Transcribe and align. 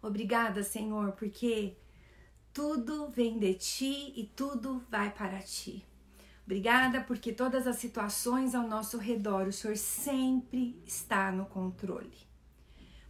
Obrigada, 0.00 0.62
Senhor, 0.62 1.12
porque 1.12 1.76
tudo 2.52 3.08
vem 3.08 3.38
de 3.38 3.54
ti 3.54 4.12
e 4.16 4.24
tudo 4.34 4.84
vai 4.90 5.10
para 5.10 5.38
ti. 5.40 5.84
Obrigada 6.44 7.02
porque 7.02 7.32
todas 7.32 7.66
as 7.66 7.76
situações 7.76 8.54
ao 8.54 8.66
nosso 8.66 8.96
redor, 8.96 9.48
o 9.48 9.52
Senhor 9.52 9.76
sempre 9.76 10.82
está 10.86 11.30
no 11.30 11.46
controle. 11.46 12.26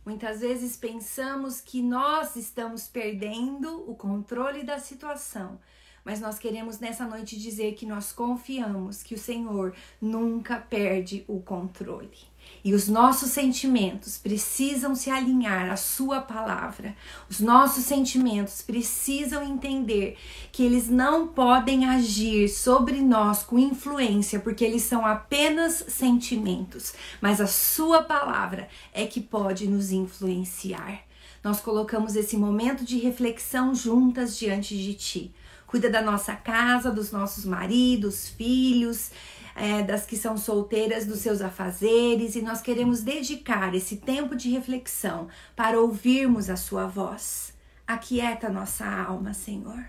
Muitas 0.04 0.40
vezes 0.40 0.76
pensamos 0.76 1.60
que 1.60 1.80
nós 1.82 2.34
estamos 2.34 2.88
perdendo 2.88 3.88
o 3.90 3.94
controle 3.94 4.64
da 4.64 4.78
situação, 4.78 5.60
mas 6.04 6.20
nós 6.20 6.38
queremos 6.38 6.78
nessa 6.78 7.06
noite 7.06 7.38
dizer 7.38 7.74
que 7.74 7.86
nós 7.86 8.12
confiamos 8.12 9.02
que 9.02 9.14
o 9.14 9.18
Senhor 9.18 9.74
nunca 10.00 10.58
perde 10.58 11.24
o 11.28 11.40
controle. 11.40 12.27
E 12.64 12.74
os 12.74 12.88
nossos 12.88 13.30
sentimentos 13.30 14.18
precisam 14.18 14.94
se 14.94 15.10
alinhar 15.10 15.70
à 15.70 15.76
Sua 15.76 16.20
palavra. 16.20 16.94
Os 17.30 17.40
nossos 17.40 17.84
sentimentos 17.84 18.60
precisam 18.62 19.42
entender 19.42 20.18
que 20.50 20.64
eles 20.64 20.88
não 20.88 21.28
podem 21.28 21.86
agir 21.86 22.48
sobre 22.48 23.00
nós 23.00 23.42
com 23.42 23.58
influência, 23.58 24.40
porque 24.40 24.64
eles 24.64 24.82
são 24.82 25.06
apenas 25.06 25.84
sentimentos. 25.88 26.92
Mas 27.20 27.40
a 27.40 27.46
Sua 27.46 28.02
palavra 28.02 28.68
é 28.92 29.06
que 29.06 29.20
pode 29.20 29.68
nos 29.68 29.92
influenciar. 29.92 31.02
Nós 31.42 31.60
colocamos 31.60 32.16
esse 32.16 32.36
momento 32.36 32.84
de 32.84 32.98
reflexão 32.98 33.74
juntas 33.74 34.36
diante 34.36 34.76
de 34.76 34.94
Ti. 34.94 35.32
Cuida 35.66 35.88
da 35.88 36.02
nossa 36.02 36.34
casa, 36.34 36.90
dos 36.90 37.12
nossos 37.12 37.44
maridos, 37.44 38.28
filhos 38.28 39.10
é, 39.58 39.82
das 39.82 40.06
que 40.06 40.16
são 40.16 40.36
solteiras 40.36 41.04
dos 41.04 41.18
seus 41.18 41.40
afazeres 41.40 42.36
e 42.36 42.42
nós 42.42 42.60
queremos 42.60 43.02
dedicar 43.02 43.74
esse 43.74 43.96
tempo 43.96 44.36
de 44.36 44.48
reflexão 44.48 45.26
para 45.56 45.80
ouvirmos 45.80 46.48
a 46.48 46.56
Sua 46.56 46.86
voz. 46.86 47.52
Aquieta 47.84 48.48
nossa 48.48 48.86
alma, 48.86 49.34
Senhor. 49.34 49.84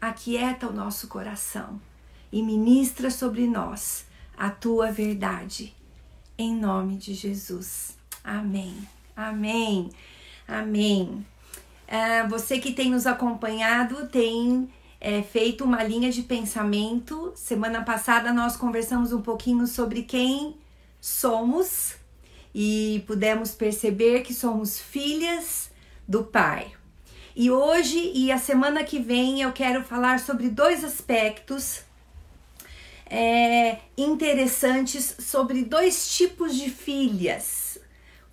Aquieta 0.00 0.68
o 0.68 0.72
nosso 0.72 1.08
coração 1.08 1.80
e 2.30 2.42
ministra 2.42 3.10
sobre 3.10 3.48
nós 3.48 4.06
a 4.36 4.50
Tua 4.50 4.92
verdade. 4.92 5.74
Em 6.38 6.54
nome 6.54 6.96
de 6.96 7.12
Jesus. 7.12 7.98
Amém. 8.22 8.76
Amém. 9.16 9.90
Amém. 10.46 11.26
É, 11.88 12.24
você 12.26 12.60
que 12.60 12.72
tem 12.72 12.90
nos 12.90 13.06
acompanhado 13.06 14.06
tem 14.08 14.68
é, 15.06 15.22
feito 15.22 15.62
uma 15.62 15.84
linha 15.84 16.10
de 16.10 16.20
pensamento. 16.22 17.32
Semana 17.36 17.84
passada 17.84 18.32
nós 18.32 18.56
conversamos 18.56 19.12
um 19.12 19.22
pouquinho 19.22 19.64
sobre 19.64 20.02
quem 20.02 20.56
somos 21.00 21.94
e 22.52 23.04
pudemos 23.06 23.52
perceber 23.52 24.22
que 24.22 24.34
somos 24.34 24.80
filhas 24.80 25.70
do 26.08 26.24
Pai. 26.24 26.72
E 27.36 27.52
hoje 27.52 28.10
e 28.16 28.32
a 28.32 28.38
semana 28.38 28.82
que 28.82 28.98
vem 28.98 29.42
eu 29.42 29.52
quero 29.52 29.84
falar 29.84 30.18
sobre 30.18 30.48
dois 30.48 30.82
aspectos 30.82 31.82
é, 33.08 33.78
interessantes 33.96 35.14
sobre 35.20 35.62
dois 35.62 36.16
tipos 36.16 36.56
de 36.56 36.68
filhas. 36.68 37.65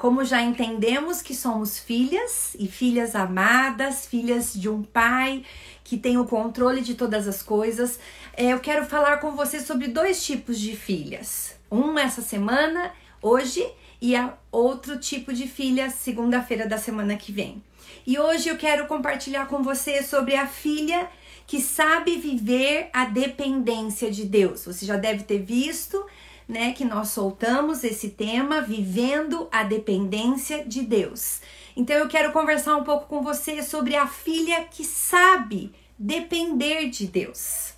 Como 0.04 0.26
já 0.26 0.42
entendemos 0.42 1.22
que 1.22 1.34
somos 1.34 1.80
filhas 1.80 2.58
e 2.60 2.68
filhas 2.68 3.16
amadas, 3.16 4.06
filhas 4.06 4.54
de 4.54 4.68
um 4.68 4.84
pai 4.84 5.46
que 5.82 5.98
tem 5.98 6.18
o 6.18 6.26
controle 6.26 6.82
de 6.82 6.94
todas 6.94 7.26
as 7.26 7.42
coisas, 7.42 7.98
é, 8.36 8.48
eu 8.52 8.60
quero 8.60 8.86
falar 8.86 9.22
com 9.22 9.32
você 9.34 9.62
sobre 9.62 9.88
dois 9.88 10.22
tipos 10.22 10.60
de 10.60 10.76
filhas. 10.76 11.56
Um 11.72 11.98
essa 11.98 12.22
semana, 12.22 12.92
hoje, 13.22 13.66
e 14.02 14.14
a 14.14 14.34
outro 14.52 15.00
tipo 15.00 15.32
de 15.32 15.48
filha 15.48 15.90
segunda-feira 15.90 16.68
da 16.68 16.78
semana 16.78 17.16
que 17.16 17.32
vem. 17.32 17.64
E 18.06 18.20
hoje 18.20 18.50
eu 18.50 18.58
quero 18.58 18.88
compartilhar 18.88 19.48
com 19.48 19.64
você 19.64 20.04
sobre 20.04 20.36
a 20.36 20.46
filha 20.46 21.10
que 21.48 21.62
sabe 21.62 22.18
viver 22.18 22.90
a 22.92 23.06
dependência 23.06 24.12
de 24.12 24.26
Deus. 24.26 24.66
Você 24.66 24.86
já 24.86 24.98
deve 24.98 25.24
ter 25.24 25.40
visto, 25.40 26.06
né, 26.54 26.72
que 26.72 26.86
nós 26.86 27.10
soltamos 27.10 27.84
esse 27.84 28.12
tema 28.12 28.62
vivendo 28.62 29.50
a 29.52 29.64
dependência 29.64 30.64
de 30.64 30.84
Deus. 30.84 31.42
Então 31.76 31.96
eu 31.96 32.08
quero 32.08 32.32
conversar 32.32 32.76
um 32.76 32.84
pouco 32.84 33.08
com 33.08 33.24
você 33.24 33.64
sobre 33.64 33.96
a 33.96 34.08
filha 34.08 34.64
que 34.66 34.86
sabe 34.86 35.74
depender 35.98 36.90
de 36.90 37.08
Deus. 37.08 37.74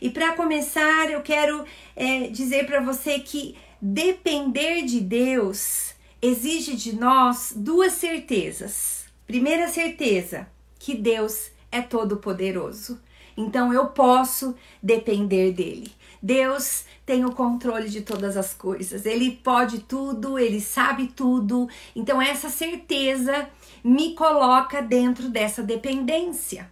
E 0.00 0.08
para 0.08 0.32
começar, 0.32 1.10
eu 1.10 1.20
quero 1.20 1.64
é, 1.94 2.28
dizer 2.28 2.66
para 2.66 2.80
você 2.80 3.18
que 3.20 3.56
depender 3.80 4.82
de 4.82 5.00
Deus 5.00 5.94
exige 6.22 6.74
de 6.74 6.96
nós 6.96 7.52
duas 7.54 7.92
certezas. 7.92 9.04
Primeira 9.26 9.68
certeza, 9.68 10.48
que 10.78 10.94
Deus 10.94 11.50
é 11.70 11.82
todo-poderoso. 11.82 12.98
Então 13.36 13.72
eu 13.72 13.88
posso 13.88 14.54
depender 14.82 15.52
dele. 15.52 15.92
Deus 16.22 16.86
tem 17.04 17.24
o 17.24 17.32
controle 17.32 17.88
de 17.88 18.00
todas 18.00 18.36
as 18.36 18.54
coisas. 18.54 19.04
Ele 19.04 19.30
pode 19.30 19.80
tudo, 19.80 20.38
ele 20.38 20.60
sabe 20.60 21.08
tudo. 21.08 21.68
Então 21.94 22.20
essa 22.20 22.48
certeza 22.48 23.48
me 23.82 24.14
coloca 24.14 24.80
dentro 24.80 25.28
dessa 25.28 25.62
dependência. 25.62 26.70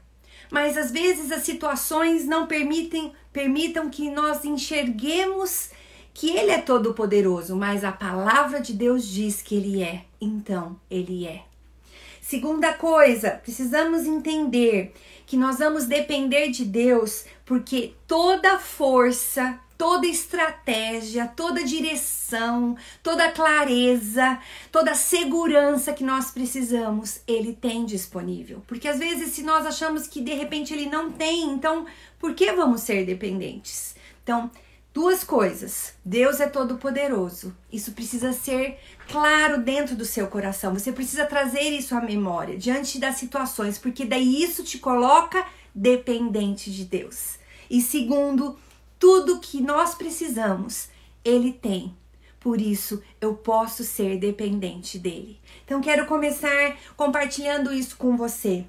Mas 0.51 0.77
às 0.77 0.91
vezes 0.91 1.33
as 1.33 1.43
situações 1.43 2.27
não 2.27 2.47
permitem 2.47 3.13
permitam 3.33 3.89
que 3.89 4.11
nós 4.11 4.45
enxerguemos 4.45 5.71
que 6.13 6.31
ele 6.37 6.51
é 6.51 6.59
todo 6.59 6.93
poderoso, 6.93 7.57
mas 7.57 7.85
a 7.85 7.91
palavra 7.91 8.61
de 8.61 8.75
Deus 8.75 9.07
diz 9.07 9.41
que 9.41 9.55
ele 9.55 9.83
é. 9.83 10.05
Então, 10.21 10.79
ele 10.91 11.27
é. 11.27 11.45
Segunda 12.21 12.75
coisa, 12.75 13.31
precisamos 13.31 14.07
entender 14.07 14.93
que 15.27 15.37
nós 15.37 15.59
vamos 15.59 15.87
depender 15.87 16.51
de 16.51 16.65
Deus 16.65 17.25
porque 17.45 17.95
toda 18.07 18.59
força, 18.59 19.59
toda 19.83 20.07
estratégia, 20.07 21.27
toda 21.27 21.65
direção, 21.65 22.77
toda 23.03 23.33
clareza, 23.33 24.39
toda 24.71 24.95
segurança 24.95 25.93
que 25.93 26.05
nós 26.05 26.31
precisamos, 26.31 27.21
ele 27.27 27.53
tem 27.53 27.85
disponível. 27.85 28.63
Porque 28.69 28.87
às 28.87 29.01
vezes, 29.01 29.33
se 29.33 29.43
nós 29.43 29.67
achamos 29.67 30.07
que 30.07 30.21
de 30.21 30.35
repente 30.35 30.73
ele 30.73 30.87
não 30.87 31.11
tem, 31.11 31.51
então 31.51 31.85
por 32.17 32.33
que 32.33 32.53
vamos 32.53 32.83
ser 32.83 33.05
dependentes? 33.05 33.97
Então, 34.23 34.49
Duas 34.95 35.25
coisas. 35.25 35.95
Deus 36.05 36.39
é 36.39 36.47
todo 36.47 36.77
poderoso. 36.77 37.57
Isso 37.73 37.93
precisa 37.93 38.31
ser 38.35 38.79
claro 39.09 39.63
dentro 39.63 39.97
do 39.97 40.05
seu 40.05 40.27
coração. 40.27 40.75
Você 40.75 40.93
precisa 40.93 41.25
trazer 41.25 41.71
isso 41.71 41.95
à 41.95 42.01
memória 42.03 42.59
diante 42.59 42.99
das 42.99 43.17
situações, 43.17 43.79
porque 43.79 44.05
daí 44.05 44.43
isso 44.45 44.63
te 44.63 44.79
coloca 44.79 45.47
dependente 45.75 46.71
de 46.71 46.85
Deus. 46.85 47.39
E 47.71 47.81
segundo, 47.81 48.59
tudo 49.03 49.41
que 49.41 49.61
nós 49.61 49.97
precisamos, 49.97 50.89
ele 51.25 51.53
tem. 51.53 51.93
Por 52.39 52.61
isso, 52.61 53.03
eu 53.21 53.35
posso 53.35 53.83
ser 53.83 54.17
dependente 54.17 54.97
dele. 54.97 55.41
Então, 55.65 55.81
quero 55.81 56.07
começar 56.07 56.77
compartilhando 56.97 57.75
isso 57.75 57.97
com 57.97 58.17
você. 58.17 58.65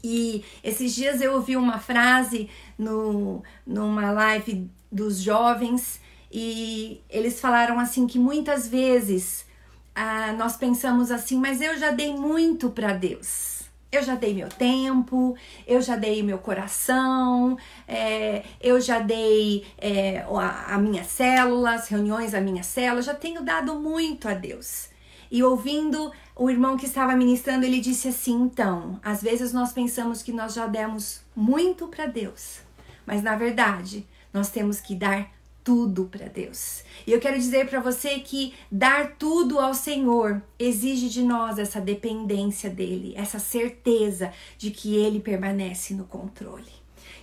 E 0.00 0.44
esses 0.62 0.94
dias 0.94 1.20
eu 1.20 1.32
ouvi 1.32 1.56
uma 1.56 1.80
frase 1.80 2.48
no, 2.78 3.42
numa 3.66 4.12
live 4.12 4.70
dos 4.92 5.20
jovens 5.20 6.00
e 6.30 7.00
eles 7.10 7.40
falaram 7.40 7.80
assim 7.80 8.06
que 8.06 8.18
muitas 8.18 8.68
vezes 8.68 9.44
ah, 9.92 10.32
nós 10.34 10.56
pensamos 10.56 11.10
assim, 11.10 11.36
mas 11.36 11.60
eu 11.60 11.76
já 11.76 11.90
dei 11.90 12.14
muito 12.14 12.70
para 12.70 12.92
Deus. 12.92 13.57
Eu 13.90 14.02
já 14.02 14.14
dei 14.14 14.34
meu 14.34 14.50
tempo, 14.50 15.34
eu 15.66 15.80
já 15.80 15.96
dei 15.96 16.22
meu 16.22 16.38
coração, 16.38 17.56
é, 17.86 18.44
eu 18.60 18.78
já 18.80 18.98
dei 18.98 19.64
é, 19.78 20.18
a, 20.18 20.74
a 20.74 20.78
minha 20.78 21.04
célula, 21.04 21.72
as 21.72 21.88
reuniões 21.88 22.32
da 22.32 22.40
minha 22.40 22.62
célula, 22.62 23.00
já 23.00 23.14
tenho 23.14 23.42
dado 23.42 23.74
muito 23.76 24.28
a 24.28 24.34
Deus. 24.34 24.90
E 25.30 25.42
ouvindo 25.42 26.12
o 26.36 26.50
irmão 26.50 26.76
que 26.76 26.84
estava 26.84 27.16
ministrando, 27.16 27.64
ele 27.64 27.80
disse 27.80 28.08
assim: 28.08 28.34
então, 28.42 29.00
às 29.02 29.22
vezes 29.22 29.54
nós 29.54 29.72
pensamos 29.72 30.22
que 30.22 30.32
nós 30.32 30.52
já 30.52 30.66
demos 30.66 31.22
muito 31.34 31.88
para 31.88 32.06
Deus, 32.06 32.60
mas 33.06 33.22
na 33.22 33.36
verdade 33.36 34.06
nós 34.32 34.50
temos 34.50 34.80
que 34.80 34.94
dar 34.94 35.30
tudo 35.62 36.06
para 36.06 36.28
Deus. 36.28 36.82
E 37.06 37.12
eu 37.12 37.20
quero 37.20 37.38
dizer 37.38 37.68
para 37.68 37.80
você 37.80 38.18
que 38.20 38.54
dar 38.70 39.16
tudo 39.18 39.58
ao 39.58 39.74
Senhor 39.74 40.42
exige 40.58 41.08
de 41.08 41.22
nós 41.22 41.58
essa 41.58 41.80
dependência 41.80 42.70
dele, 42.70 43.14
essa 43.16 43.38
certeza 43.38 44.32
de 44.56 44.70
que 44.70 44.96
ele 44.96 45.20
permanece 45.20 45.94
no 45.94 46.04
controle. 46.04 46.72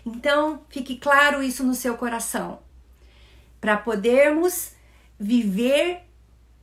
Então, 0.06 0.62
fique 0.70 0.98
claro 0.98 1.42
isso 1.42 1.64
no 1.64 1.74
seu 1.74 1.96
coração. 1.98 2.60
Para 3.60 3.78
podermos 3.78 4.74
viver 5.20 6.02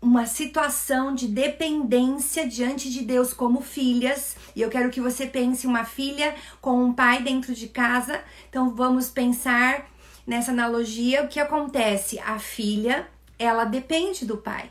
uma 0.01 0.27
situação 0.27 1.15
de 1.15 1.29
dependência 1.29 2.47
diante 2.47 2.91
de 2.91 3.03
Deus 3.03 3.33
como 3.33 3.61
filhas, 3.61 4.37
e 4.55 4.61
eu 4.61 4.69
quero 4.69 4.91
que 4.91 5.01
você 5.01 5.27
pense 5.27 5.65
uma 5.65 5.85
filha 5.85 6.35
com 6.61 6.85
um 6.85 6.93
pai 6.93 7.23
dentro 7.23 7.55
de 7.55 7.69
casa. 7.69 8.21
Então 8.49 8.75
vamos 8.75 9.09
pensar 9.09 9.89
nessa 10.27 10.53
analogia, 10.53 11.23
o 11.23 11.29
que 11.29 11.41
acontece? 11.41 12.19
A 12.21 12.39
filha, 12.39 13.09
ela 13.39 13.65
depende 13.65 14.25
do 14.25 14.37
pai. 14.37 14.71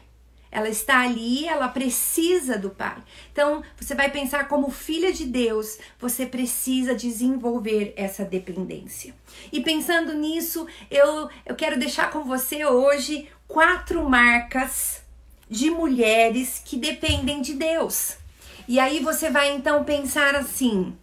Ela 0.51 0.67
está 0.67 1.01
ali, 1.01 1.47
ela 1.47 1.69
precisa 1.69 2.57
do 2.57 2.69
pai. 2.71 2.97
Então, 3.31 3.63
você 3.79 3.95
vai 3.95 4.11
pensar 4.11 4.49
como 4.49 4.69
filha 4.69 5.13
de 5.13 5.25
Deus, 5.25 5.77
você 5.97 6.25
precisa 6.25 6.93
desenvolver 6.93 7.93
essa 7.95 8.25
dependência. 8.25 9.15
E 9.51 9.61
pensando 9.61 10.13
nisso, 10.13 10.67
eu, 10.89 11.29
eu 11.45 11.55
quero 11.55 11.79
deixar 11.79 12.11
com 12.11 12.25
você 12.25 12.65
hoje 12.65 13.29
quatro 13.47 14.09
marcas 14.09 15.01
de 15.49 15.69
mulheres 15.69 16.61
que 16.63 16.75
dependem 16.75 17.41
de 17.41 17.53
Deus. 17.53 18.17
E 18.67 18.77
aí 18.77 18.99
você 18.99 19.29
vai 19.29 19.53
então 19.53 19.85
pensar 19.85 20.35
assim: 20.35 20.97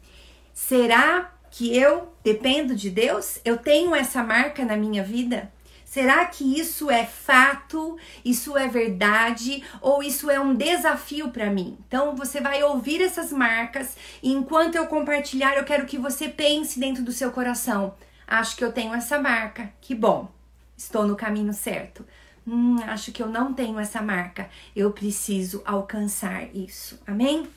será 0.53 1.38
que 1.58 1.76
eu 1.76 2.14
dependo 2.22 2.72
de 2.76 2.88
Deus? 2.88 3.40
Eu 3.44 3.58
tenho 3.58 3.93
essa 3.93 4.22
marca 4.22 4.64
na 4.64 4.76
minha 4.76 5.02
vida? 5.02 5.52
Será 5.84 6.25
que 6.25 6.56
isso 6.56 6.88
é 6.88 7.05
fato? 7.05 7.99
Isso 8.25 8.56
é 8.56 8.69
verdade? 8.69 9.64
Ou 9.81 10.00
isso 10.00 10.31
é 10.31 10.38
um 10.38 10.55
desafio 10.55 11.32
para 11.32 11.50
mim? 11.50 11.76
Então 11.88 12.14
você 12.14 12.40
vai 12.40 12.62
ouvir 12.62 13.02
essas 13.02 13.32
marcas 13.32 13.96
e 14.22 14.32
enquanto 14.32 14.76
eu 14.76 14.87
compartilhar, 14.87 15.56
eu 15.56 15.64
quero 15.64 15.84
que 15.84 15.99
você 15.99 16.28
pense 16.28 16.78
dentro 16.78 17.02
do 17.02 17.10
seu 17.10 17.32
coração. 17.32 17.93
Acho 18.25 18.54
que 18.54 18.62
eu 18.64 18.70
tenho 18.70 18.94
essa 18.94 19.20
marca. 19.20 19.72
Que 19.81 19.96
bom. 19.96 20.31
Estou 20.76 21.08
no 21.08 21.16
caminho 21.16 21.52
certo. 21.52 22.06
Hum, 22.46 22.76
acho 22.84 23.11
que 23.11 23.20
eu 23.20 23.26
não 23.26 23.52
tenho 23.52 23.81
essa 23.81 24.00
marca. 24.00 24.49
Eu 24.76 24.93
preciso 24.93 25.61
alcançar 25.64 26.54
isso. 26.54 27.00
Amém? 27.04 27.49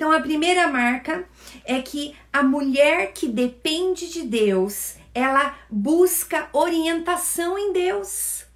Então 0.00 0.12
a 0.12 0.20
primeira 0.20 0.66
marca 0.66 1.28
é 1.62 1.82
que 1.82 2.16
a 2.32 2.42
mulher 2.42 3.12
que 3.12 3.28
depende 3.28 4.08
de 4.08 4.22
Deus, 4.22 4.94
ela 5.14 5.54
busca 5.68 6.48
orientação 6.54 7.58
em 7.58 7.70
Deus. 7.70 8.46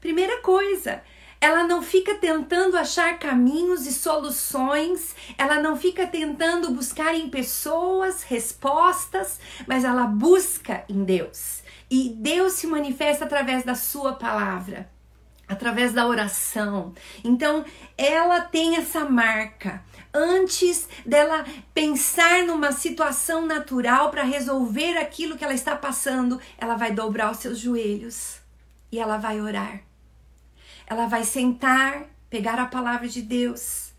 Primeira 0.00 0.42
coisa, 0.42 1.00
ela 1.40 1.62
não 1.62 1.82
fica 1.82 2.16
tentando 2.16 2.76
achar 2.76 3.16
caminhos 3.16 3.86
e 3.86 3.92
soluções, 3.92 5.14
ela 5.38 5.62
não 5.62 5.76
fica 5.76 6.04
tentando 6.04 6.72
buscar 6.72 7.14
em 7.14 7.30
pessoas 7.30 8.24
respostas, 8.24 9.38
mas 9.68 9.84
ela 9.84 10.02
busca 10.02 10.84
em 10.88 11.04
Deus. 11.04 11.62
E 11.88 12.08
Deus 12.08 12.54
se 12.54 12.66
manifesta 12.66 13.24
através 13.24 13.62
da 13.62 13.76
sua 13.76 14.14
palavra, 14.14 14.90
através 15.46 15.92
da 15.92 16.08
oração. 16.08 16.92
Então, 17.22 17.64
ela 17.96 18.40
tem 18.40 18.74
essa 18.74 19.04
marca 19.04 19.86
antes 20.18 20.88
dela 21.06 21.44
pensar 21.72 22.44
numa 22.44 22.72
situação 22.72 23.46
natural 23.46 24.10
para 24.10 24.22
resolver 24.22 24.96
aquilo 24.96 25.36
que 25.36 25.44
ela 25.44 25.54
está 25.54 25.76
passando, 25.76 26.40
ela 26.58 26.74
vai 26.74 26.92
dobrar 26.92 27.30
os 27.30 27.38
seus 27.38 27.58
joelhos 27.58 28.38
e 28.90 28.98
ela 28.98 29.16
vai 29.16 29.40
orar. 29.40 29.80
Ela 30.86 31.06
vai 31.06 31.24
sentar, 31.24 32.06
pegar 32.28 32.58
a 32.58 32.66
palavra 32.66 33.08
de 33.08 33.22
Deus 33.22 33.92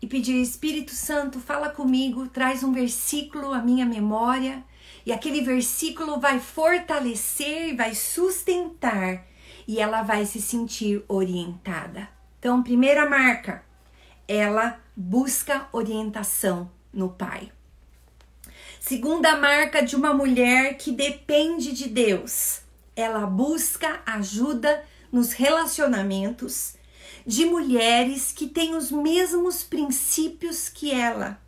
e 0.00 0.06
pedir: 0.06 0.40
Espírito 0.40 0.92
Santo, 0.92 1.38
fala 1.40 1.68
comigo, 1.68 2.28
traz 2.28 2.62
um 2.62 2.72
versículo 2.72 3.52
à 3.52 3.60
minha 3.60 3.84
memória. 3.84 4.64
E 5.04 5.12
aquele 5.12 5.40
versículo 5.40 6.20
vai 6.20 6.38
fortalecer, 6.38 7.76
vai 7.76 7.94
sustentar 7.94 9.24
e 9.66 9.80
ela 9.80 10.02
vai 10.02 10.24
se 10.24 10.40
sentir 10.40 11.04
orientada. 11.08 12.08
Então, 12.38 12.62
primeira 12.62 13.08
marca, 13.08 13.64
ela 14.32 14.80
busca 14.96 15.68
orientação 15.72 16.70
no 16.90 17.10
pai. 17.10 17.52
Segunda 18.80 19.36
marca 19.36 19.82
de 19.82 19.94
uma 19.94 20.14
mulher 20.14 20.78
que 20.78 20.90
depende 20.90 21.72
de 21.72 21.88
Deus, 21.88 22.60
ela 22.96 23.26
busca 23.26 24.00
ajuda 24.06 24.84
nos 25.12 25.32
relacionamentos 25.32 26.74
de 27.26 27.44
mulheres 27.44 28.32
que 28.32 28.48
têm 28.48 28.74
os 28.74 28.90
mesmos 28.90 29.62
princípios 29.62 30.68
que 30.68 30.90
ela, 30.90 31.38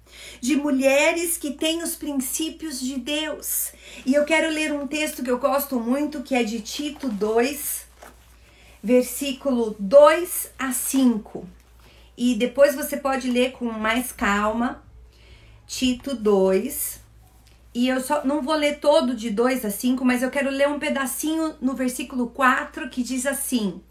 de 0.41 0.55
mulheres 0.55 1.39
que 1.39 1.53
têm 1.53 1.83
os 1.83 1.97
princípios 1.97 2.79
de 2.79 2.99
Deus. 2.99 3.73
E 4.05 4.13
eu 4.13 4.27
quero 4.27 4.53
ler 4.53 4.73
um 4.73 4.87
texto 4.87 5.25
que 5.25 5.31
eu 5.31 5.39
gosto 5.39 5.81
muito, 5.81 6.23
que 6.23 6.35
é 6.35 6.45
de 6.45 6.61
Tito 6.61 7.09
2, 7.09 7.87
versículo 8.83 9.75
2 9.79 10.51
a 10.59 10.71
5 10.71 11.64
e 12.17 12.35
depois 12.35 12.75
você 12.75 12.97
pode 12.97 13.31
ler 13.31 13.53
com 13.53 13.67
mais 13.67 14.13
calma 14.13 14.85
Tito 15.67 16.15
2. 16.15 17.03
E 17.75 17.89
eu 17.89 18.01
só 18.01 18.25
não 18.25 18.43
vou 18.43 18.55
ler 18.55 18.79
todo 18.79 19.15
de 19.15 19.31
2 19.31 19.65
a 19.65 19.71
5, 19.71 20.05
mas 20.05 20.23
eu 20.23 20.31
quero 20.31 20.51
ler 20.51 20.69
um 20.69 20.79
pedacinho 20.79 21.57
no 21.61 21.75
versículo 21.75 22.29
4 22.29 22.89
que 22.89 23.03
diz 23.03 23.27
assim: 23.27 23.83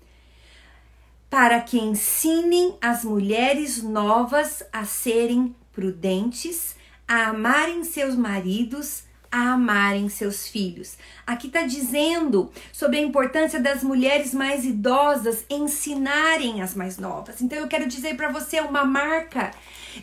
Para 1.29 1.59
que 1.59 1.77
ensinem 1.77 2.77
as 2.81 3.03
mulheres 3.03 3.83
novas 3.83 4.63
a 4.71 4.85
serem 4.85 5.53
prudentes, 5.73 6.75
a 7.07 7.27
amarem 7.27 7.83
seus 7.83 8.15
maridos, 8.15 9.03
a 9.33 9.53
amarem 9.53 10.07
seus 10.09 10.47
filhos. 10.47 10.95
Aqui 11.25 11.47
está 11.47 11.63
dizendo 11.63 12.51
sobre 12.71 12.99
a 12.99 13.01
importância 13.01 13.59
das 13.59 13.83
mulheres 13.83 14.31
mais 14.31 14.63
idosas 14.63 15.43
ensinarem 15.49 16.61
as 16.61 16.75
mais 16.75 16.99
novas. 16.99 17.41
Então 17.41 17.57
eu 17.57 17.67
quero 17.67 17.87
dizer 17.87 18.15
para 18.15 18.29
você 18.29 18.61
uma 18.61 18.85
marca 18.85 19.49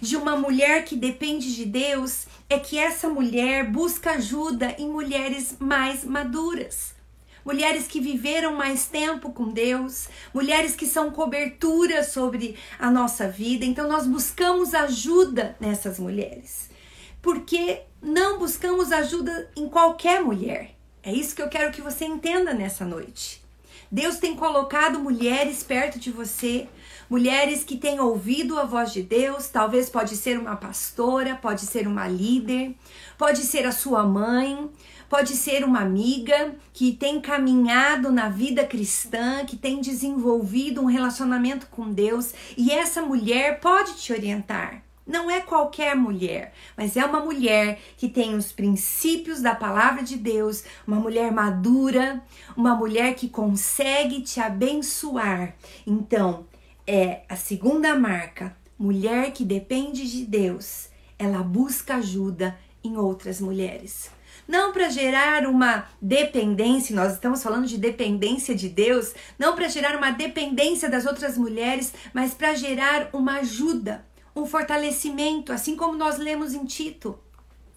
de 0.01 0.17
uma 0.17 0.37
mulher 0.37 0.85
que 0.85 0.97
depende 0.97 1.55
de 1.55 1.65
Deus 1.65 2.27
é 2.49 2.59
que 2.59 2.77
essa 2.77 3.09
mulher 3.09 3.71
busca 3.71 4.15
ajuda 4.15 4.75
em 4.77 4.89
mulheres 4.89 5.55
mais 5.61 6.05
maduras. 6.05 6.93
Mulheres 7.45 7.87
que 7.87 8.01
viveram 8.01 8.57
mais 8.57 8.87
tempo 8.87 9.31
com 9.33 9.53
Deus, 9.53 10.09
mulheres 10.35 10.75
que 10.75 10.87
são 10.87 11.13
cobertura 11.13 12.03
sobre 12.03 12.57
a 12.81 12.91
nossa 12.91 13.29
vida. 13.29 13.65
Então 13.65 13.89
nós 13.89 14.09
buscamos 14.09 14.75
ajuda 14.75 15.57
nessas 15.61 16.01
mulheres. 16.01 16.69
Porque 17.23 17.83
não 18.03 18.39
buscamos 18.39 18.93
ajuda 18.93 19.51
em 19.57 19.69
qualquer 19.69 20.23
mulher. 20.23 20.75
É 21.03 21.13
isso 21.13 21.35
que 21.35 21.43
eu 21.43 21.49
quero 21.49 21.73
que 21.73 21.83
você 21.83 22.05
entenda 22.05 22.53
nessa 22.53 22.85
noite. 22.85 23.43
Deus 23.91 24.19
tem 24.19 24.37
colocado 24.37 25.01
mulheres 25.01 25.63
perto 25.65 25.99
de 25.99 26.11
você, 26.11 26.69
mulheres 27.09 27.65
que 27.65 27.77
têm 27.77 27.99
ouvido 27.99 28.59
a 28.59 28.65
voz 28.65 28.93
de 28.93 29.03
Deus, 29.03 29.49
talvez 29.49 29.91
pode 29.91 30.17
ser 30.17 30.39
uma 30.39 30.55
pastora, 30.55 31.35
pode 31.35 31.63
ser 31.63 31.89
uma 31.89 32.07
líder, 32.07 32.77
pode 33.19 33.41
ser 33.41 33.67
a 33.67 33.73
sua 33.73 34.05
mãe, 34.05 34.71
pode 35.09 35.35
ser 35.35 35.65
uma 35.65 35.81
amiga 35.81 36.55
que 36.73 36.93
tem 36.93 37.21
caminhado 37.21 38.13
na 38.13 38.29
vida 38.29 38.65
cristã, 38.65 39.45
que 39.45 39.57
tem 39.57 39.81
desenvolvido 39.81 40.81
um 40.81 40.87
relacionamento 40.87 41.67
com 41.67 41.91
Deus, 41.91 42.33
e 42.57 42.71
essa 42.71 43.03
mulher 43.03 43.59
pode 43.59 43.95
te 43.95 44.13
orientar. 44.13 44.85
Não 45.11 45.29
é 45.29 45.41
qualquer 45.41 45.97
mulher, 45.97 46.53
mas 46.77 46.97
é 46.97 47.05
uma 47.05 47.19
mulher 47.19 47.81
que 47.97 48.09
tem 48.09 48.37
os 48.37 48.53
princípios 48.53 49.43
da 49.43 49.57
palavra 49.57 50.05
de 50.05 50.17
Deus, 50.17 50.63
uma 50.87 51.01
mulher 51.01 51.33
madura, 51.33 52.23
uma 52.57 52.77
mulher 52.77 53.17
que 53.17 53.29
consegue 53.29 54.21
te 54.21 54.39
abençoar. 54.39 55.57
Então, 55.85 56.47
é 56.87 57.23
a 57.29 57.35
segunda 57.35 57.99
marca, 57.99 58.57
mulher 58.79 59.33
que 59.33 59.45
depende 59.45 60.09
de 60.09 60.25
Deus. 60.25 60.91
Ela 61.19 61.43
busca 61.43 61.97
ajuda 61.97 62.57
em 62.85 62.97
outras 62.97 63.41
mulheres 63.41 64.13
não 64.51 64.73
para 64.73 64.89
gerar 64.89 65.47
uma 65.47 65.87
dependência, 66.03 66.95
nós 66.95 67.13
estamos 67.13 67.41
falando 67.41 67.67
de 67.67 67.79
dependência 67.79 68.53
de 68.53 68.69
Deus, 68.69 69.15
não 69.39 69.55
para 69.55 69.69
gerar 69.69 69.97
uma 69.97 70.11
dependência 70.11 70.91
das 70.91 71.07
outras 71.07 71.39
mulheres, 71.39 71.95
mas 72.13 72.35
para 72.35 72.55
gerar 72.55 73.11
uma 73.13 73.39
ajuda, 73.39 74.05
um 74.35 74.47
fortalecimento, 74.47 75.53
assim 75.53 75.77
como 75.77 75.97
nós 75.97 76.19
lemos 76.19 76.55
em 76.55 76.65
Tito. 76.65 77.19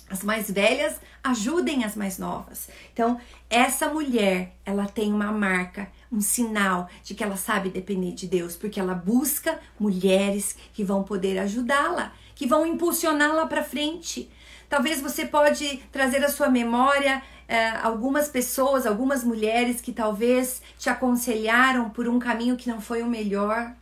As 0.09 0.23
mais 0.23 0.51
velhas 0.51 0.99
ajudem 1.23 1.83
as 1.83 1.95
mais 1.95 2.19
novas. 2.19 2.69
Então, 2.91 3.19
essa 3.49 3.87
mulher, 3.87 4.55
ela 4.65 4.85
tem 4.85 5.11
uma 5.11 5.31
marca, 5.31 5.89
um 6.11 6.21
sinal 6.21 6.89
de 7.03 7.15
que 7.15 7.23
ela 7.23 7.37
sabe 7.37 7.69
depender 7.69 8.11
de 8.11 8.27
Deus, 8.27 8.55
porque 8.55 8.79
ela 8.79 8.93
busca 8.93 9.59
mulheres 9.79 10.55
que 10.73 10.83
vão 10.83 11.03
poder 11.03 11.39
ajudá-la, 11.39 12.13
que 12.35 12.45
vão 12.45 12.65
impulsioná-la 12.65 13.47
para 13.47 13.63
frente. 13.63 14.29
Talvez 14.69 15.01
você 15.01 15.25
pode 15.25 15.77
trazer 15.91 16.23
à 16.23 16.29
sua 16.29 16.49
memória 16.49 17.23
é, 17.47 17.69
algumas 17.77 18.27
pessoas, 18.27 18.85
algumas 18.85 19.23
mulheres 19.23 19.81
que 19.81 19.91
talvez 19.91 20.61
te 20.77 20.89
aconselharam 20.89 21.89
por 21.89 22.07
um 22.07 22.19
caminho 22.19 22.57
que 22.57 22.69
não 22.69 22.81
foi 22.81 23.01
o 23.01 23.07
melhor, 23.07 23.73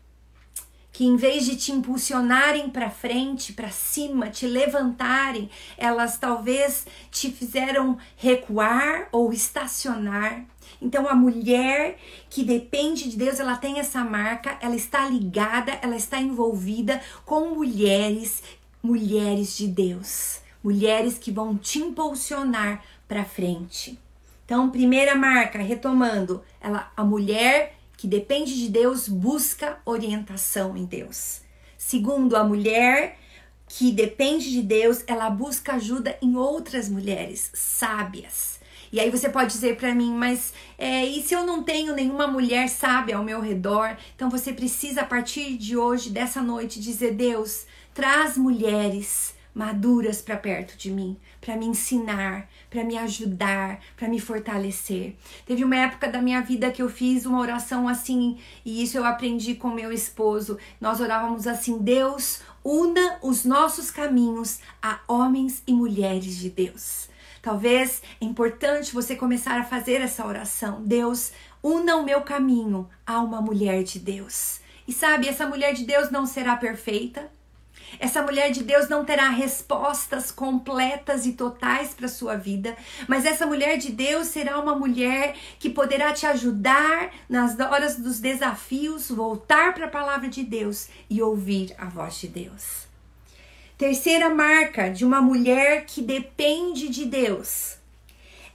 que 1.01 1.07
em 1.07 1.15
vez 1.15 1.45
de 1.45 1.55
te 1.55 1.71
impulsionarem 1.71 2.69
para 2.69 2.91
frente, 2.91 3.53
para 3.53 3.71
cima, 3.71 4.29
te 4.29 4.45
levantarem, 4.45 5.49
elas 5.75 6.19
talvez 6.19 6.85
te 7.09 7.31
fizeram 7.31 7.97
recuar 8.15 9.09
ou 9.11 9.33
estacionar. 9.33 10.45
Então 10.79 11.09
a 11.09 11.15
mulher 11.15 11.97
que 12.29 12.43
depende 12.43 13.09
de 13.09 13.17
Deus, 13.17 13.39
ela 13.39 13.57
tem 13.57 13.79
essa 13.79 14.03
marca, 14.03 14.59
ela 14.61 14.75
está 14.75 15.09
ligada, 15.09 15.71
ela 15.81 15.95
está 15.95 16.21
envolvida 16.21 17.01
com 17.25 17.55
mulheres, 17.55 18.43
mulheres 18.83 19.57
de 19.57 19.65
Deus, 19.65 20.41
mulheres 20.63 21.17
que 21.17 21.31
vão 21.31 21.57
te 21.57 21.79
impulsionar 21.79 22.83
para 23.07 23.25
frente. 23.25 23.97
Então, 24.45 24.69
primeira 24.69 25.15
marca, 25.15 25.57
retomando, 25.57 26.43
ela 26.61 26.91
a 26.95 27.03
mulher 27.03 27.80
que 28.01 28.07
depende 28.07 28.55
de 28.55 28.67
Deus 28.67 29.07
busca 29.07 29.77
orientação 29.85 30.75
em 30.75 30.85
Deus. 30.85 31.41
Segundo, 31.77 32.35
a 32.35 32.43
mulher 32.43 33.15
que 33.67 33.91
depende 33.91 34.49
de 34.49 34.63
Deus, 34.63 35.03
ela 35.05 35.29
busca 35.29 35.73
ajuda 35.73 36.17
em 36.19 36.35
outras 36.35 36.89
mulheres 36.89 37.51
sábias. 37.53 38.59
E 38.91 38.99
aí 38.99 39.11
você 39.11 39.29
pode 39.29 39.53
dizer 39.53 39.77
para 39.77 39.93
mim, 39.93 40.15
mas 40.15 40.51
é, 40.79 41.05
e 41.05 41.21
se 41.21 41.35
eu 41.35 41.45
não 41.45 41.61
tenho 41.61 41.93
nenhuma 41.93 42.25
mulher 42.25 42.69
sábia 42.69 43.17
ao 43.17 43.23
meu 43.23 43.39
redor? 43.39 43.95
Então 44.15 44.31
você 44.31 44.51
precisa, 44.51 45.01
a 45.01 45.05
partir 45.05 45.55
de 45.55 45.77
hoje, 45.77 46.09
dessa 46.09 46.41
noite, 46.41 46.79
dizer: 46.79 47.13
Deus, 47.13 47.67
traz 47.93 48.35
mulheres 48.35 49.35
maduras 49.53 50.23
para 50.23 50.37
perto 50.37 50.75
de 50.75 50.89
mim, 50.89 51.15
para 51.39 51.55
me 51.55 51.67
ensinar, 51.67 52.49
para 52.71 52.85
me 52.85 52.97
ajudar, 52.97 53.81
para 53.97 54.07
me 54.07 54.19
fortalecer. 54.19 55.15
Teve 55.45 55.63
uma 55.63 55.75
época 55.75 56.07
da 56.07 56.21
minha 56.21 56.41
vida 56.41 56.71
que 56.71 56.81
eu 56.81 56.89
fiz 56.89 57.25
uma 57.25 57.39
oração 57.39 57.87
assim, 57.87 58.39
e 58.65 58.81
isso 58.81 58.97
eu 58.97 59.05
aprendi 59.05 59.53
com 59.53 59.69
meu 59.69 59.91
esposo. 59.91 60.57
Nós 60.79 61.01
orávamos 61.01 61.45
assim: 61.45 61.77
Deus, 61.77 62.41
una 62.63 63.19
os 63.21 63.43
nossos 63.43 63.91
caminhos 63.91 64.59
a 64.81 65.01
homens 65.05 65.61
e 65.67 65.73
mulheres 65.73 66.37
de 66.37 66.49
Deus. 66.49 67.09
Talvez 67.41 68.01
é 68.21 68.25
importante 68.25 68.93
você 68.93 69.15
começar 69.15 69.59
a 69.59 69.65
fazer 69.65 69.99
essa 69.99 70.25
oração. 70.25 70.81
Deus, 70.83 71.33
una 71.61 71.97
o 71.97 72.05
meu 72.05 72.21
caminho 72.21 72.87
a 73.05 73.19
uma 73.19 73.41
mulher 73.41 73.83
de 73.83 73.99
Deus. 73.99 74.61
E 74.87 74.93
sabe, 74.93 75.27
essa 75.27 75.45
mulher 75.45 75.73
de 75.73 75.83
Deus 75.83 76.09
não 76.09 76.25
será 76.25 76.55
perfeita. 76.55 77.31
Essa 77.99 78.21
mulher 78.21 78.51
de 78.51 78.63
Deus 78.63 78.89
não 78.89 79.03
terá 79.05 79.29
respostas 79.29 80.31
completas 80.31 81.25
e 81.25 81.33
totais 81.33 81.93
para 81.93 82.07
sua 82.07 82.35
vida, 82.35 82.75
mas 83.07 83.25
essa 83.25 83.45
mulher 83.45 83.77
de 83.77 83.91
Deus 83.91 84.27
será 84.27 84.59
uma 84.59 84.75
mulher 84.75 85.35
que 85.59 85.69
poderá 85.69 86.13
te 86.13 86.25
ajudar 86.25 87.11
nas 87.29 87.59
horas 87.59 87.97
dos 87.97 88.19
desafios, 88.19 89.09
voltar 89.09 89.73
para 89.73 89.85
a 89.85 89.89
palavra 89.89 90.29
de 90.29 90.43
Deus 90.43 90.87
e 91.09 91.21
ouvir 91.21 91.73
a 91.77 91.85
voz 91.85 92.19
de 92.19 92.27
Deus. 92.27 92.87
Terceira 93.77 94.29
marca 94.29 94.89
de 94.89 95.03
uma 95.03 95.21
mulher 95.21 95.85
que 95.85 96.01
depende 96.01 96.87
de 96.87 97.05
Deus. 97.05 97.77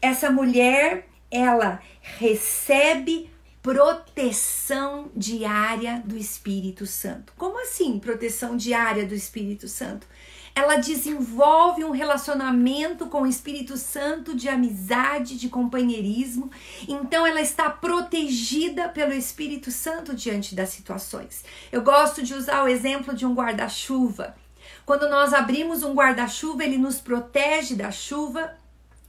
Essa 0.00 0.30
mulher, 0.30 1.08
ela 1.30 1.80
recebe 2.00 3.28
proteção 3.66 5.10
diária 5.16 6.00
do 6.04 6.16
Espírito 6.16 6.86
Santo. 6.86 7.32
Como 7.36 7.60
assim, 7.60 7.98
proteção 7.98 8.56
diária 8.56 9.04
do 9.04 9.12
Espírito 9.12 9.66
Santo? 9.66 10.06
Ela 10.54 10.76
desenvolve 10.76 11.82
um 11.82 11.90
relacionamento 11.90 13.06
com 13.06 13.22
o 13.22 13.26
Espírito 13.26 13.76
Santo 13.76 14.36
de 14.36 14.48
amizade, 14.48 15.36
de 15.36 15.48
companheirismo. 15.48 16.48
Então 16.86 17.26
ela 17.26 17.40
está 17.40 17.68
protegida 17.68 18.88
pelo 18.88 19.12
Espírito 19.12 19.72
Santo 19.72 20.14
diante 20.14 20.54
das 20.54 20.68
situações. 20.68 21.42
Eu 21.72 21.82
gosto 21.82 22.22
de 22.22 22.34
usar 22.34 22.62
o 22.62 22.68
exemplo 22.68 23.12
de 23.12 23.26
um 23.26 23.34
guarda-chuva. 23.34 24.36
Quando 24.84 25.08
nós 25.08 25.34
abrimos 25.34 25.82
um 25.82 25.92
guarda-chuva, 25.92 26.62
ele 26.62 26.78
nos 26.78 27.00
protege 27.00 27.74
da 27.74 27.90
chuva. 27.90 28.54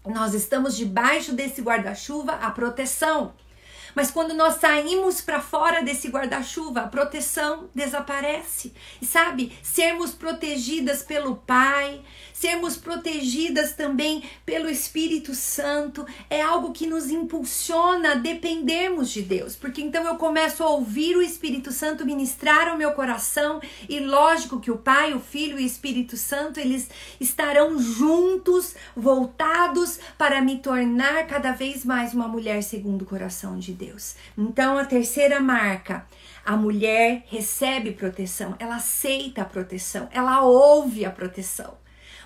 Nós 0.03 0.33
estamos 0.33 0.75
debaixo 0.75 1.31
desse 1.31 1.61
guarda-chuva, 1.61 2.31
a 2.41 2.49
proteção. 2.49 3.35
Mas 3.97 4.11
quando 4.11 4.35
nós 4.35 4.59
saímos 4.59 5.21
para 5.21 5.41
fora 5.41 5.81
desse 5.81 6.07
guarda-chuva, 6.07 6.81
a 6.81 6.87
proteção 6.87 7.67
desaparece. 7.73 8.71
E 9.01 9.05
sabe, 9.07 9.51
sermos 9.63 10.11
protegidas 10.11 11.01
pelo 11.01 11.37
Pai, 11.37 12.03
sermos 12.31 12.77
protegidas 12.77 13.73
também 13.73 14.23
pelo 14.45 14.69
Espírito 14.69 15.33
Santo, 15.33 16.05
é 16.29 16.39
algo 16.39 16.73
que 16.73 16.85
nos 16.85 17.09
impulsiona 17.09 18.11
a 18.11 18.15
dependermos 18.15 19.09
de 19.09 19.23
Deus, 19.23 19.55
porque 19.55 19.81
então 19.81 20.05
eu 20.05 20.17
começo 20.17 20.63
a 20.63 20.69
ouvir 20.69 21.17
o 21.17 21.21
Espírito 21.23 21.71
Santo 21.71 22.05
ministrar 22.05 22.67
ao 22.67 22.77
meu 22.77 22.91
coração 22.91 23.59
e 23.89 23.99
lógico 23.99 24.59
que 24.59 24.69
o 24.69 24.77
Pai, 24.77 25.15
o 25.15 25.19
Filho 25.19 25.59
e 25.59 25.63
o 25.63 25.65
Espírito 25.65 26.15
Santo, 26.15 26.59
eles 26.59 26.87
estarão 27.19 27.79
juntos, 27.81 28.75
voltados 28.95 29.99
para 30.19 30.39
me 30.39 30.59
tornar 30.59 31.25
cada 31.25 31.51
vez 31.51 31.83
mais 31.83 32.13
uma 32.13 32.27
mulher 32.27 32.61
segundo 32.61 33.01
o 33.01 33.05
coração 33.05 33.57
de 33.57 33.73
Deus. 33.73 33.86
Então 34.37 34.77
a 34.77 34.85
terceira 34.85 35.39
marca, 35.39 36.05
a 36.45 36.55
mulher 36.55 37.23
recebe 37.27 37.91
proteção, 37.91 38.55
ela 38.59 38.77
aceita 38.77 39.41
a 39.41 39.45
proteção, 39.45 40.07
ela 40.11 40.41
ouve 40.41 41.05
a 41.05 41.11
proteção. 41.11 41.77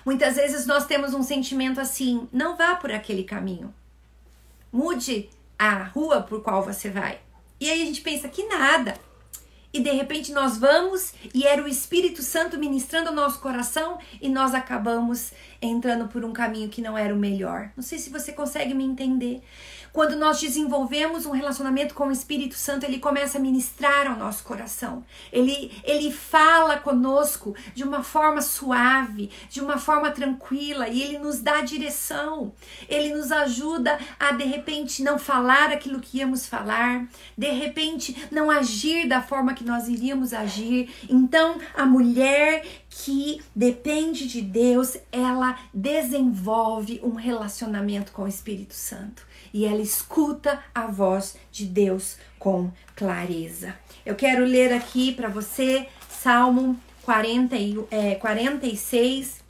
Muitas 0.04 0.36
vezes 0.36 0.66
nós 0.66 0.86
temos 0.86 1.14
um 1.14 1.22
sentimento 1.22 1.80
assim: 1.80 2.28
não 2.32 2.56
vá 2.56 2.74
por 2.74 2.90
aquele 2.90 3.24
caminho. 3.24 3.72
Mude 4.72 5.28
a 5.58 5.84
rua 5.84 6.22
por 6.22 6.42
qual 6.42 6.64
você 6.64 6.90
vai. 6.90 7.20
E 7.60 7.70
aí 7.70 7.82
a 7.82 7.84
gente 7.84 8.00
pensa 8.00 8.28
que 8.28 8.46
nada. 8.46 8.94
E 9.72 9.80
de 9.80 9.90
repente 9.90 10.32
nós 10.32 10.58
vamos 10.58 11.14
e 11.32 11.46
era 11.46 11.62
o 11.62 11.68
Espírito 11.68 12.20
Santo 12.20 12.58
ministrando 12.58 13.10
o 13.10 13.14
nosso 13.14 13.40
coração 13.40 13.98
e 14.20 14.28
nós 14.28 14.54
acabamos 14.54 15.32
entrando 15.62 16.08
por 16.08 16.24
um 16.24 16.32
caminho 16.32 16.68
que 16.68 16.82
não 16.82 16.98
era 16.98 17.14
o 17.14 17.18
melhor. 17.18 17.70
Não 17.74 17.82
sei 17.82 17.98
se 17.98 18.10
você 18.10 18.32
consegue 18.32 18.74
me 18.74 18.84
entender. 18.84 19.40
Quando 19.92 20.16
nós 20.16 20.40
desenvolvemos 20.40 21.26
um 21.26 21.32
relacionamento 21.32 21.94
com 21.94 22.08
o 22.08 22.12
Espírito 22.12 22.54
Santo, 22.54 22.84
ele 22.84 22.98
começa 22.98 23.36
a 23.36 23.40
ministrar 23.40 24.06
ao 24.06 24.16
nosso 24.16 24.42
coração. 24.42 25.04
Ele, 25.30 25.70
ele 25.84 26.10
fala 26.10 26.78
conosco 26.78 27.54
de 27.74 27.84
uma 27.84 28.02
forma 28.02 28.40
suave, 28.40 29.30
de 29.50 29.60
uma 29.60 29.76
forma 29.76 30.10
tranquila 30.10 30.88
e 30.88 31.02
ele 31.02 31.18
nos 31.18 31.40
dá 31.40 31.60
direção. 31.60 32.54
Ele 32.88 33.14
nos 33.14 33.30
ajuda 33.30 33.98
a 34.18 34.32
de 34.32 34.44
repente 34.44 35.02
não 35.02 35.18
falar 35.18 35.70
aquilo 35.70 36.00
que 36.00 36.18
íamos 36.18 36.46
falar, 36.46 37.06
de 37.36 37.50
repente 37.50 38.28
não 38.30 38.50
agir 38.50 39.06
da 39.06 39.20
forma 39.20 39.52
que 39.52 39.64
nós 39.64 39.88
iríamos 39.88 40.32
agir. 40.32 40.90
Então, 41.08 41.58
a 41.74 41.84
mulher 41.84 42.64
que 42.88 43.42
depende 43.54 44.26
de 44.26 44.40
Deus, 44.40 44.96
ela 45.10 45.58
desenvolve 45.74 46.98
um 47.02 47.14
relacionamento 47.14 48.10
com 48.12 48.22
o 48.22 48.28
Espírito 48.28 48.74
Santo 48.74 49.31
e 49.52 49.64
ela 49.64 49.80
escuta 49.80 50.62
a 50.74 50.86
voz 50.86 51.36
de 51.50 51.66
Deus 51.66 52.16
com 52.38 52.70
clareza. 52.96 53.74
Eu 54.04 54.14
quero 54.14 54.44
ler 54.44 54.72
aqui 54.72 55.12
para 55.12 55.28
você 55.28 55.86
Salmo 56.08 56.78
40, 57.02 57.56
é, 57.90 58.14
46, 58.14 59.42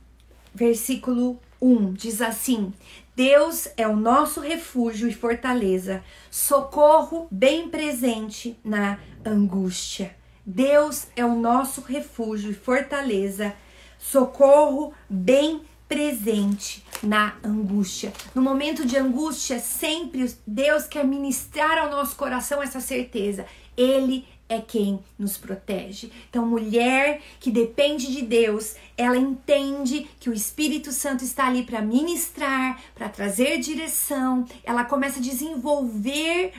versículo 0.55 1.39
1. 1.61 1.93
Diz 1.93 2.21
assim: 2.21 2.73
Deus 3.15 3.69
é 3.77 3.87
o 3.87 3.97
nosso 3.97 4.41
refúgio 4.41 5.09
e 5.09 5.15
fortaleza, 5.15 6.03
socorro 6.31 7.29
bem 7.31 7.69
presente 7.69 8.59
na 8.65 8.99
angústia. 9.25 10.17
Deus 10.45 11.07
é 11.15 11.25
o 11.25 11.37
nosso 11.37 11.83
refúgio 11.83 12.51
e 12.51 12.55
fortaleza, 12.55 13.55
socorro 13.99 14.93
bem 15.09 15.59
presente 15.59 15.72
presente 15.93 16.83
na 17.03 17.35
angústia. 17.45 18.15
No 18.35 18.41
momento 18.41 18.87
de 18.87 18.97
angústia, 18.97 19.59
sempre 19.59 20.35
Deus 20.47 20.85
quer 20.85 21.05
ministrar 21.05 21.77
ao 21.77 21.91
nosso 21.91 22.17
coração 22.17 22.63
essa 22.63 22.81
certeza. 22.81 23.45
Ele 23.77 24.25
é 24.49 24.59
quem 24.59 25.01
nos 25.19 25.37
protege. 25.37 26.11
Então, 26.31 26.47
mulher 26.47 27.21
que 27.39 27.51
depende 27.51 28.11
de 28.11 28.23
Deus, 28.23 28.75
ela 28.97 29.19
entende 29.19 30.09
que 30.19 30.31
o 30.31 30.33
Espírito 30.33 30.93
Santo 30.93 31.25
está 31.25 31.47
ali 31.47 31.63
para 31.63 31.83
ministrar, 31.83 32.81
para 32.95 33.11
trazer 33.11 33.59
direção. 33.59 34.47
Ela 34.65 34.85
começa 34.85 35.19
a 35.19 35.23
desenvolver 35.23 36.55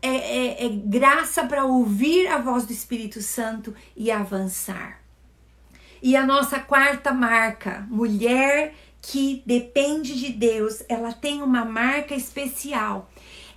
é, 0.00 0.08
é, 0.08 0.66
é, 0.66 0.68
graça 0.70 1.44
para 1.44 1.66
ouvir 1.66 2.26
a 2.26 2.38
voz 2.38 2.64
do 2.64 2.72
Espírito 2.72 3.20
Santo 3.20 3.74
e 3.94 4.10
avançar. 4.10 5.07
E 6.02 6.16
a 6.16 6.24
nossa 6.24 6.60
quarta 6.60 7.12
marca, 7.12 7.86
mulher 7.90 8.74
que 9.02 9.42
depende 9.46 10.18
de 10.18 10.32
Deus, 10.32 10.82
ela 10.88 11.12
tem 11.12 11.42
uma 11.42 11.64
marca 11.64 12.14
especial. 12.14 13.10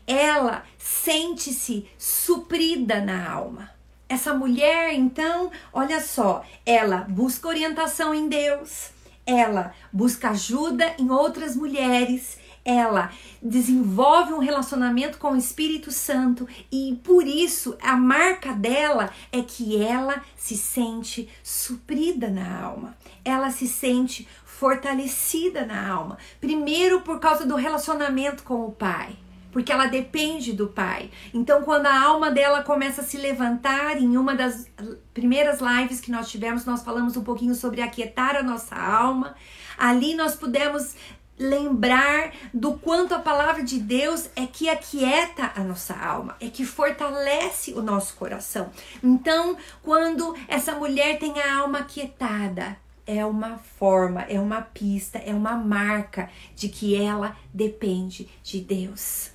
Ela 0.08 0.64
sente-se 0.78 1.88
suprida 1.98 3.02
na 3.02 3.30
alma. 3.30 3.70
Essa 4.10 4.34
mulher, 4.34 4.94
então, 4.94 5.52
olha 5.72 6.02
só, 6.02 6.44
ela 6.66 7.06
busca 7.08 7.48
orientação 7.48 8.14
em 8.14 8.28
Deus, 8.28 8.90
ela 9.26 9.74
busca 9.92 10.32
ajuda 10.32 10.94
em 11.00 11.10
outras 11.10 11.56
mulheres, 11.56 12.38
ela 12.64 13.12
desenvolve 13.42 14.34
um 14.34 14.40
relacionamento 14.40 15.18
com 15.18 15.32
o 15.32 15.38
Espírito 15.38 15.92
Santo 15.92 16.48
e 16.72 17.00
por 17.04 17.26
isso 17.26 17.76
a 17.82 17.98
marca 17.98 18.54
dela 18.54 19.10
é 19.32 19.42
que 19.42 19.82
ela 19.82 20.22
se 20.36 20.56
sente 20.56 21.28
suprida 21.44 22.30
na 22.30 22.62
alma. 22.62 22.96
Ela 23.26 23.50
se 23.50 23.68
sente 23.68 24.28
fortalecida 24.46 25.66
na 25.66 25.90
alma. 25.90 26.18
Primeiro 26.40 27.02
por 27.02 27.20
causa 27.20 27.46
do 27.46 27.56
relacionamento 27.56 28.44
com 28.44 28.66
o 28.66 28.72
Pai 28.72 29.18
porque 29.52 29.72
ela 29.72 29.88
depende 29.88 30.54
do 30.54 30.68
pai. 30.68 31.12
Então, 31.34 31.62
quando 31.64 31.86
a 31.86 32.02
alma 32.02 32.32
dela 32.32 32.64
começa 32.64 33.02
a 33.02 33.04
se 33.04 33.18
levantar, 33.18 33.98
em 33.98 34.18
uma 34.18 34.34
das 34.34 34.66
primeiras 35.14 35.60
lives 35.60 36.00
que 36.00 36.10
nós 36.10 36.30
tivemos, 36.30 36.66
nós 36.66 36.84
falamos 36.84 37.18
um 37.18 37.24
pouquinho 37.24 37.54
sobre 37.54 37.82
aquietar 37.82 38.36
a 38.36 38.44
nossa 38.44 38.76
alma. 38.76 39.36
Ali 39.78 40.16
nós 40.16 40.36
pudemos 40.36 40.96
lembrar 41.38 42.34
do 42.54 42.74
quanto 42.74 43.16
a 43.16 43.20
palavra 43.20 43.64
de 43.64 43.80
Deus 43.80 44.30
é 44.36 44.46
que 44.46 44.70
aquieta 44.70 45.52
a 45.56 45.64
nossa 45.64 45.96
alma, 45.96 46.36
é 46.40 46.50
que 46.50 46.66
fortalece 46.66 47.74
o 47.74 47.82
nosso 47.82 48.16
coração. 48.16 48.70
Então, 49.04 49.58
quando 49.82 50.36
essa 50.48 50.74
mulher 50.76 51.18
tem 51.18 51.42
a 51.42 51.60
alma 51.60 51.80
aquietada, 51.80 52.78
é 53.06 53.26
uma 53.26 53.58
forma, 53.58 54.22
é 54.22 54.40
uma 54.40 54.62
pista, 54.62 55.18
é 55.18 55.34
uma 55.34 55.56
marca 55.56 56.30
de 56.56 56.70
que 56.70 56.96
ela 56.96 57.36
depende 57.54 58.30
de 58.44 58.62
Deus. 58.62 59.32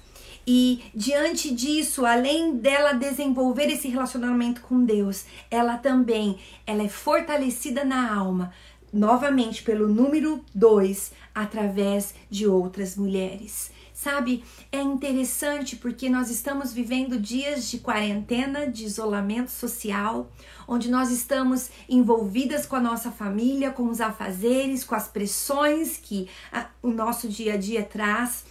E 0.47 0.85
diante 0.95 1.53
disso, 1.53 2.07
além 2.07 2.57
dela 2.57 2.93
desenvolver 2.93 3.67
esse 3.67 3.88
relacionamento 3.88 4.61
com 4.61 4.85
Deus, 4.85 5.25
ela 5.50 5.76
também 5.76 6.38
ela 6.65 6.85
é 6.85 6.88
fortalecida 6.88 7.85
na 7.85 8.15
alma, 8.15 8.53
novamente 8.97 9.62
pelo 9.62 9.87
número 9.87 10.45
2, 10.55 11.12
através 11.35 12.15
de 12.31 12.47
outras 12.47 12.97
mulheres. 12.97 13.71
Sabe, 13.93 14.45
é 14.71 14.81
interessante 14.81 15.75
porque 15.75 16.11
nós 16.11 16.31
estamos 16.31 16.71
vivendo 16.71 17.19
dias 17.19 17.71
de 17.71 17.79
quarentena, 17.79 18.67
de 18.67 18.85
isolamento 18.85 19.50
social, 19.50 20.31
onde 20.69 20.91
nós 20.91 21.11
estamos 21.11 21.71
envolvidas 21.88 22.67
com 22.67 22.76
a 22.76 22.81
nossa 22.81 23.11
família, 23.11 23.71
com 23.71 23.88
os 23.88 24.00
afazeres, 24.00 24.85
com 24.85 24.95
as 24.95 25.09
pressões 25.09 25.97
que 25.97 26.29
a, 26.53 26.67
o 26.83 26.91
nosso 26.91 27.26
dia 27.26 27.55
a 27.55 27.57
dia 27.57 27.83
traz. 27.83 28.45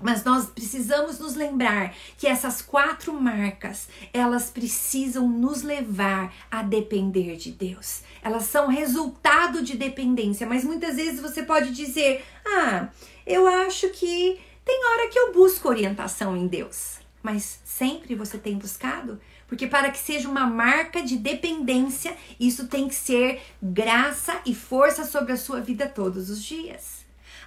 Mas 0.00 0.24
nós 0.24 0.46
precisamos 0.46 1.18
nos 1.18 1.34
lembrar 1.34 1.94
que 2.16 2.26
essas 2.26 2.62
quatro 2.62 3.12
marcas, 3.12 3.88
elas 4.12 4.50
precisam 4.50 5.28
nos 5.28 5.62
levar 5.62 6.32
a 6.50 6.62
depender 6.62 7.36
de 7.36 7.50
Deus. 7.50 8.02
Elas 8.22 8.44
são 8.44 8.68
resultado 8.68 9.62
de 9.62 9.76
dependência, 9.76 10.46
mas 10.46 10.64
muitas 10.64 10.96
vezes 10.96 11.20
você 11.20 11.42
pode 11.42 11.72
dizer: 11.72 12.24
"Ah, 12.46 12.88
eu 13.26 13.46
acho 13.46 13.88
que 13.90 14.40
tem 14.64 14.84
hora 14.84 15.08
que 15.08 15.18
eu 15.18 15.32
busco 15.32 15.68
orientação 15.68 16.36
em 16.36 16.46
Deus". 16.46 16.98
Mas 17.22 17.60
sempre 17.64 18.14
você 18.14 18.38
tem 18.38 18.56
buscado? 18.56 19.20
Porque 19.48 19.66
para 19.66 19.90
que 19.90 19.98
seja 19.98 20.28
uma 20.28 20.46
marca 20.46 21.02
de 21.02 21.16
dependência, 21.16 22.16
isso 22.38 22.68
tem 22.68 22.86
que 22.86 22.94
ser 22.94 23.40
graça 23.62 24.40
e 24.46 24.54
força 24.54 25.04
sobre 25.04 25.32
a 25.32 25.36
sua 25.36 25.60
vida 25.60 25.88
todos 25.88 26.30
os 26.30 26.42
dias. 26.42 26.97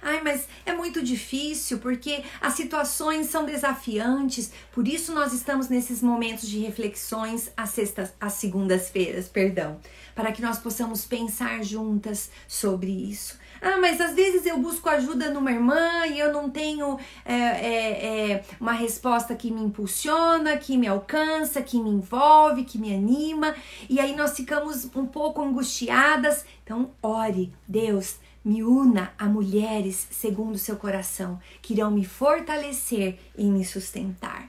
Ai, 0.04 0.20
mas 0.20 0.48
é 0.66 0.72
muito 0.72 1.00
difícil 1.00 1.78
porque 1.78 2.24
as 2.40 2.54
situações 2.54 3.28
são 3.28 3.44
desafiantes. 3.44 4.50
Por 4.72 4.88
isso 4.88 5.14
nós 5.14 5.32
estamos 5.32 5.68
nesses 5.68 6.02
momentos 6.02 6.48
de 6.48 6.58
reflexões 6.58 7.52
às 7.56 7.70
sextas, 7.70 8.12
às 8.20 8.32
segundas-feiras, 8.32 9.28
perdão, 9.28 9.78
para 10.12 10.32
que 10.32 10.42
nós 10.42 10.58
possamos 10.58 11.06
pensar 11.06 11.62
juntas 11.62 12.30
sobre 12.48 12.90
isso. 12.90 13.40
Ah, 13.64 13.78
mas 13.78 14.00
às 14.00 14.12
vezes 14.12 14.44
eu 14.44 14.58
busco 14.58 14.88
ajuda 14.88 15.30
numa 15.30 15.52
irmã 15.52 16.04
e 16.08 16.18
eu 16.18 16.32
não 16.32 16.50
tenho 16.50 16.98
é, 17.24 17.34
é, 17.34 18.32
é, 18.32 18.44
uma 18.60 18.72
resposta 18.72 19.36
que 19.36 19.52
me 19.52 19.62
impulsiona, 19.62 20.56
que 20.56 20.76
me 20.76 20.88
alcança, 20.88 21.62
que 21.62 21.80
me 21.80 21.90
envolve, 21.90 22.64
que 22.64 22.76
me 22.76 22.92
anima. 22.92 23.54
E 23.88 24.00
aí 24.00 24.16
nós 24.16 24.34
ficamos 24.34 24.90
um 24.96 25.06
pouco 25.06 25.40
angustiadas. 25.40 26.44
Então, 26.64 26.90
ore, 27.00 27.52
Deus, 27.68 28.16
me 28.44 28.62
una 28.62 29.12
a 29.18 29.26
mulheres 29.26 30.08
segundo 30.10 30.58
seu 30.58 30.76
coração, 30.76 31.38
que 31.60 31.74
irão 31.74 31.90
me 31.90 32.04
fortalecer 32.04 33.18
e 33.36 33.44
me 33.44 33.64
sustentar. 33.64 34.48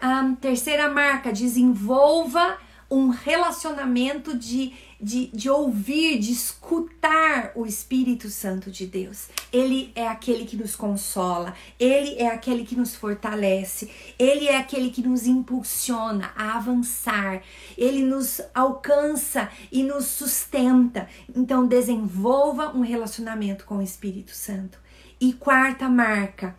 A 0.00 0.34
terceira 0.40 0.88
marca, 0.88 1.32
desenvolva 1.32 2.58
um 2.90 3.08
relacionamento 3.08 4.36
de 4.36 4.72
de, 5.00 5.28
de 5.28 5.48
ouvir, 5.48 6.18
de 6.18 6.32
escutar 6.32 7.52
o 7.54 7.64
Espírito 7.64 8.28
Santo 8.28 8.70
de 8.70 8.86
Deus. 8.86 9.28
Ele 9.52 9.92
é 9.94 10.08
aquele 10.08 10.44
que 10.44 10.56
nos 10.56 10.74
consola, 10.74 11.54
ele 11.78 12.16
é 12.16 12.26
aquele 12.28 12.64
que 12.64 12.74
nos 12.74 12.96
fortalece, 12.96 13.90
ele 14.18 14.48
é 14.48 14.56
aquele 14.56 14.90
que 14.90 15.06
nos 15.06 15.26
impulsiona 15.26 16.32
a 16.36 16.56
avançar, 16.56 17.42
ele 17.76 18.02
nos 18.02 18.40
alcança 18.54 19.48
e 19.70 19.82
nos 19.82 20.06
sustenta. 20.06 21.08
Então, 21.34 21.66
desenvolva 21.66 22.76
um 22.76 22.80
relacionamento 22.80 23.64
com 23.64 23.78
o 23.78 23.82
Espírito 23.82 24.32
Santo. 24.34 24.78
E 25.20 25.32
quarta 25.32 25.88
marca, 25.88 26.56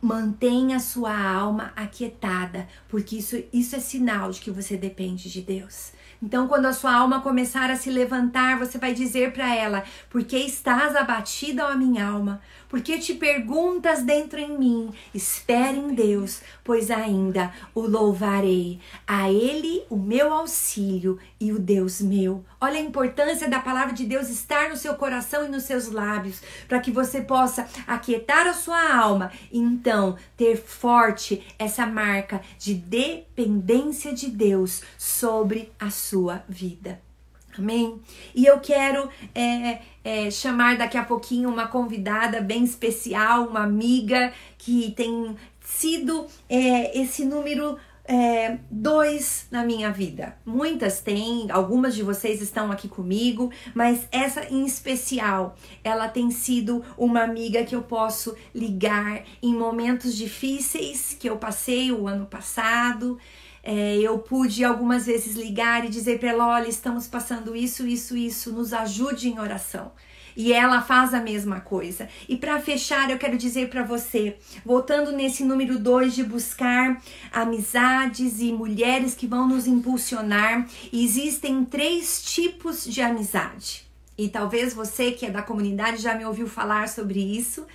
mantenha 0.00 0.80
sua 0.80 1.16
alma 1.16 1.72
aquietada, 1.76 2.68
porque 2.88 3.16
isso, 3.16 3.42
isso 3.52 3.76
é 3.76 3.80
sinal 3.80 4.32
de 4.32 4.40
que 4.40 4.50
você 4.50 4.76
depende 4.76 5.30
de 5.30 5.40
Deus. 5.40 5.92
Então, 6.22 6.46
quando 6.46 6.66
a 6.66 6.72
sua 6.72 6.94
alma 6.94 7.20
começar 7.20 7.68
a 7.68 7.74
se 7.74 7.90
levantar, 7.90 8.56
você 8.56 8.78
vai 8.78 8.94
dizer 8.94 9.32
para 9.32 9.54
ela: 9.54 9.82
Por 10.08 10.22
que 10.22 10.36
estás 10.36 10.94
abatida, 10.94 11.66
ó 11.66 11.74
minha 11.74 12.06
alma? 12.06 12.40
Porque 12.72 12.98
te 12.98 13.12
perguntas 13.12 14.02
dentro 14.02 14.40
em 14.40 14.58
mim, 14.58 14.94
espere 15.12 15.76
em 15.76 15.94
Deus, 15.94 16.40
pois 16.64 16.90
ainda 16.90 17.52
o 17.74 17.82
louvarei. 17.82 18.80
A 19.06 19.30
Ele 19.30 19.84
o 19.90 19.96
meu 19.98 20.32
auxílio 20.32 21.18
e 21.38 21.52
o 21.52 21.58
Deus 21.58 22.00
meu. 22.00 22.42
Olha 22.58 22.78
a 22.78 22.82
importância 22.82 23.46
da 23.46 23.60
palavra 23.60 23.92
de 23.92 24.06
Deus 24.06 24.30
estar 24.30 24.70
no 24.70 24.76
seu 24.78 24.94
coração 24.94 25.44
e 25.44 25.50
nos 25.50 25.64
seus 25.64 25.90
lábios, 25.90 26.40
para 26.66 26.80
que 26.80 26.90
você 26.90 27.20
possa 27.20 27.68
aquietar 27.86 28.46
a 28.46 28.54
sua 28.54 28.96
alma 28.96 29.30
e 29.52 29.58
então 29.58 30.16
ter 30.34 30.56
forte 30.56 31.46
essa 31.58 31.84
marca 31.84 32.40
de 32.58 32.72
dependência 32.72 34.14
de 34.14 34.30
Deus 34.30 34.80
sobre 34.96 35.70
a 35.78 35.90
sua 35.90 36.42
vida. 36.48 37.11
Amém? 37.58 38.00
E 38.34 38.46
eu 38.46 38.60
quero 38.60 39.08
é, 39.34 39.80
é, 40.02 40.30
chamar 40.30 40.76
daqui 40.76 40.96
a 40.96 41.04
pouquinho 41.04 41.50
uma 41.50 41.68
convidada 41.68 42.40
bem 42.40 42.64
especial, 42.64 43.46
uma 43.46 43.62
amiga 43.62 44.32
que 44.56 44.92
tem 44.92 45.36
sido 45.60 46.26
é, 46.48 46.98
esse 46.98 47.24
número 47.24 47.78
é, 48.12 48.58
dois 48.70 49.46
na 49.50 49.64
minha 49.64 49.90
vida. 49.90 50.36
Muitas 50.44 51.00
têm, 51.00 51.50
algumas 51.50 51.94
de 51.94 52.02
vocês 52.02 52.42
estão 52.42 52.70
aqui 52.70 52.86
comigo, 52.86 53.50
mas 53.74 54.06
essa 54.12 54.44
em 54.52 54.66
especial, 54.66 55.56
ela 55.82 56.06
tem 56.08 56.30
sido 56.30 56.84
uma 56.98 57.22
amiga 57.22 57.64
que 57.64 57.74
eu 57.74 57.80
posso 57.80 58.36
ligar 58.54 59.24
em 59.42 59.54
momentos 59.54 60.14
difíceis 60.14 61.16
que 61.18 61.26
eu 61.26 61.38
passei 61.38 61.90
o 61.90 62.06
ano 62.06 62.26
passado. 62.26 63.18
É, 63.62 63.96
eu 63.96 64.18
pude 64.18 64.62
algumas 64.62 65.06
vezes 65.06 65.34
ligar 65.34 65.82
e 65.86 65.88
dizer 65.88 66.18
para 66.18 66.28
ela: 66.28 66.48
olha, 66.48 66.68
estamos 66.68 67.08
passando 67.08 67.56
isso, 67.56 67.86
isso, 67.86 68.14
isso, 68.14 68.52
nos 68.52 68.74
ajude 68.74 69.30
em 69.30 69.38
oração. 69.38 69.90
E 70.36 70.52
ela 70.52 70.80
faz 70.80 71.14
a 71.14 71.20
mesma 71.20 71.60
coisa. 71.60 72.08
E 72.28 72.36
para 72.36 72.60
fechar, 72.60 73.10
eu 73.10 73.18
quero 73.18 73.36
dizer 73.36 73.68
para 73.68 73.82
você, 73.82 74.36
voltando 74.64 75.12
nesse 75.12 75.44
número 75.44 75.78
2 75.78 76.14
de 76.14 76.24
buscar 76.24 77.00
amizades 77.32 78.40
e 78.40 78.52
mulheres 78.52 79.14
que 79.14 79.26
vão 79.26 79.48
nos 79.48 79.66
impulsionar, 79.66 80.66
existem 80.92 81.64
três 81.64 82.22
tipos 82.22 82.84
de 82.84 83.00
amizade. 83.00 83.86
E 84.16 84.28
talvez 84.28 84.74
você 84.74 85.12
que 85.12 85.26
é 85.26 85.30
da 85.30 85.42
comunidade 85.42 86.02
já 86.02 86.14
me 86.14 86.24
ouviu 86.24 86.46
falar 86.46 86.88
sobre 86.88 87.20
isso. 87.20 87.66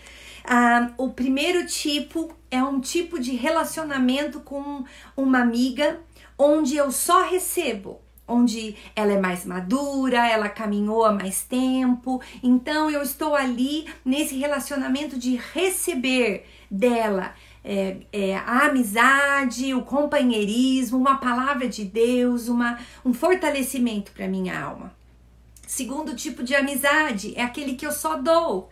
Ah, 0.45 0.91
o 0.97 1.09
primeiro 1.09 1.65
tipo 1.65 2.33
é 2.49 2.63
um 2.63 2.79
tipo 2.79 3.19
de 3.19 3.35
relacionamento 3.35 4.39
com 4.39 4.85
uma 5.15 5.41
amiga 5.41 5.99
onde 6.37 6.77
eu 6.77 6.91
só 6.91 7.23
recebo, 7.23 7.99
onde 8.27 8.75
ela 8.95 9.13
é 9.13 9.19
mais 9.19 9.45
madura, 9.45 10.27
ela 10.27 10.49
caminhou 10.49 11.05
há 11.05 11.11
mais 11.11 11.43
tempo, 11.43 12.21
então 12.43 12.89
eu 12.91 13.01
estou 13.01 13.35
ali 13.35 13.87
nesse 14.03 14.35
relacionamento 14.35 15.17
de 15.17 15.35
receber 15.53 16.45
dela. 16.69 17.33
É, 17.63 17.97
é, 18.13 18.37
a 18.37 18.67
amizade, 18.67 19.73
o 19.73 19.81
companheirismo, 19.81 20.97
uma 20.97 21.17
palavra 21.17 21.67
de 21.67 21.83
Deus, 21.83 22.47
uma, 22.47 22.79
um 23.03 23.13
fortalecimento 23.13 24.11
para 24.11 24.27
minha 24.27 24.57
alma. 24.57 24.95
Segundo 25.65 26.15
tipo 26.15 26.43
de 26.43 26.55
amizade 26.55 27.33
é 27.35 27.43
aquele 27.43 27.75
que 27.75 27.85
eu 27.85 27.91
só 27.91 28.15
dou. 28.15 28.69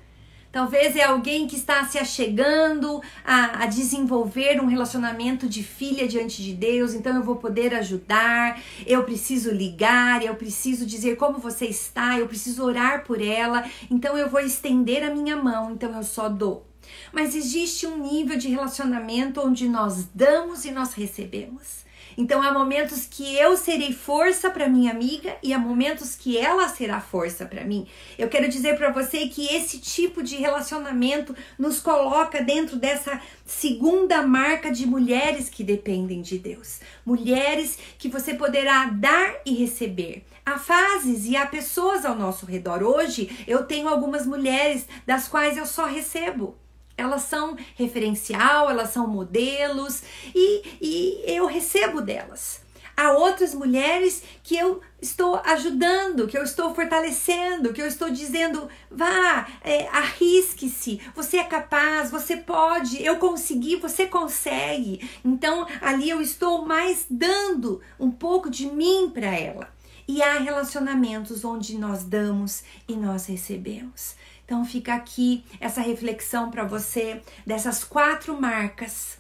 Talvez 0.56 0.96
é 0.96 1.04
alguém 1.04 1.48
que 1.48 1.58
está 1.58 1.84
se 1.84 1.98
achegando 1.98 3.02
a, 3.26 3.63
a, 3.63 3.65
desenvolver 3.65 4.62
um 4.62 4.68
relacionamento 4.68 5.50
de 5.50 5.62
filha 5.62 6.08
diante 6.08 6.41
de 6.41 6.54
Deus, 6.54 6.94
então 6.94 7.13
eu 7.13 7.22
vou 7.22 7.36
poder 7.36 7.74
ajudar, 7.74 8.58
eu 8.88 9.04
preciso 9.04 9.52
ligar, 9.52 10.24
eu 10.24 10.34
preciso 10.36 10.86
dizer 10.86 11.18
como 11.18 11.39
você 11.39 11.65
está, 11.65 12.18
eu 12.18 12.26
preciso 12.26 12.63
orar 12.63 13.04
por 13.04 13.22
ela, 13.22 13.70
então 13.91 14.18
eu 14.18 14.30
vou 14.30 14.39
estender 14.39 15.04
a 15.04 15.13
minha 15.13 15.36
mão, 15.36 15.72
então 15.72 15.94
eu 15.94 16.04
só 16.04 16.30
dou. 16.30 16.65
Mas 17.12 17.36
existe 17.36 17.86
um 17.86 17.98
nível 17.98 18.38
de 18.38 18.48
relacionamento 18.48 19.41
onde 19.41 19.68
nós 19.68 20.06
damos 20.15 20.63
e 20.63 20.72
nós 20.72 20.94
recebemos. 20.94 21.85
Então 22.17 22.41
há 22.41 22.51
momentos 22.51 23.06
que 23.06 23.36
eu 23.36 23.58
serei 23.58 23.93
força 23.93 24.49
para 24.49 24.69
minha 24.69 24.91
amiga 24.91 25.36
e 25.43 25.54
há 25.54 25.60
momentos 25.60 26.15
que 26.15 26.38
ela 26.38 26.67
será 26.69 27.01
força 27.01 27.45
para 27.45 27.65
mim. 27.65 27.88
Eu 28.17 28.30
quero 28.30 28.47
dizer 28.47 28.78
para 28.78 28.91
você 28.91 29.28
que 29.28 29.47
esse 29.54 29.80
tipo 29.80 30.23
de 30.23 30.36
relacionamento 30.38 31.36
nos 31.60 31.80
coloca 31.80 32.41
dentro 32.41 32.78
dessa 32.78 33.21
segunda 33.45 34.21
marca 34.21 34.71
de 34.71 34.86
mulheres 34.86 35.49
que 35.49 35.63
dependem 35.63 36.21
de 36.21 36.38
Deus. 36.38 36.80
Mulheres 37.06 37.78
que 37.97 38.08
você 38.08 38.34
poderá 38.34 38.86
dar 38.86 39.36
e 39.45 39.54
receber. 39.54 40.23
Há 40.45 40.60
fases 40.60 41.25
e 41.25 41.36
há 41.36 41.45
pessoas 41.45 42.06
ao 42.06 42.15
nosso 42.15 42.45
redor. 42.45 42.84
Hoje 42.84 43.43
eu 43.47 43.63
tenho 43.63 43.89
algumas 43.89 44.25
mulheres 44.25 44.88
das 45.06 45.28
quais 45.28 45.58
eu 45.58 45.65
só 45.65 45.86
recebo. 45.86 46.56
Elas 46.97 47.23
são 47.23 47.58
referencial, 47.75 48.69
elas 48.69 48.89
são 48.89 49.08
modelos 49.08 50.01
e, 50.34 50.63
e 50.81 51.23
eu 51.27 51.45
recebo 51.45 52.01
delas. 52.01 52.65
Há 52.97 53.12
outras 53.12 53.53
mulheres 53.53 54.23
que 54.41 54.55
eu 54.55 54.79
estou 55.01 55.36
ajudando, 55.43 56.27
que 56.27 56.38
eu 56.38 56.43
estou 56.43 56.73
fortalecendo, 56.73 57.73
que 57.73 57.81
eu 57.81 57.88
estou 57.88 58.10
dizendo, 58.10 58.69
vá, 58.89 59.45
é, 59.62 59.86
arrisque-se, 59.89 61.01
você 61.13 61.38
é 61.38 61.43
capaz, 61.43 62.10
você 62.10 62.38
pode, 62.38 63.03
eu 63.03 63.17
consegui, 63.17 63.75
você 63.75 64.05
consegue. 64.05 65.10
Então 65.25 65.67
ali 65.81 66.10
eu 66.10 66.21
estou 66.21 66.65
mais 66.65 67.05
dando 67.10 67.81
um 67.99 68.10
pouco 68.10 68.49
de 68.49 68.67
mim 68.67 69.12
para 69.13 69.27
ela. 69.27 69.75
E 70.08 70.21
há 70.21 70.39
relacionamentos 70.39 71.43
onde 71.43 71.77
nós 71.77 72.03
damos 72.03 72.63
e 72.88 72.95
nós 72.95 73.25
recebemos. 73.25 74.15
Então 74.45 74.63
fica 74.63 74.93
aqui 74.93 75.43
essa 75.60 75.81
reflexão 75.81 76.51
para 76.51 76.63
você 76.63 77.21
dessas 77.45 77.84
quatro 77.84 78.39
marcas 78.39 79.17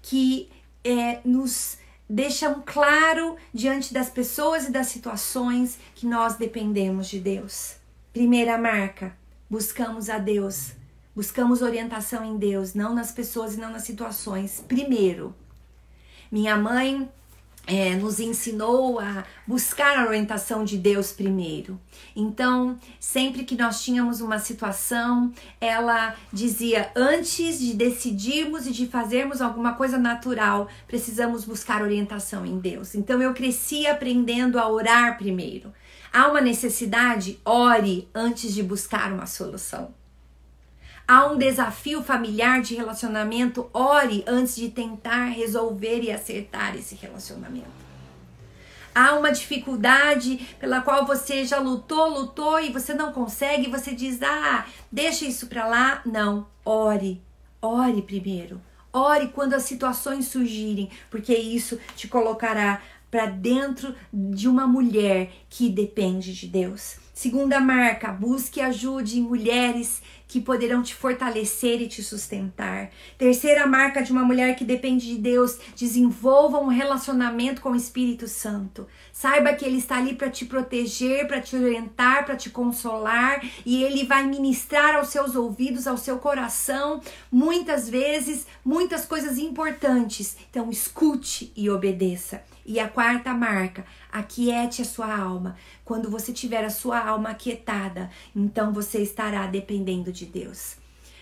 que 0.00 0.50
é, 0.82 1.20
nos 1.24 1.78
deixam 2.08 2.62
claro 2.64 3.36
diante 3.52 3.92
das 3.92 4.10
pessoas 4.10 4.66
e 4.66 4.72
das 4.72 4.88
situações 4.88 5.78
que 5.94 6.06
nós 6.06 6.36
dependemos 6.36 7.06
de 7.08 7.20
Deus. 7.20 7.76
Primeira 8.12 8.56
marca: 8.56 9.16
buscamos 9.48 10.08
a 10.08 10.18
Deus, 10.18 10.72
buscamos 11.14 11.62
orientação 11.62 12.24
em 12.24 12.38
Deus, 12.38 12.74
não 12.74 12.94
nas 12.94 13.12
pessoas 13.12 13.54
e 13.54 13.60
não 13.60 13.70
nas 13.70 13.82
situações. 13.82 14.64
Primeiro, 14.66 15.34
minha 16.30 16.56
mãe 16.56 17.08
é, 17.66 17.94
nos 17.94 18.18
ensinou 18.18 18.98
a 18.98 19.24
buscar 19.46 19.98
a 19.98 20.06
orientação 20.06 20.64
de 20.64 20.76
Deus 20.76 21.12
primeiro. 21.12 21.80
Então, 22.14 22.78
sempre 22.98 23.44
que 23.44 23.56
nós 23.56 23.82
tínhamos 23.82 24.20
uma 24.20 24.38
situação, 24.38 25.32
ela 25.60 26.14
dizia: 26.32 26.90
antes 26.96 27.60
de 27.60 27.74
decidirmos 27.74 28.66
e 28.66 28.72
de 28.72 28.86
fazermos 28.86 29.40
alguma 29.40 29.74
coisa 29.74 29.98
natural, 29.98 30.68
precisamos 30.86 31.44
buscar 31.44 31.82
orientação 31.82 32.44
em 32.44 32.58
Deus. 32.58 32.94
Então, 32.94 33.22
eu 33.22 33.32
cresci 33.32 33.86
aprendendo 33.86 34.58
a 34.58 34.68
orar 34.68 35.16
primeiro. 35.16 35.72
Há 36.12 36.28
uma 36.28 36.40
necessidade? 36.40 37.40
Ore 37.44 38.08
antes 38.14 38.52
de 38.52 38.62
buscar 38.62 39.12
uma 39.12 39.26
solução. 39.26 40.01
Há 41.06 41.26
um 41.26 41.36
desafio 41.36 42.02
familiar 42.02 42.62
de 42.62 42.74
relacionamento, 42.74 43.68
ore 43.72 44.24
antes 44.26 44.54
de 44.56 44.68
tentar 44.68 45.26
resolver 45.26 46.00
e 46.00 46.12
acertar 46.12 46.76
esse 46.76 46.94
relacionamento. 46.94 47.82
Há 48.94 49.14
uma 49.14 49.32
dificuldade 49.32 50.54
pela 50.60 50.82
qual 50.82 51.06
você 51.06 51.44
já 51.44 51.58
lutou, 51.58 52.08
lutou 52.08 52.60
e 52.60 52.70
você 52.70 52.92
não 52.92 53.10
consegue, 53.12 53.70
você 53.70 53.94
diz: 53.94 54.22
"Ah, 54.22 54.66
deixa 54.90 55.24
isso 55.24 55.46
para 55.46 55.66
lá". 55.66 56.02
Não, 56.04 56.46
ore. 56.64 57.20
Ore 57.60 58.02
primeiro. 58.02 58.60
Ore 58.92 59.28
quando 59.28 59.54
as 59.54 59.62
situações 59.62 60.28
surgirem, 60.28 60.90
porque 61.10 61.34
isso 61.34 61.78
te 61.96 62.06
colocará 62.06 62.82
para 63.10 63.26
dentro 63.26 63.94
de 64.12 64.48
uma 64.48 64.66
mulher 64.66 65.30
que 65.48 65.70
depende 65.70 66.34
de 66.34 66.46
Deus. 66.46 66.96
Segunda 67.14 67.60
marca, 67.60 68.10
busque 68.10 68.60
ajude 68.60 69.20
mulheres 69.20 70.00
que 70.32 70.40
poderão 70.40 70.82
te 70.82 70.94
fortalecer 70.94 71.82
e 71.82 71.86
te 71.86 72.02
sustentar. 72.02 72.90
Terceira 73.18 73.66
marca 73.66 74.02
de 74.02 74.10
uma 74.10 74.24
mulher 74.24 74.56
que 74.56 74.64
depende 74.64 75.06
de 75.06 75.18
Deus: 75.18 75.58
desenvolva 75.76 76.58
um 76.58 76.68
relacionamento 76.68 77.60
com 77.60 77.72
o 77.72 77.76
Espírito 77.76 78.26
Santo. 78.26 78.86
Saiba 79.12 79.52
que 79.52 79.62
ele 79.62 79.76
está 79.76 79.98
ali 79.98 80.14
para 80.14 80.30
te 80.30 80.46
proteger, 80.46 81.28
para 81.28 81.38
te 81.38 81.54
orientar, 81.54 82.24
para 82.24 82.34
te 82.34 82.48
consolar 82.48 83.44
e 83.66 83.84
ele 83.84 84.06
vai 84.06 84.24
ministrar 84.24 84.96
aos 84.96 85.08
seus 85.08 85.36
ouvidos, 85.36 85.86
ao 85.86 85.98
seu 85.98 86.16
coração, 86.16 87.02
muitas 87.30 87.86
vezes, 87.90 88.46
muitas 88.64 89.04
coisas 89.04 89.36
importantes. 89.36 90.34
Então, 90.48 90.70
escute 90.70 91.52
e 91.54 91.68
obedeça. 91.68 92.42
E 92.64 92.78
a 92.80 92.88
quarta 92.88 93.34
marca, 93.34 93.84
aquiete 94.12 94.82
a 94.82 94.84
sua 94.84 95.16
alma. 95.16 95.56
Quando 95.84 96.10
você 96.10 96.32
tiver 96.32 96.64
a 96.64 96.70
sua 96.70 97.00
alma 97.00 97.30
aquietada, 97.30 98.10
então 98.36 98.72
você 98.72 98.98
estará 98.98 99.46
dependendo 99.46 100.12
de 100.12 100.26
Deus. 100.26 100.76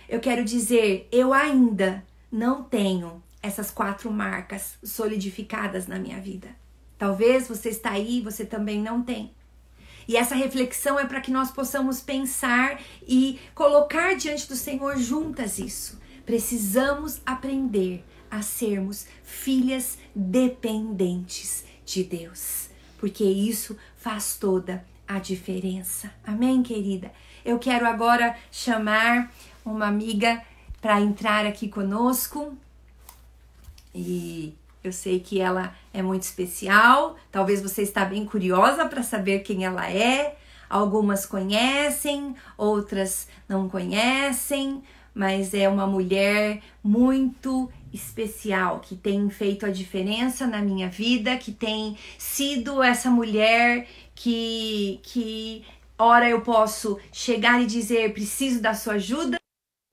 Eu 0.08 0.18
quero 0.18 0.44
dizer, 0.44 1.08
eu 1.12 1.32
ainda 1.32 2.04
não 2.30 2.64
tenho 2.64 3.22
essas 3.42 3.70
quatro 3.70 4.10
marcas 4.10 4.74
solidificadas 4.82 5.86
na 5.86 5.98
minha 5.98 6.20
vida. 6.20 6.48
Talvez 6.98 7.48
você 7.48 7.70
está 7.70 7.92
aí, 7.92 8.20
você 8.20 8.44
também 8.44 8.82
não 8.82 9.02
tem. 9.02 9.32
E 10.06 10.16
essa 10.16 10.34
reflexão 10.34 10.98
é 10.98 11.06
para 11.06 11.20
que 11.20 11.30
nós 11.30 11.50
possamos 11.50 12.00
pensar 12.00 12.80
e 13.06 13.38
colocar 13.54 14.16
diante 14.16 14.48
do 14.48 14.56
Senhor 14.56 14.98
juntas 14.98 15.58
isso. 15.58 16.00
Precisamos 16.26 17.20
aprender 17.24 18.04
a 18.30 18.42
sermos 18.42 19.06
filhas 19.22 19.98
dependentes 20.14 21.64
de 21.84 22.04
Deus, 22.04 22.69
porque 23.00 23.24
isso 23.24 23.78
faz 23.96 24.36
toda 24.36 24.84
a 25.08 25.18
diferença. 25.18 26.12
Amém, 26.22 26.62
querida? 26.62 27.10
Eu 27.42 27.58
quero 27.58 27.86
agora 27.86 28.36
chamar 28.52 29.32
uma 29.64 29.86
amiga 29.86 30.42
para 30.82 31.00
entrar 31.00 31.46
aqui 31.46 31.66
conosco. 31.66 32.54
E 33.94 34.54
eu 34.84 34.92
sei 34.92 35.18
que 35.18 35.40
ela 35.40 35.74
é 35.94 36.02
muito 36.02 36.24
especial. 36.24 37.16
Talvez 37.32 37.62
você 37.62 37.80
está 37.80 38.04
bem 38.04 38.26
curiosa 38.26 38.84
para 38.84 39.02
saber 39.02 39.38
quem 39.38 39.64
ela 39.64 39.90
é. 39.90 40.36
Algumas 40.68 41.24
conhecem, 41.24 42.36
outras 42.58 43.28
não 43.48 43.66
conhecem, 43.66 44.82
mas 45.14 45.54
é 45.54 45.68
uma 45.68 45.86
mulher 45.86 46.62
muito 46.82 47.70
especial, 47.92 48.80
que 48.80 48.96
tem 48.96 49.28
feito 49.30 49.66
a 49.66 49.70
diferença 49.70 50.46
na 50.46 50.62
minha 50.62 50.88
vida, 50.88 51.36
que 51.36 51.52
tem 51.52 51.96
sido 52.18 52.82
essa 52.82 53.10
mulher 53.10 53.88
que 54.14 55.00
que 55.02 55.64
ora 55.98 56.28
eu 56.28 56.40
posso 56.40 56.98
chegar 57.12 57.60
e 57.60 57.66
dizer 57.66 58.12
preciso 58.12 58.60
da 58.60 58.74
sua 58.74 58.94
ajuda, 58.94 59.38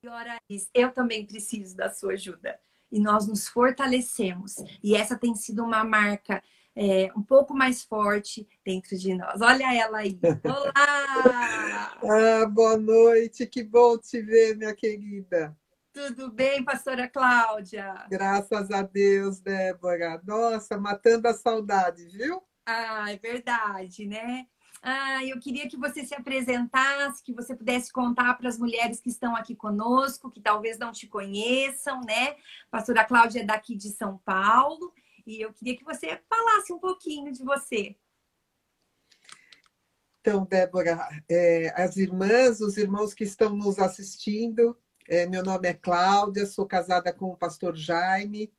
e 0.03 0.07
ora 0.07 0.37
eu 0.73 0.91
também 0.91 1.25
preciso 1.25 1.75
da 1.75 1.89
sua 1.89 2.13
ajuda. 2.13 2.59
E 2.89 3.01
nós 3.01 3.27
nos 3.27 3.47
fortalecemos. 3.49 4.55
E 4.81 4.95
essa 4.95 5.17
tem 5.17 5.35
sido 5.35 5.61
uma 5.61 5.83
marca 5.83 6.41
é, 6.77 7.11
um 7.17 7.23
pouco 7.23 7.55
mais 7.55 7.83
forte 7.83 8.47
dentro 8.63 8.95
de 8.95 9.15
nós. 9.15 9.41
Olha 9.41 9.73
ela 9.75 9.97
aí. 9.97 10.19
Olá! 10.45 11.97
ah, 12.03 12.45
boa 12.45 12.77
noite, 12.77 13.47
que 13.47 13.63
bom 13.63 13.97
te 13.97 14.21
ver, 14.21 14.55
minha 14.55 14.75
querida. 14.75 15.57
Tudo 15.91 16.31
bem, 16.31 16.63
pastora 16.63 17.07
Cláudia? 17.07 18.05
Graças 18.07 18.69
a 18.69 18.83
Deus, 18.83 19.39
Débora. 19.39 20.21
Nossa, 20.23 20.77
matando 20.77 21.27
a 21.27 21.33
saudade, 21.33 22.05
viu? 22.09 22.43
Ah, 22.63 23.11
é 23.11 23.17
verdade, 23.17 24.05
né? 24.05 24.45
Ah, 24.83 25.25
eu 25.25 25.39
queria 25.39 25.67
que 25.67 25.75
você 25.75 26.05
se 26.05 26.13
apresentasse, 26.13 27.23
que 27.23 27.33
você 27.33 27.55
pudesse 27.55 27.91
contar 27.91 28.35
para 28.35 28.47
as 28.47 28.59
mulheres 28.59 29.01
que 29.01 29.09
estão 29.09 29.35
aqui 29.35 29.55
conosco, 29.55 30.29
que 30.29 30.39
talvez 30.39 30.77
não 30.77 30.91
te 30.91 31.07
conheçam, 31.07 32.01
né? 32.01 32.35
pastora 32.69 33.03
Cláudia 33.03 33.41
é 33.41 33.45
daqui 33.45 33.75
de 33.75 33.89
São 33.89 34.19
Paulo 34.23 34.93
e 35.27 35.41
eu 35.41 35.53
queria 35.53 35.77
que 35.77 35.83
você 35.83 36.19
falasse 36.29 36.71
um 36.71 36.79
pouquinho 36.79 37.33
de 37.33 37.43
você. 37.43 37.97
Então, 40.21 40.45
Débora, 40.45 40.97
é, 41.29 41.69
as 41.81 41.97
irmãs, 41.97 42.61
os 42.61 42.77
irmãos 42.77 43.13
que 43.13 43.25
estão 43.25 43.55
nos 43.55 43.77
assistindo, 43.77 44.77
é, 45.07 45.25
meu 45.25 45.43
nome 45.43 45.67
é 45.67 45.73
Cláudia, 45.73 46.45
sou 46.45 46.65
casada 46.65 47.13
com 47.13 47.25
o 47.27 47.37
pastor 47.37 47.75
Jaime, 47.75 48.51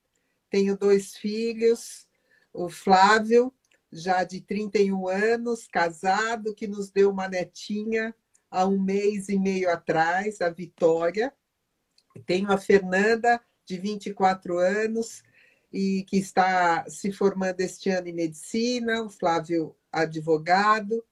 tenho 0.51 0.77
dois 0.77 1.17
filhos, 1.17 2.07
o 2.53 2.69
Flávio, 2.69 3.53
já 3.91 4.23
de 4.23 4.41
31 4.43 5.09
anos, 5.09 5.67
casado, 5.67 6.55
que 6.55 6.67
nos 6.67 6.91
deu 6.91 7.11
uma 7.11 7.29
netinha 7.29 8.15
há 8.51 8.67
um 8.67 8.79
mês 8.79 9.29
e 9.29 9.39
meio 9.39 9.71
atrás, 9.71 10.41
a 10.41 10.51
Vitória. 10.51 11.33
Tenho 12.27 12.51
a 12.53 12.59
Fernanda, 12.59 13.41
de 13.65 13.79
24 13.79 14.59
anos, 14.59 15.23
e 15.73 16.05
que 16.05 16.17
está 16.17 16.85
se 16.89 17.13
formando 17.13 17.61
este 17.61 17.91
ano 17.91 18.09
em 18.09 18.15
medicina, 18.15 19.03
o 19.03 19.11
Flávio, 19.11 19.77
advogado, 19.93 21.05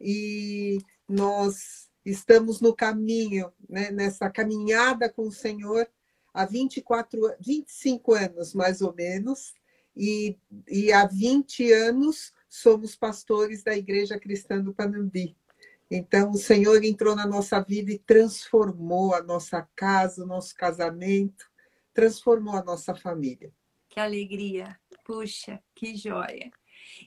e 0.00 0.78
nós 1.08 1.90
estamos 2.04 2.60
no 2.60 2.74
caminho, 2.74 3.52
né, 3.68 3.90
nessa 3.90 4.28
caminhada 4.28 5.08
com 5.08 5.22
o 5.22 5.32
Senhor 5.32 5.88
há 6.34 6.44
24, 6.44 7.20
25 7.40 8.14
anos, 8.14 8.54
mais 8.54 8.80
ou 8.80 8.92
menos, 8.94 9.54
e, 9.96 10.36
e 10.68 10.92
há 10.92 11.06
20 11.06 11.70
anos 11.72 12.32
somos 12.48 12.96
pastores 12.96 13.62
da 13.62 13.76
Igreja 13.76 14.18
Cristã 14.18 14.60
do 14.60 14.74
Panambi. 14.74 15.36
Então, 15.90 16.30
o 16.30 16.38
Senhor 16.38 16.82
entrou 16.82 17.14
na 17.14 17.26
nossa 17.26 17.60
vida 17.60 17.92
e 17.92 17.98
transformou 17.98 19.14
a 19.14 19.22
nossa 19.22 19.68
casa, 19.76 20.24
o 20.24 20.26
nosso 20.26 20.54
casamento, 20.56 21.44
transformou 21.92 22.56
a 22.56 22.64
nossa 22.64 22.94
família. 22.94 23.52
Que 23.92 24.00
alegria! 24.00 24.80
Puxa, 25.04 25.62
que 25.74 25.94
joia! 25.94 26.50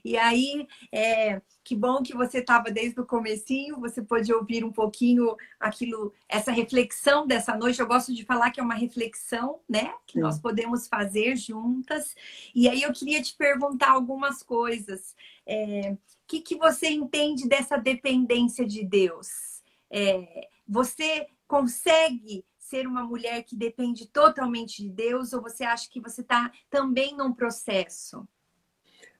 E 0.04 0.16
aí, 0.16 0.68
é, 0.92 1.42
que 1.64 1.74
bom 1.74 2.00
que 2.00 2.14
você 2.14 2.38
estava 2.38 2.70
desde 2.70 3.00
o 3.00 3.04
comecinho, 3.04 3.80
você 3.80 4.00
pôde 4.00 4.32
ouvir 4.32 4.64
um 4.64 4.70
pouquinho 4.70 5.34
aquilo, 5.58 6.14
essa 6.28 6.52
reflexão 6.52 7.26
dessa 7.26 7.56
noite. 7.56 7.80
Eu 7.80 7.88
gosto 7.88 8.14
de 8.14 8.24
falar 8.24 8.52
que 8.52 8.60
é 8.60 8.62
uma 8.62 8.76
reflexão, 8.76 9.58
né? 9.68 9.92
Que 10.06 10.14
Sim. 10.14 10.20
nós 10.20 10.38
podemos 10.38 10.86
fazer 10.86 11.34
juntas. 11.34 12.14
E 12.54 12.68
aí 12.68 12.82
eu 12.82 12.92
queria 12.92 13.20
te 13.20 13.34
perguntar 13.34 13.90
algumas 13.90 14.40
coisas. 14.40 15.16
É, 15.44 15.90
o 15.90 15.98
que, 16.28 16.40
que 16.40 16.54
você 16.54 16.88
entende 16.88 17.48
dessa 17.48 17.76
dependência 17.76 18.64
de 18.64 18.84
Deus? 18.84 19.60
É, 19.90 20.48
você 20.68 21.26
consegue 21.48 22.44
ser 22.68 22.86
uma 22.86 23.04
mulher 23.04 23.42
que 23.44 23.56
depende 23.56 24.06
totalmente 24.08 24.82
de 24.82 24.90
Deus 24.90 25.32
ou 25.32 25.42
você 25.42 25.64
acha 25.64 25.88
que 25.90 26.00
você 26.00 26.20
está 26.20 26.50
também 26.68 27.16
num 27.16 27.32
processo? 27.32 28.26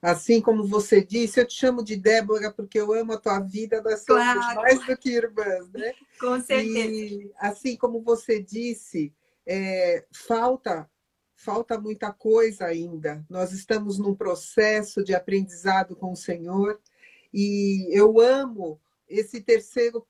Assim 0.03 0.41
como 0.41 0.67
você 0.67 1.03
disse, 1.03 1.41
eu 1.41 1.47
te 1.47 1.55
chamo 1.55 1.83
de 1.83 1.97
Débora 1.97 2.53
porque 2.53 2.79
eu 2.79 2.93
amo 2.93 3.13
a 3.13 3.21
tua 3.21 3.41
vida, 3.41 3.81
nós 3.83 4.05
somos 4.05 4.23
claro. 4.23 4.61
mais 4.61 4.85
do 4.85 4.97
que 4.97 5.11
irmãs, 5.11 5.71
né? 5.73 5.93
Com 6.21 6.41
certeza. 6.41 7.15
E 7.15 7.33
assim 7.39 7.77
como 7.77 8.03
você 8.03 8.43
disse, 8.43 9.13
é, 9.47 10.05
falta 10.13 10.89
falta 11.37 11.79
muita 11.79 12.13
coisa 12.13 12.65
ainda. 12.65 13.25
Nós 13.29 13.53
estamos 13.53 13.99
num 13.99 14.15
processo 14.15 15.05
de 15.05 15.15
aprendizado 15.15 15.95
com 15.95 16.13
o 16.13 16.17
Senhor 16.17 16.81
e 17.33 17.87
eu 17.93 18.19
amo 18.21 18.81
esse 19.09 19.41
terceiro, 19.41 20.05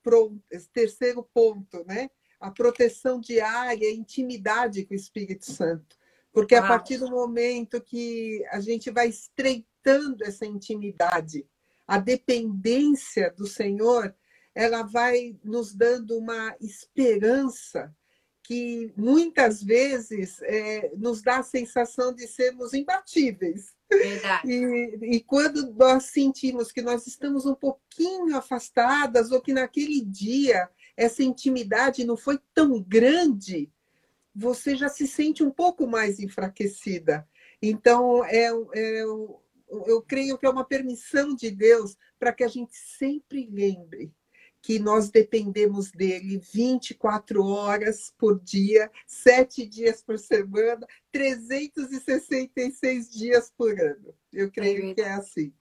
esse 0.51 0.69
terceiro 0.71 1.29
ponto, 1.35 1.85
né? 1.85 2.09
A 2.47 2.51
proteção 2.51 3.21
diária, 3.21 3.89
a 3.89 3.93
intimidade 3.93 4.85
com 4.85 4.95
o 4.95 4.97
Espírito 4.97 5.51
Santo. 5.51 5.97
Porque 6.33 6.55
a 6.55 6.67
partir 6.67 6.99
do 6.99 7.11
momento 7.11 7.81
que 7.81 8.45
a 8.51 8.61
gente 8.61 8.91
vai 8.91 9.09
estreitando 9.09 10.23
essa 10.23 10.47
intimidade, 10.47 11.45
a 11.87 11.99
dependência 11.99 13.33
do 13.37 13.47
Senhor, 13.47 14.15
ela 14.55 14.83
vai 14.83 15.37
nos 15.43 15.75
dando 15.75 16.17
uma 16.17 16.55
esperança 16.61 17.93
que 18.45 18.93
muitas 18.97 19.61
vezes 19.61 20.41
é, 20.43 20.93
nos 20.97 21.21
dá 21.21 21.39
a 21.39 21.43
sensação 21.43 22.15
de 22.15 22.29
sermos 22.29 22.73
imbatíveis. 22.73 23.75
Verdade. 23.91 24.49
E, 24.49 25.17
e, 25.17 25.21
quando 25.21 25.73
nós 25.75 26.05
sentimos 26.05 26.71
que 26.71 26.81
nós 26.81 27.09
estamos 27.09 27.45
um 27.45 27.57
pouquinho 27.57 28.37
afastadas, 28.37 29.33
ou 29.33 29.41
que 29.41 29.53
naquele 29.53 30.01
dia 30.01 30.71
essa 30.97 31.23
intimidade 31.23 32.05
não 32.05 32.17
foi 32.17 32.39
tão 32.55 32.83
grande, 32.83 33.71
você 34.35 34.77
já 34.77 34.89
se 34.89 35.07
sente 35.07 35.43
um 35.43 35.51
pouco 35.51 35.87
mais 35.87 36.19
enfraquecida. 36.21 37.29
Então, 37.61 38.25
é, 38.25 38.49
é, 38.75 39.03
eu 39.03 40.03
creio 40.07 40.39
que 40.39 40.47
é 40.47 40.51
uma 40.51 40.65
permissão 40.65 41.35
de 41.35 41.51
Deus 41.51 41.97
para 42.19 42.33
que 42.33 42.45
a 42.45 42.49
gente 42.49 42.77
sempre 42.77 43.49
lembre 43.51 44.13
que 44.67 44.79
nós 44.81 45.11
dependemos 45.11 45.93
dele 45.93 46.41
24 46.53 47.45
horas 47.45 48.13
por 48.19 48.41
dia, 48.41 48.91
sete 49.07 49.65
dias 49.65 50.03
por 50.03 50.19
semana, 50.19 50.85
366 51.13 53.09
dias 53.09 53.53
por 53.57 53.81
ano. 53.81 54.13
Eu 54.33 54.51
creio 54.51 54.91
é 54.91 54.95
que 54.95 55.01
é 55.03 55.13
assim. 55.13 55.53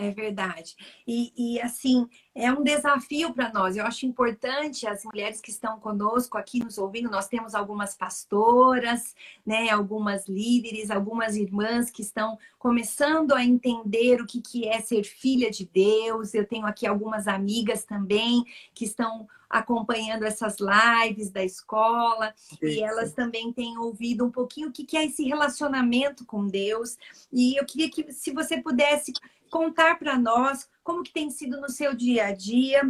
É 0.00 0.12
verdade. 0.12 0.76
E, 1.04 1.32
e 1.36 1.60
assim, 1.60 2.08
é 2.32 2.52
um 2.52 2.62
desafio 2.62 3.34
para 3.34 3.52
nós. 3.52 3.76
Eu 3.76 3.84
acho 3.84 4.06
importante 4.06 4.86
as 4.86 5.04
mulheres 5.04 5.40
que 5.40 5.50
estão 5.50 5.80
conosco 5.80 6.38
aqui 6.38 6.60
nos 6.60 6.78
ouvindo. 6.78 7.10
Nós 7.10 7.26
temos 7.26 7.52
algumas 7.52 7.96
pastoras, 7.96 9.16
né, 9.44 9.70
algumas 9.70 10.28
líderes, 10.28 10.92
algumas 10.92 11.34
irmãs 11.34 11.90
que 11.90 12.00
estão 12.00 12.38
começando 12.60 13.32
a 13.32 13.44
entender 13.44 14.22
o 14.22 14.26
que, 14.26 14.40
que 14.40 14.68
é 14.68 14.80
ser 14.80 15.02
filha 15.02 15.50
de 15.50 15.66
Deus. 15.66 16.32
Eu 16.32 16.46
tenho 16.46 16.64
aqui 16.64 16.86
algumas 16.86 17.26
amigas 17.26 17.82
também 17.82 18.44
que 18.72 18.84
estão 18.84 19.26
acompanhando 19.50 20.24
essas 20.24 20.56
lives 20.60 21.30
da 21.30 21.42
escola 21.42 22.34
e 22.62 22.82
elas 22.82 23.14
também 23.14 23.52
têm 23.52 23.78
ouvido 23.78 24.24
um 24.26 24.30
pouquinho 24.30 24.68
o 24.68 24.72
que, 24.72 24.84
que 24.84 24.96
é 24.96 25.06
esse 25.06 25.24
relacionamento 25.24 26.24
com 26.24 26.46
Deus. 26.46 26.96
E 27.32 27.58
eu 27.58 27.64
queria 27.64 27.90
que, 27.90 28.12
se 28.12 28.30
você 28.30 28.60
pudesse 28.60 29.12
contar 29.48 29.98
para 29.98 30.18
nós 30.18 30.68
como 30.82 31.02
que 31.02 31.12
tem 31.12 31.30
sido 31.30 31.60
no 31.60 31.68
seu 31.68 31.94
dia 31.94 32.26
a 32.26 32.32
dia 32.32 32.82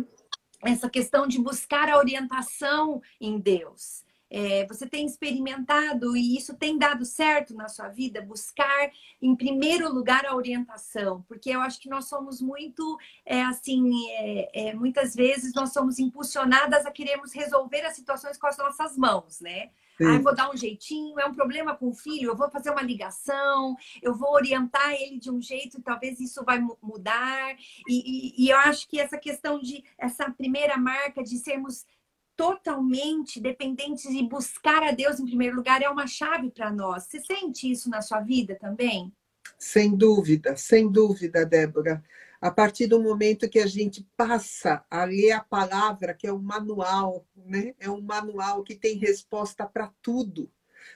essa 0.62 0.90
questão 0.90 1.26
de 1.26 1.40
buscar 1.40 1.88
a 1.88 1.98
orientação 1.98 3.00
em 3.20 3.38
Deus. 3.38 4.04
É, 4.30 4.66
você 4.66 4.86
tem 4.86 5.06
experimentado 5.06 6.14
e 6.14 6.36
isso 6.36 6.54
tem 6.54 6.76
dado 6.76 7.04
certo 7.04 7.54
na 7.54 7.68
sua 7.68 7.88
vida? 7.88 8.20
Buscar, 8.20 8.90
em 9.22 9.34
primeiro 9.34 9.90
lugar, 9.92 10.26
a 10.26 10.36
orientação, 10.36 11.24
porque 11.26 11.50
eu 11.50 11.60
acho 11.60 11.80
que 11.80 11.88
nós 11.88 12.06
somos 12.08 12.40
muito, 12.40 12.98
é, 13.24 13.42
assim, 13.42 14.10
é, 14.10 14.70
é 14.70 14.74
muitas 14.74 15.14
vezes 15.14 15.54
nós 15.54 15.72
somos 15.72 15.98
impulsionadas 15.98 16.84
a 16.84 16.90
queremos 16.90 17.32
resolver 17.32 17.80
as 17.86 17.94
situações 17.94 18.36
com 18.36 18.46
as 18.46 18.58
nossas 18.58 18.98
mãos, 18.98 19.40
né? 19.40 19.70
Vou 20.22 20.34
dar 20.34 20.50
um 20.50 20.56
jeitinho, 20.56 21.18
é 21.18 21.26
um 21.26 21.34
problema 21.34 21.74
com 21.74 21.88
o 21.88 21.94
filho, 21.94 22.30
eu 22.30 22.36
vou 22.36 22.50
fazer 22.50 22.70
uma 22.70 22.82
ligação, 22.82 23.76
eu 24.00 24.14
vou 24.14 24.32
orientar 24.32 24.92
ele 24.92 25.18
de 25.18 25.30
um 25.30 25.40
jeito, 25.40 25.82
talvez 25.82 26.20
isso 26.20 26.44
vai 26.44 26.60
mudar. 26.82 27.56
E, 27.88 28.42
e, 28.42 28.44
e 28.44 28.50
eu 28.50 28.56
acho 28.58 28.88
que 28.88 29.00
essa 29.00 29.18
questão 29.18 29.58
de, 29.58 29.84
essa 29.98 30.30
primeira 30.30 30.76
marca 30.76 31.22
de 31.22 31.38
sermos 31.38 31.84
totalmente 32.36 33.40
dependentes 33.40 34.04
e 34.04 34.22
buscar 34.22 34.82
a 34.84 34.92
Deus 34.92 35.18
em 35.18 35.26
primeiro 35.26 35.56
lugar 35.56 35.82
é 35.82 35.88
uma 35.88 36.06
chave 36.06 36.50
para 36.50 36.70
nós. 36.70 37.04
Você 37.04 37.20
sente 37.20 37.68
isso 37.68 37.90
na 37.90 38.00
sua 38.00 38.20
vida 38.20 38.54
também? 38.54 39.12
Sem 39.58 39.96
dúvida, 39.96 40.56
sem 40.56 40.88
dúvida, 40.90 41.44
Débora 41.44 42.04
a 42.40 42.50
partir 42.50 42.86
do 42.86 43.02
momento 43.02 43.48
que 43.48 43.58
a 43.58 43.66
gente 43.66 44.06
passa 44.16 44.84
a 44.90 45.04
ler 45.04 45.32
a 45.32 45.40
palavra, 45.42 46.14
que 46.14 46.26
é 46.26 46.32
um 46.32 46.38
manual, 46.38 47.26
né? 47.36 47.74
É 47.78 47.90
um 47.90 48.00
manual 48.00 48.62
que 48.62 48.76
tem 48.76 48.96
resposta 48.96 49.66
para 49.66 49.92
tudo, 50.00 50.50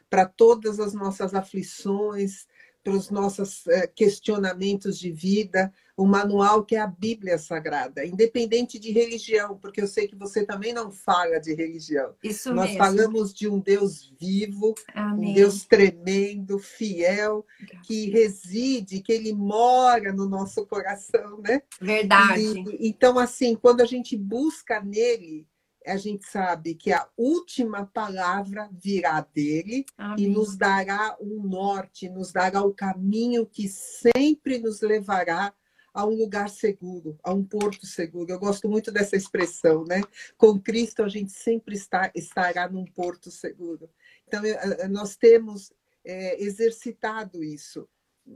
para 0.08 0.26
todas 0.26 0.78
as 0.78 0.94
nossas 0.94 1.34
aflições, 1.34 2.46
para 2.82 2.92
os 2.92 3.10
nossos 3.10 3.66
eh, 3.68 3.86
questionamentos 3.86 4.98
de 4.98 5.10
vida, 5.12 5.72
um 5.96 6.06
manual 6.06 6.64
que 6.64 6.74
é 6.74 6.80
a 6.80 6.86
Bíblia 6.86 7.38
Sagrada, 7.38 8.04
independente 8.04 8.78
de 8.78 8.90
religião, 8.90 9.56
porque 9.58 9.80
eu 9.80 9.86
sei 9.86 10.08
que 10.08 10.16
você 10.16 10.44
também 10.44 10.72
não 10.72 10.90
fala 10.90 11.38
de 11.38 11.54
religião. 11.54 12.14
Isso 12.22 12.52
Nós 12.52 12.70
mesmo. 12.70 12.78
falamos 12.78 13.32
de 13.32 13.48
um 13.48 13.60
Deus 13.60 14.12
vivo, 14.18 14.74
Amém. 14.94 15.30
um 15.30 15.34
Deus 15.34 15.64
tremendo, 15.64 16.58
fiel, 16.58 17.46
que 17.84 18.10
reside, 18.10 19.00
que 19.00 19.12
ele 19.12 19.32
mora 19.32 20.12
no 20.12 20.28
nosso 20.28 20.66
coração, 20.66 21.40
né? 21.40 21.62
Verdade. 21.80 22.42
E, 22.42 22.88
então, 22.88 23.18
assim, 23.18 23.54
quando 23.54 23.80
a 23.80 23.86
gente 23.86 24.16
busca 24.16 24.80
nele, 24.80 25.46
a 25.86 25.96
gente 25.96 26.26
sabe 26.26 26.74
que 26.74 26.92
a 26.92 27.08
última 27.16 27.86
palavra 27.86 28.68
virá 28.72 29.20
dele 29.20 29.84
Amém. 29.96 30.24
e 30.24 30.28
nos 30.28 30.56
dará 30.56 31.16
um 31.20 31.42
norte, 31.42 32.08
nos 32.08 32.32
dará 32.32 32.62
o 32.62 32.74
caminho 32.74 33.46
que 33.46 33.68
sempre 33.68 34.58
nos 34.58 34.80
levará 34.80 35.54
a 35.94 36.06
um 36.06 36.14
lugar 36.14 36.48
seguro, 36.48 37.18
a 37.22 37.32
um 37.32 37.44
porto 37.44 37.86
seguro. 37.86 38.30
Eu 38.30 38.38
gosto 38.38 38.68
muito 38.68 38.90
dessa 38.90 39.14
expressão, 39.14 39.84
né? 39.84 40.00
Com 40.38 40.58
Cristo 40.58 41.02
a 41.02 41.08
gente 41.08 41.32
sempre 41.32 41.76
está, 41.76 42.10
estará 42.14 42.68
num 42.68 42.84
porto 42.84 43.30
seguro. 43.30 43.90
Então, 44.26 44.42
nós 44.90 45.16
temos 45.16 45.72
é, 46.04 46.42
exercitado 46.42 47.44
isso. 47.44 47.86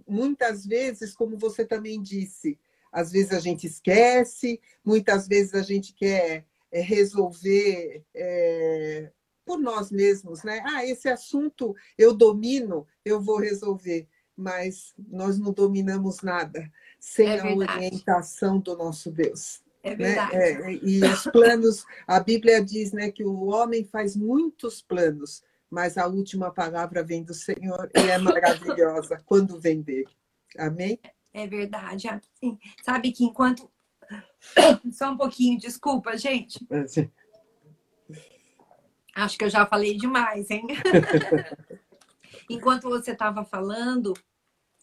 Muitas 0.06 0.66
vezes, 0.66 1.14
como 1.14 1.38
você 1.38 1.64
também 1.64 2.02
disse, 2.02 2.58
às 2.92 3.12
vezes 3.12 3.32
a 3.32 3.40
gente 3.40 3.66
esquece, 3.66 4.60
muitas 4.84 5.26
vezes 5.26 5.54
a 5.54 5.62
gente 5.62 5.94
quer 5.94 6.44
resolver 6.80 8.04
é, 8.14 9.10
por 9.44 9.58
nós 9.58 9.90
mesmos, 9.90 10.42
né? 10.42 10.62
Ah, 10.64 10.84
esse 10.84 11.08
assunto 11.08 11.74
eu 11.96 12.14
domino, 12.14 12.86
eu 13.04 13.20
vou 13.20 13.38
resolver, 13.38 14.08
mas 14.36 14.94
nós 14.98 15.38
não 15.38 15.52
dominamos 15.52 16.22
nada 16.22 16.70
sem 16.98 17.28
é 17.28 17.40
a 17.40 17.54
orientação 17.54 18.58
do 18.58 18.76
nosso 18.76 19.10
Deus. 19.10 19.62
É 19.82 19.90
né? 19.90 19.96
verdade. 19.96 20.36
Né? 20.36 20.74
É, 20.74 20.78
e 20.82 21.04
os 21.04 21.22
planos, 21.24 21.84
a 22.06 22.18
Bíblia 22.18 22.64
diz 22.64 22.92
né, 22.92 23.10
que 23.12 23.24
o 23.24 23.46
homem 23.46 23.84
faz 23.84 24.16
muitos 24.16 24.82
planos, 24.82 25.42
mas 25.70 25.96
a 25.96 26.06
última 26.06 26.50
palavra 26.50 27.04
vem 27.04 27.22
do 27.22 27.32
Senhor 27.32 27.88
e 27.94 28.10
é 28.10 28.18
maravilhosa 28.18 29.22
quando 29.24 29.60
vem 29.60 29.80
dele. 29.80 30.08
Amém? 30.58 30.98
É 31.32 31.46
verdade. 31.46 32.08
Sabe 32.82 33.12
que 33.12 33.24
enquanto. 33.24 33.70
Só 34.92 35.10
um 35.10 35.16
pouquinho, 35.16 35.58
desculpa, 35.58 36.16
gente. 36.16 36.64
É, 36.70 36.86
sim. 36.86 37.10
Acho 39.14 39.38
que 39.38 39.44
eu 39.44 39.50
já 39.50 39.64
falei 39.64 39.96
demais, 39.96 40.50
hein? 40.50 40.66
enquanto 42.50 42.88
você 42.88 43.12
estava 43.12 43.44
falando, 43.44 44.12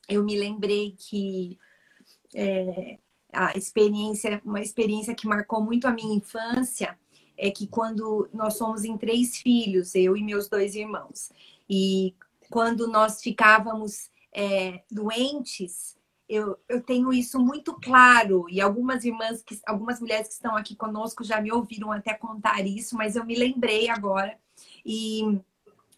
eu 0.10 0.24
me 0.24 0.38
lembrei 0.38 0.96
que 0.98 1.58
é, 2.34 2.98
a 3.32 3.58
experiência, 3.58 4.42
uma 4.44 4.62
experiência 4.62 5.16
que 5.16 5.28
marcou 5.28 5.62
muito 5.62 5.88
a 5.88 5.92
minha 5.92 6.16
infância 6.16 6.98
é 7.38 7.50
que 7.50 7.68
quando 7.68 8.30
nós 8.34 8.58
somos 8.58 8.84
em 8.84 8.98
três 8.98 9.38
filhos, 9.38 9.96
eu 9.96 10.16
e 10.16 10.24
meus 10.24 10.48
dois 10.48 10.76
irmãos, 10.76 11.32
e 11.70 12.16
quando 12.50 12.88
nós 12.88 13.22
ficávamos 13.22 14.10
é, 14.32 14.84
doentes, 14.92 15.98
eu, 16.34 16.58
eu 16.68 16.82
tenho 16.82 17.14
isso 17.14 17.40
muito 17.40 17.74
claro 17.74 18.46
e 18.50 18.60
algumas 18.62 19.04
irmãs, 19.04 19.42
que, 19.44 19.60
algumas 19.66 20.00
mulheres 20.00 20.28
que 20.28 20.34
estão 20.34 20.56
aqui 20.56 20.76
conosco 20.76 21.24
já 21.24 21.40
me 21.42 21.52
ouviram 21.52 21.92
até 21.92 22.14
contar 22.14 22.66
isso, 22.66 22.96
mas 22.96 23.16
eu 23.16 23.26
me 23.26 23.36
lembrei 23.36 23.90
agora 23.90 24.38
e 24.86 25.40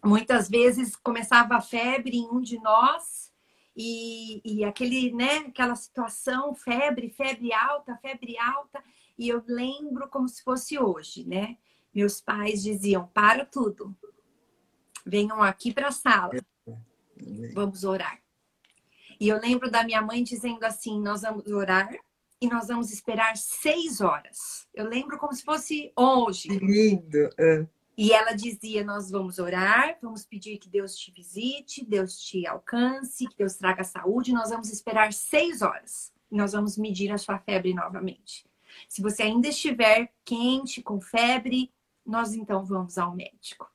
muitas 0.04 0.48
vezes 0.48 0.96
começava 0.96 1.56
a 1.56 1.60
febre 1.60 2.18
em 2.18 2.28
um 2.28 2.40
de 2.40 2.58
nós 2.60 3.32
e, 3.76 4.40
e 4.44 4.64
aquele, 4.64 5.12
né, 5.12 5.38
aquela 5.48 5.76
situação, 5.76 6.54
febre, 6.54 7.10
febre 7.10 7.52
alta, 7.52 7.96
febre 7.96 8.38
alta, 8.38 8.82
e 9.18 9.28
eu 9.28 9.42
lembro 9.46 10.08
como 10.08 10.28
se 10.28 10.42
fosse 10.42 10.78
hoje, 10.78 11.26
né? 11.26 11.58
Meus 11.94 12.20
pais 12.20 12.62
diziam: 12.62 13.06
para 13.08 13.44
tudo, 13.44 13.94
venham 15.04 15.42
aqui 15.42 15.72
para 15.72 15.88
a 15.88 15.92
sala, 15.92 16.32
vamos 17.54 17.84
orar. 17.84 18.25
E 19.18 19.28
eu 19.28 19.40
lembro 19.40 19.70
da 19.70 19.84
minha 19.84 20.02
mãe 20.02 20.22
dizendo 20.22 20.64
assim: 20.64 21.00
nós 21.00 21.22
vamos 21.22 21.46
orar 21.46 21.94
e 22.40 22.48
nós 22.48 22.68
vamos 22.68 22.92
esperar 22.92 23.36
seis 23.36 24.00
horas. 24.00 24.66
Eu 24.74 24.88
lembro 24.88 25.18
como 25.18 25.32
se 25.32 25.42
fosse 25.42 25.92
hoje. 25.96 26.48
Lindo. 26.48 27.30
É. 27.38 27.66
E 27.96 28.12
ela 28.12 28.32
dizia: 28.32 28.84
Nós 28.84 29.10
vamos 29.10 29.38
orar, 29.38 29.96
vamos 30.02 30.24
pedir 30.24 30.58
que 30.58 30.68
Deus 30.68 30.94
te 30.94 31.10
visite, 31.10 31.84
Deus 31.84 32.18
te 32.18 32.46
alcance, 32.46 33.26
que 33.26 33.36
Deus 33.36 33.54
traga 33.54 33.84
saúde. 33.84 34.32
Nós 34.32 34.50
vamos 34.50 34.70
esperar 34.70 35.12
seis 35.12 35.62
horas. 35.62 36.12
E 36.30 36.36
nós 36.36 36.52
vamos 36.52 36.76
medir 36.76 37.10
a 37.10 37.18
sua 37.18 37.38
febre 37.38 37.72
novamente. 37.72 38.44
Se 38.88 39.00
você 39.00 39.22
ainda 39.22 39.48
estiver 39.48 40.12
quente, 40.24 40.82
com 40.82 41.00
febre, 41.00 41.72
nós 42.04 42.34
então 42.34 42.64
vamos 42.64 42.98
ao 42.98 43.14
médico. 43.14 43.70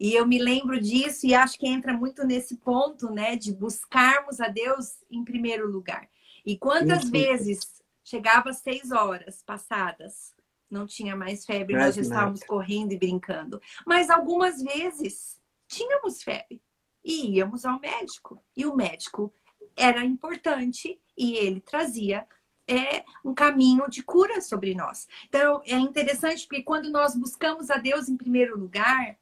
E 0.00 0.14
eu 0.14 0.26
me 0.26 0.38
lembro 0.38 0.80
disso 0.80 1.26
e 1.26 1.34
acho 1.34 1.58
que 1.58 1.68
entra 1.68 1.92
muito 1.92 2.24
nesse 2.24 2.56
ponto, 2.56 3.10
né, 3.10 3.36
de 3.36 3.52
buscarmos 3.52 4.40
a 4.40 4.48
Deus 4.48 4.96
em 5.10 5.22
primeiro 5.22 5.70
lugar. 5.70 6.08
E 6.44 6.56
quantas 6.56 7.02
Isso. 7.02 7.12
vezes 7.12 7.82
chegava 8.02 8.48
às 8.48 8.60
seis 8.60 8.90
horas 8.90 9.42
passadas, 9.44 10.34
não 10.70 10.86
tinha 10.86 11.14
mais 11.14 11.44
febre, 11.44 11.74
mais 11.74 11.86
nós 11.86 11.94
já 11.96 12.02
estávamos 12.02 12.42
correndo 12.44 12.92
e 12.92 12.98
brincando. 12.98 13.60
Mas 13.86 14.08
algumas 14.08 14.62
vezes 14.62 15.38
tínhamos 15.68 16.22
febre 16.22 16.62
e 17.04 17.36
íamos 17.36 17.66
ao 17.66 17.78
médico. 17.78 18.42
E 18.56 18.64
o 18.64 18.74
médico 18.74 19.30
era 19.76 20.02
importante 20.02 20.98
e 21.16 21.34
ele 21.36 21.60
trazia 21.60 22.26
é 22.66 23.04
um 23.24 23.34
caminho 23.34 23.90
de 23.90 24.00
cura 24.00 24.40
sobre 24.40 24.74
nós. 24.74 25.08
Então 25.26 25.60
é 25.66 25.74
interessante 25.74 26.46
porque 26.46 26.62
quando 26.62 26.88
nós 26.88 27.16
buscamos 27.16 27.68
a 27.68 27.76
Deus 27.76 28.08
em 28.08 28.16
primeiro 28.16 28.56
lugar, 28.56 29.18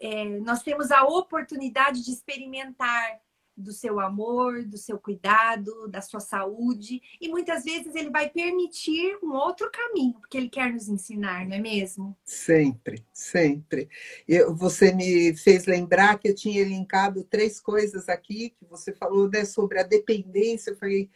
é, 0.00 0.24
nós 0.40 0.62
temos 0.62 0.90
a 0.90 1.04
oportunidade 1.04 2.04
de 2.04 2.10
experimentar 2.10 3.20
do 3.58 3.72
seu 3.72 3.98
amor, 3.98 4.64
do 4.64 4.78
seu 4.78 4.98
cuidado, 4.98 5.88
da 5.88 6.00
sua 6.00 6.20
saúde. 6.20 7.02
E 7.20 7.28
muitas 7.28 7.64
vezes 7.64 7.94
ele 7.96 8.08
vai 8.08 8.30
permitir 8.30 9.18
um 9.20 9.32
outro 9.32 9.68
caminho, 9.70 10.14
porque 10.14 10.36
ele 10.36 10.48
quer 10.48 10.72
nos 10.72 10.88
ensinar, 10.88 11.44
não 11.44 11.56
é 11.56 11.58
mesmo? 11.58 12.16
Sempre, 12.24 13.04
sempre. 13.12 13.88
Eu, 14.28 14.54
você 14.54 14.92
me 14.94 15.36
fez 15.36 15.66
lembrar 15.66 16.18
que 16.18 16.28
eu 16.28 16.34
tinha 16.34 16.64
linkado 16.64 17.24
três 17.24 17.58
coisas 17.58 18.08
aqui, 18.08 18.50
que 18.50 18.64
você 18.64 18.92
falou 18.92 19.28
né, 19.28 19.44
sobre 19.44 19.80
a 19.80 19.82
dependência. 19.82 20.70
Eu 20.70 20.76
falei, 20.76 21.10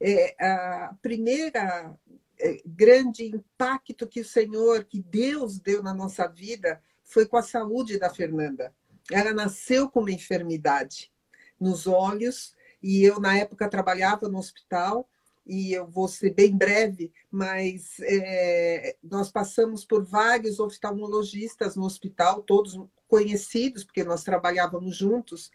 é, 0.00 0.36
a 0.40 0.94
primeira 1.02 1.92
é, 2.38 2.62
grande 2.64 3.24
impacto 3.24 4.06
que 4.06 4.20
o 4.20 4.24
Senhor, 4.24 4.84
que 4.84 5.02
Deus 5.02 5.58
deu 5.58 5.82
na 5.82 5.92
nossa 5.92 6.28
vida, 6.28 6.80
foi 7.10 7.26
com 7.26 7.36
a 7.36 7.42
saúde 7.42 7.98
da 7.98 8.08
Fernanda. 8.08 8.72
Ela 9.10 9.32
nasceu 9.32 9.90
com 9.90 10.00
uma 10.00 10.12
enfermidade 10.12 11.12
nos 11.58 11.86
olhos, 11.86 12.54
e 12.82 13.04
eu, 13.04 13.20
na 13.20 13.36
época, 13.36 13.68
trabalhava 13.68 14.28
no 14.28 14.38
hospital, 14.38 15.08
e 15.44 15.72
eu 15.72 15.86
vou 15.86 16.06
ser 16.06 16.32
bem 16.32 16.56
breve, 16.56 17.12
mas 17.30 17.96
é, 18.00 18.96
nós 19.02 19.30
passamos 19.30 19.84
por 19.84 20.04
vários 20.04 20.60
oftalmologistas 20.60 21.74
no 21.74 21.84
hospital, 21.84 22.42
todos 22.42 22.78
conhecidos, 23.08 23.82
porque 23.82 24.04
nós 24.04 24.22
trabalhávamos 24.22 24.96
juntos, 24.96 25.50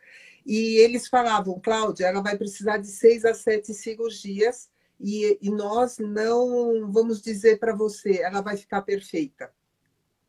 e 0.46 0.76
eles 0.78 1.08
falavam, 1.08 1.60
Cláudia, 1.60 2.08
ela 2.08 2.22
vai 2.22 2.38
precisar 2.38 2.78
de 2.78 2.88
seis 2.88 3.24
a 3.24 3.34
sete 3.34 3.74
cirurgias, 3.74 4.70
e, 5.00 5.38
e 5.41 5.50
nós 5.50 5.98
não 5.98 6.91
vamos 6.91 7.22
dizer 7.22 7.60
para 7.60 7.74
você, 7.74 8.22
ela 8.22 8.41
vai 8.41 8.58
ficar 8.58 8.82
perfeita. 8.82 9.52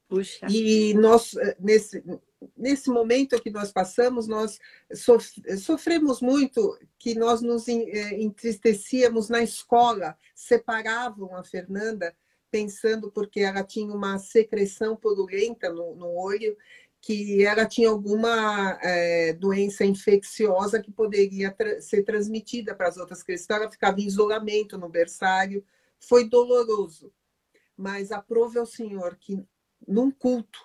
Puxa. 0.09 0.47
E 0.49 0.95
nós, 0.95 1.35
eh, 1.35 1.57
nesse, 1.59 2.03
nesse 2.57 2.89
momento 2.91 3.41
que 3.43 3.51
nós 3.51 3.73
passamos, 3.73 4.29
nós 4.29 4.59
sofremos 5.59 6.21
muito 6.21 6.79
que 6.99 7.15
nós 7.15 7.43
nos 7.43 7.67
eh, 7.69 8.21
entristecíamos 8.21 9.29
na 9.29 9.43
escola, 9.43 10.17
separavam 10.35 11.35
a 11.35 11.43
Fernanda, 11.43 12.15
pensando 12.51 13.11
porque 13.11 13.41
ela 13.41 13.65
tinha 13.65 13.93
uma 13.93 14.19
secreção 14.19 14.97
purulenta 14.97 15.71
no, 15.71 15.97
no 15.97 16.09
olho, 16.17 16.57
que 17.01 17.45
ela 17.45 17.67
tinha 17.67 17.89
alguma 17.89 18.79
é, 18.83 19.33
doença 19.33 19.85
infecciosa 19.85 20.83
que 20.83 20.91
poderia 20.91 21.53
tra 21.53 21.81
ser 21.81 22.03
transmitida 22.03 22.75
para 22.75 22.89
as 22.89 22.97
outras 22.97 23.23
crianças. 23.23 23.45
Então, 23.45 23.57
ela 23.59 23.71
ficava 23.71 24.01
em 24.01 24.07
isolamento 24.07 24.77
no 24.77 24.89
berçário. 24.89 25.65
Foi 26.01 26.29
doloroso. 26.29 27.13
Mas 27.77 28.11
aprove 28.11 28.59
ao 28.59 28.67
Senhor 28.67 29.17
que 29.17 29.45
num 29.87 30.11
culto, 30.11 30.61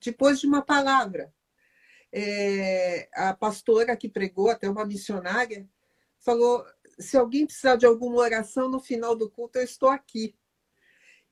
depois 0.00 0.40
de 0.40 0.46
uma 0.46 0.62
palavra. 0.62 1.32
É, 2.12 3.08
a 3.14 3.34
pastora 3.34 3.96
que 3.96 4.08
pregou, 4.08 4.50
até 4.50 4.68
uma 4.68 4.84
missionária, 4.84 5.68
falou: 6.18 6.64
se 6.98 7.16
alguém 7.16 7.46
precisar 7.46 7.76
de 7.76 7.86
alguma 7.86 8.16
oração 8.16 8.68
no 8.68 8.80
final 8.80 9.14
do 9.14 9.30
culto, 9.30 9.58
eu 9.58 9.64
estou 9.64 9.88
aqui. 9.88 10.34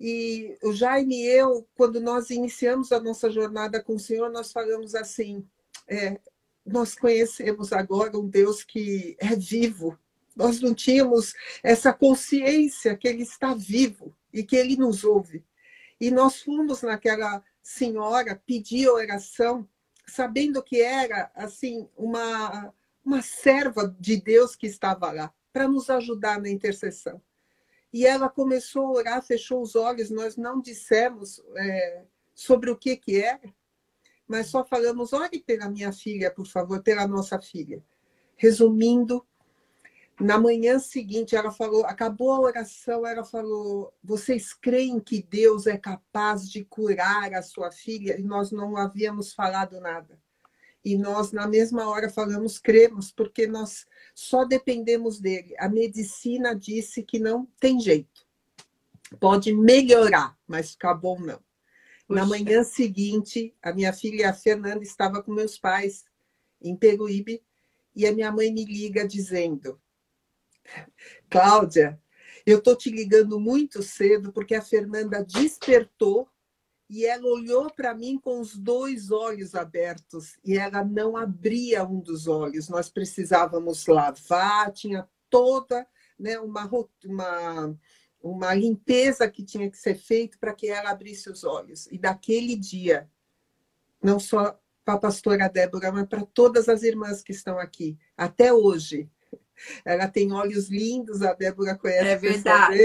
E 0.00 0.56
o 0.62 0.72
Jaime 0.72 1.16
e 1.16 1.26
eu, 1.26 1.66
quando 1.74 2.00
nós 2.00 2.30
iniciamos 2.30 2.92
a 2.92 3.00
nossa 3.00 3.28
jornada 3.30 3.82
com 3.82 3.96
o 3.96 4.00
Senhor, 4.00 4.30
nós 4.30 4.52
falamos 4.52 4.94
assim: 4.94 5.46
é, 5.88 6.20
nós 6.64 6.94
conhecemos 6.94 7.72
agora 7.72 8.16
um 8.16 8.28
Deus 8.28 8.62
que 8.62 9.16
é 9.18 9.34
vivo. 9.34 9.98
Nós 10.36 10.60
não 10.60 10.72
tínhamos 10.72 11.34
essa 11.64 11.92
consciência 11.92 12.96
que 12.96 13.08
Ele 13.08 13.22
está 13.22 13.54
vivo 13.54 14.14
e 14.32 14.44
que 14.44 14.54
Ele 14.54 14.76
nos 14.76 15.02
ouve. 15.02 15.44
E 16.00 16.10
nós 16.10 16.42
fomos 16.42 16.82
naquela 16.82 17.42
senhora 17.62 18.40
pedir 18.46 18.88
oração, 18.88 19.68
sabendo 20.06 20.62
que 20.62 20.80
era 20.80 21.30
assim 21.34 21.88
uma 21.96 22.72
uma 23.08 23.22
serva 23.22 23.96
de 23.98 24.20
Deus 24.20 24.54
que 24.54 24.66
estava 24.66 25.10
lá 25.10 25.32
para 25.50 25.66
nos 25.66 25.88
ajudar 25.88 26.38
na 26.38 26.50
intercessão. 26.50 27.22
E 27.90 28.04
ela 28.04 28.28
começou 28.28 28.86
a 28.86 28.90
orar, 28.90 29.22
fechou 29.22 29.62
os 29.62 29.74
olhos. 29.74 30.10
Nós 30.10 30.36
não 30.36 30.60
dissemos 30.60 31.42
é, 31.56 32.04
sobre 32.34 32.70
o 32.70 32.76
que 32.76 32.96
que 32.96 33.18
era, 33.18 33.40
mas 34.26 34.48
só 34.48 34.62
falamos: 34.62 35.14
ore 35.14 35.40
pela 35.40 35.70
minha 35.70 35.90
filha, 35.90 36.30
por 36.30 36.46
favor, 36.46 36.82
pela 36.82 37.08
nossa 37.08 37.40
filha. 37.40 37.82
Resumindo, 38.36 39.26
na 40.20 40.36
manhã 40.36 40.78
seguinte, 40.80 41.36
ela 41.36 41.52
falou, 41.52 41.84
acabou 41.86 42.32
a 42.32 42.40
oração, 42.40 43.06
ela 43.06 43.24
falou: 43.24 43.92
Vocês 44.02 44.52
creem 44.52 44.98
que 44.98 45.22
Deus 45.22 45.66
é 45.66 45.78
capaz 45.78 46.50
de 46.50 46.64
curar 46.64 47.32
a 47.34 47.42
sua 47.42 47.70
filha? 47.70 48.18
E 48.18 48.24
nós 48.24 48.50
não 48.50 48.76
havíamos 48.76 49.32
falado 49.32 49.80
nada. 49.80 50.18
E 50.84 50.96
nós, 50.96 51.30
na 51.30 51.46
mesma 51.46 51.88
hora, 51.88 52.10
falamos: 52.10 52.58
cremos, 52.58 53.12
porque 53.12 53.46
nós 53.46 53.86
só 54.14 54.44
dependemos 54.44 55.20
dele. 55.20 55.54
A 55.58 55.68
medicina 55.68 56.54
disse 56.54 57.02
que 57.02 57.20
não 57.20 57.46
tem 57.60 57.78
jeito. 57.80 58.26
Pode 59.20 59.52
melhorar, 59.52 60.36
mas 60.46 60.72
ficar 60.72 60.94
bom 60.94 61.18
não. 61.20 61.38
Puxa. 62.08 62.20
Na 62.20 62.26
manhã 62.26 62.64
seguinte, 62.64 63.54
a 63.62 63.72
minha 63.72 63.92
filha 63.92 64.30
a 64.30 64.32
Fernanda 64.34 64.82
estava 64.82 65.22
com 65.22 65.32
meus 65.32 65.58
pais 65.58 66.04
em 66.60 66.74
Peruíbe 66.74 67.42
e 67.94 68.06
a 68.06 68.12
minha 68.12 68.32
mãe 68.32 68.52
me 68.52 68.64
liga 68.64 69.06
dizendo: 69.06 69.80
Cláudia, 71.28 72.00
eu 72.46 72.58
estou 72.58 72.76
te 72.76 72.90
ligando 72.90 73.38
muito 73.38 73.82
cedo 73.82 74.32
porque 74.32 74.54
a 74.54 74.62
Fernanda 74.62 75.24
despertou 75.24 76.28
e 76.88 77.04
ela 77.04 77.26
olhou 77.26 77.70
para 77.70 77.94
mim 77.94 78.18
com 78.18 78.40
os 78.40 78.56
dois 78.56 79.10
olhos 79.10 79.54
abertos 79.54 80.38
e 80.42 80.56
ela 80.56 80.82
não 80.82 81.16
abria 81.16 81.84
um 81.84 82.00
dos 82.00 82.26
olhos. 82.26 82.68
Nós 82.68 82.88
precisávamos 82.88 83.86
lavar, 83.86 84.72
tinha 84.72 85.06
toda 85.28 85.86
né, 86.18 86.38
uma, 86.38 86.68
uma, 87.04 87.78
uma 88.22 88.54
limpeza 88.54 89.28
que 89.28 89.44
tinha 89.44 89.70
que 89.70 89.76
ser 89.76 89.96
feita 89.96 90.38
para 90.40 90.54
que 90.54 90.68
ela 90.68 90.90
abrisse 90.90 91.28
os 91.30 91.44
olhos. 91.44 91.86
E 91.92 91.98
daquele 91.98 92.56
dia, 92.56 93.10
não 94.02 94.18
só 94.18 94.58
para 94.82 94.94
a 94.94 94.98
pastora 94.98 95.48
Débora, 95.48 95.92
mas 95.92 96.08
para 96.08 96.24
todas 96.24 96.66
as 96.66 96.82
irmãs 96.82 97.22
que 97.22 97.32
estão 97.32 97.58
aqui, 97.58 97.98
até 98.16 98.50
hoje, 98.54 99.10
ela 99.84 100.08
tem 100.08 100.32
olhos 100.32 100.68
lindos, 100.68 101.22
a 101.22 101.32
Débora 101.34 101.76
conhece 101.76 102.08
é 102.08 102.16
verdade. 102.16 102.78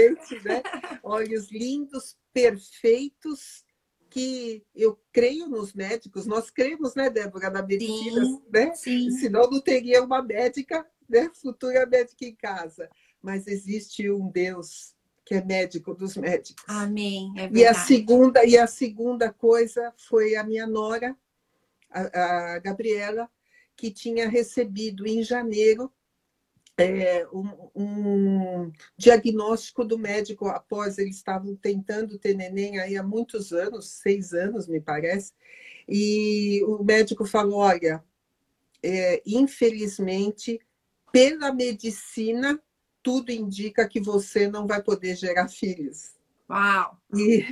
né? 0.44 0.62
Olhos 1.02 1.50
lindos, 1.50 2.16
perfeitos, 2.32 3.64
que 4.10 4.64
eu 4.74 4.98
creio 5.12 5.48
nos 5.48 5.74
médicos, 5.74 6.24
nós 6.24 6.48
cremos, 6.48 6.94
né, 6.94 7.10
Débora, 7.10 7.50
na 7.50 7.62
medicina, 7.62 8.24
sim, 8.24 8.42
né? 8.48 8.74
Sim. 8.74 9.10
Senão 9.10 9.50
não 9.50 9.60
teria 9.60 10.04
uma 10.04 10.22
médica 10.22 10.86
né? 11.08 11.30
futura 11.34 11.86
médica 11.86 12.24
em 12.24 12.34
casa, 12.34 12.88
mas 13.22 13.46
existe 13.46 14.10
um 14.10 14.30
Deus 14.30 14.94
que 15.24 15.34
é 15.34 15.44
médico 15.44 15.94
dos 15.94 16.16
médicos. 16.16 16.64
Amém. 16.68 17.32
É 17.36 17.48
e 17.50 17.64
a 17.64 17.72
segunda 17.72 18.44
e 18.44 18.58
a 18.58 18.66
segunda 18.66 19.32
coisa 19.32 19.92
foi 19.96 20.36
a 20.36 20.44
minha 20.44 20.66
nora, 20.66 21.16
a, 21.90 22.54
a 22.54 22.58
Gabriela, 22.58 23.28
que 23.76 23.90
tinha 23.90 24.28
recebido 24.28 25.06
em 25.06 25.22
janeiro 25.22 25.90
é, 26.76 27.26
um, 27.32 27.70
um, 27.74 28.72
diagnóstico 28.96 29.84
do 29.84 29.98
médico 29.98 30.48
após 30.48 30.98
eles 30.98 31.16
estavam 31.16 31.54
tentando 31.54 32.18
ter 32.18 32.34
neném 32.34 32.78
aí 32.78 32.96
há 32.96 33.02
muitos 33.02 33.52
anos, 33.52 33.88
seis 33.88 34.32
anos, 34.32 34.66
me 34.66 34.80
parece, 34.80 35.32
e 35.88 36.62
o 36.64 36.82
médico 36.82 37.24
falou: 37.24 37.58
olha, 37.58 38.02
é, 38.82 39.22
infelizmente, 39.24 40.60
pela 41.12 41.52
medicina, 41.52 42.60
tudo 43.02 43.30
indica 43.30 43.88
que 43.88 44.00
você 44.00 44.48
não 44.48 44.66
vai 44.66 44.82
poder 44.82 45.14
gerar 45.14 45.48
filhos. 45.48 46.14
Uau! 46.50 46.98
E, 47.14 47.44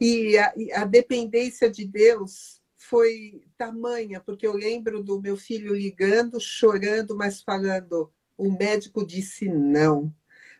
e 0.00 0.38
a, 0.38 0.54
a 0.76 0.84
dependência 0.84 1.70
de 1.70 1.84
Deus 1.84 2.60
foi 2.76 3.44
tamanha, 3.58 4.20
porque 4.20 4.46
eu 4.46 4.52
lembro 4.52 5.02
do 5.02 5.20
meu 5.20 5.36
filho 5.36 5.74
ligando, 5.74 6.40
chorando, 6.40 7.14
mas 7.14 7.42
falando: 7.42 8.10
o 8.40 8.50
médico 8.50 9.06
disse 9.06 9.48
não. 9.48 10.12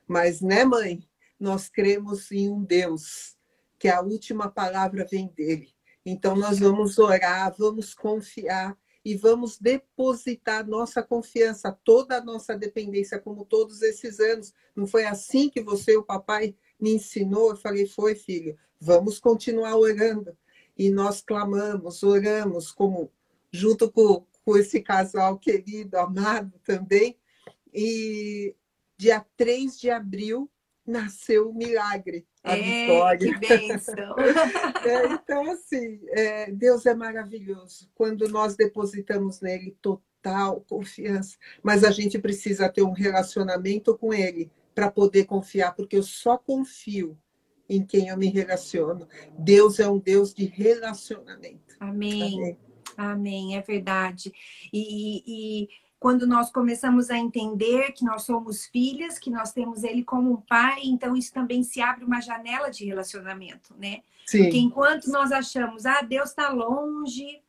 Mas, 0.06 0.40
né, 0.40 0.64
mãe? 0.64 1.08
Nós 1.38 1.68
cremos 1.68 2.30
em 2.30 2.50
um 2.50 2.62
Deus, 2.62 3.36
que 3.78 3.88
a 3.88 4.02
última 4.02 4.50
palavra 4.50 5.06
vem 5.10 5.28
dele. 5.28 5.72
Então, 6.04 6.36
nós 6.36 6.58
vamos 6.58 6.98
orar, 6.98 7.54
vamos 7.56 7.94
confiar 7.94 8.76
e 9.02 9.16
vamos 9.16 9.58
depositar 9.58 10.66
nossa 10.68 11.02
confiança, 11.02 11.72
toda 11.82 12.18
a 12.18 12.24
nossa 12.24 12.54
dependência, 12.54 13.18
como 13.18 13.46
todos 13.46 13.80
esses 13.80 14.20
anos. 14.20 14.52
Não 14.76 14.86
foi 14.86 15.06
assim 15.06 15.48
que 15.48 15.62
você, 15.62 15.96
o 15.96 16.02
papai, 16.02 16.54
me 16.78 16.94
ensinou? 16.94 17.50
Eu 17.50 17.56
falei, 17.56 17.86
foi, 17.86 18.14
filho, 18.14 18.58
vamos 18.78 19.18
continuar 19.18 19.76
orando. 19.76 20.36
E 20.76 20.90
nós 20.90 21.22
clamamos, 21.22 22.02
oramos, 22.02 22.70
como 22.70 23.10
junto 23.50 23.90
com, 23.90 24.26
com 24.44 24.56
esse 24.56 24.82
casal 24.82 25.38
querido, 25.38 25.96
amado 25.96 26.52
também. 26.64 27.19
E 27.72 28.54
dia 28.96 29.24
3 29.36 29.78
de 29.78 29.90
abril 29.90 30.50
nasceu 30.86 31.50
o 31.50 31.54
milagre, 31.54 32.26
a 32.42 32.56
é, 32.56 32.62
vitória. 32.62 33.38
Que 33.38 33.48
bênção! 33.48 34.16
é, 34.84 35.06
então, 35.12 35.50
assim, 35.50 36.00
é, 36.08 36.50
Deus 36.50 36.84
é 36.86 36.94
maravilhoso 36.94 37.88
quando 37.94 38.28
nós 38.28 38.56
depositamos 38.56 39.40
nele 39.40 39.76
total 39.80 40.60
confiança, 40.68 41.36
mas 41.62 41.84
a 41.84 41.90
gente 41.90 42.18
precisa 42.18 42.68
ter 42.68 42.82
um 42.82 42.92
relacionamento 42.92 43.96
com 43.96 44.12
ele 44.12 44.50
para 44.74 44.90
poder 44.90 45.24
confiar, 45.24 45.74
porque 45.74 45.96
eu 45.96 46.02
só 46.02 46.36
confio 46.36 47.18
em 47.68 47.84
quem 47.86 48.08
eu 48.08 48.16
me 48.16 48.28
relaciono. 48.28 49.06
Deus 49.38 49.78
é 49.78 49.88
um 49.88 49.98
Deus 49.98 50.34
de 50.34 50.44
relacionamento. 50.44 51.76
Amém. 51.78 52.34
Amém, 52.34 52.58
Amém 52.96 53.56
é 53.56 53.62
verdade. 53.62 54.32
e, 54.72 55.22
e 55.26 55.68
quando 56.00 56.26
nós 56.26 56.50
começamos 56.50 57.10
a 57.10 57.18
entender 57.18 57.92
que 57.92 58.06
nós 58.06 58.22
somos 58.22 58.64
filhas, 58.64 59.18
que 59.18 59.28
nós 59.28 59.52
temos 59.52 59.84
ele 59.84 60.02
como 60.02 60.32
um 60.32 60.40
pai, 60.40 60.80
então 60.84 61.14
isso 61.14 61.30
também 61.30 61.62
se 61.62 61.82
abre 61.82 62.06
uma 62.06 62.22
janela 62.22 62.70
de 62.70 62.86
relacionamento, 62.86 63.74
né? 63.76 64.00
Sim. 64.24 64.44
Porque 64.44 64.58
enquanto 64.58 65.10
nós 65.10 65.30
achamos, 65.30 65.84
ah, 65.84 66.00
Deus 66.00 66.30
está 66.30 66.48
longe, 66.48 67.42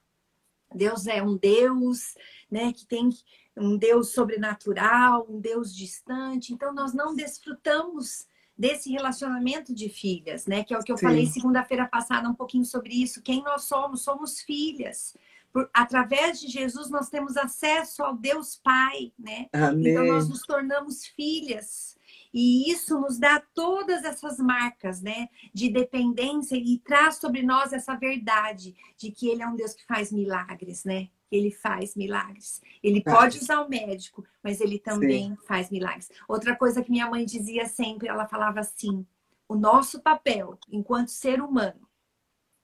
Deus 0.75 1.07
é 1.07 1.23
um 1.23 1.37
Deus, 1.37 2.15
né, 2.49 2.73
que 2.73 2.85
tem 2.85 3.09
um 3.55 3.77
Deus 3.77 4.13
sobrenatural, 4.13 5.25
um 5.29 5.39
Deus 5.39 5.73
distante, 5.73 6.53
então 6.53 6.73
nós 6.73 6.93
não 6.93 7.15
desfrutamos 7.15 8.27
desse 8.57 8.91
relacionamento 8.91 9.73
de 9.73 9.89
filhas, 9.89 10.45
né? 10.45 10.63
Que 10.63 10.73
é 10.73 10.77
o 10.77 10.83
que 10.83 10.91
eu 10.91 10.97
Sim. 10.97 11.05
falei 11.05 11.25
segunda-feira 11.25 11.87
passada 11.87 12.29
um 12.29 12.35
pouquinho 12.35 12.65
sobre 12.65 12.93
isso. 12.93 13.21
Quem 13.21 13.41
nós 13.43 13.63
somos? 13.63 14.03
Somos 14.03 14.41
filhas. 14.41 15.17
Por, 15.51 15.69
através 15.73 16.39
de 16.39 16.47
Jesus 16.47 16.89
nós 16.89 17.09
temos 17.09 17.35
acesso 17.37 18.03
ao 18.03 18.15
Deus 18.15 18.55
Pai, 18.55 19.11
né? 19.17 19.47
Amém. 19.53 19.91
Então 19.91 20.05
nós 20.05 20.29
nos 20.29 20.41
tornamos 20.41 21.05
filhas. 21.05 21.97
E 22.33 22.71
isso 22.71 22.99
nos 22.99 23.17
dá 23.17 23.41
todas 23.53 24.03
essas 24.03 24.37
marcas, 24.37 25.01
né, 25.01 25.27
de 25.53 25.69
dependência 25.69 26.55
e 26.55 26.79
traz 26.79 27.15
sobre 27.17 27.41
nós 27.43 27.73
essa 27.73 27.95
verdade 27.95 28.75
de 28.97 29.11
que 29.11 29.27
ele 29.27 29.43
é 29.43 29.47
um 29.47 29.55
Deus 29.55 29.73
que 29.73 29.85
faz 29.85 30.11
milagres, 30.11 30.85
né? 30.85 31.09
Ele 31.29 31.51
faz 31.51 31.95
milagres. 31.95 32.61
Ele 32.83 33.01
pode 33.01 33.37
usar 33.37 33.61
o 33.61 33.69
médico, 33.69 34.25
mas 34.43 34.59
ele 34.59 34.77
também 34.77 35.29
Sim. 35.29 35.37
faz 35.45 35.69
milagres. 35.69 36.09
Outra 36.27 36.55
coisa 36.55 36.83
que 36.83 36.91
minha 36.91 37.09
mãe 37.09 37.25
dizia 37.25 37.65
sempre, 37.67 38.09
ela 38.09 38.27
falava 38.27 38.59
assim: 38.59 39.05
o 39.47 39.55
nosso 39.55 40.01
papel 40.01 40.57
enquanto 40.69 41.09
ser 41.09 41.41
humano 41.41 41.87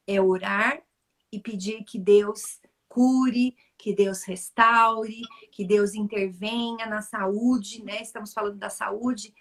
é 0.05 0.21
orar 0.21 0.81
e 1.31 1.39
pedir 1.39 1.83
que 1.83 1.99
Deus 1.99 2.59
cure, 2.97 3.55
que 3.77 3.93
Deus 3.93 4.23
restaure, 4.23 5.21
que 5.51 5.63
Deus 5.63 5.93
intervenha 5.93 6.87
na 6.87 7.03
saúde, 7.03 7.83
né? 7.83 8.01
Estamos 8.01 8.33
falando 8.33 8.57
da 8.57 8.71
saúde 8.71 9.31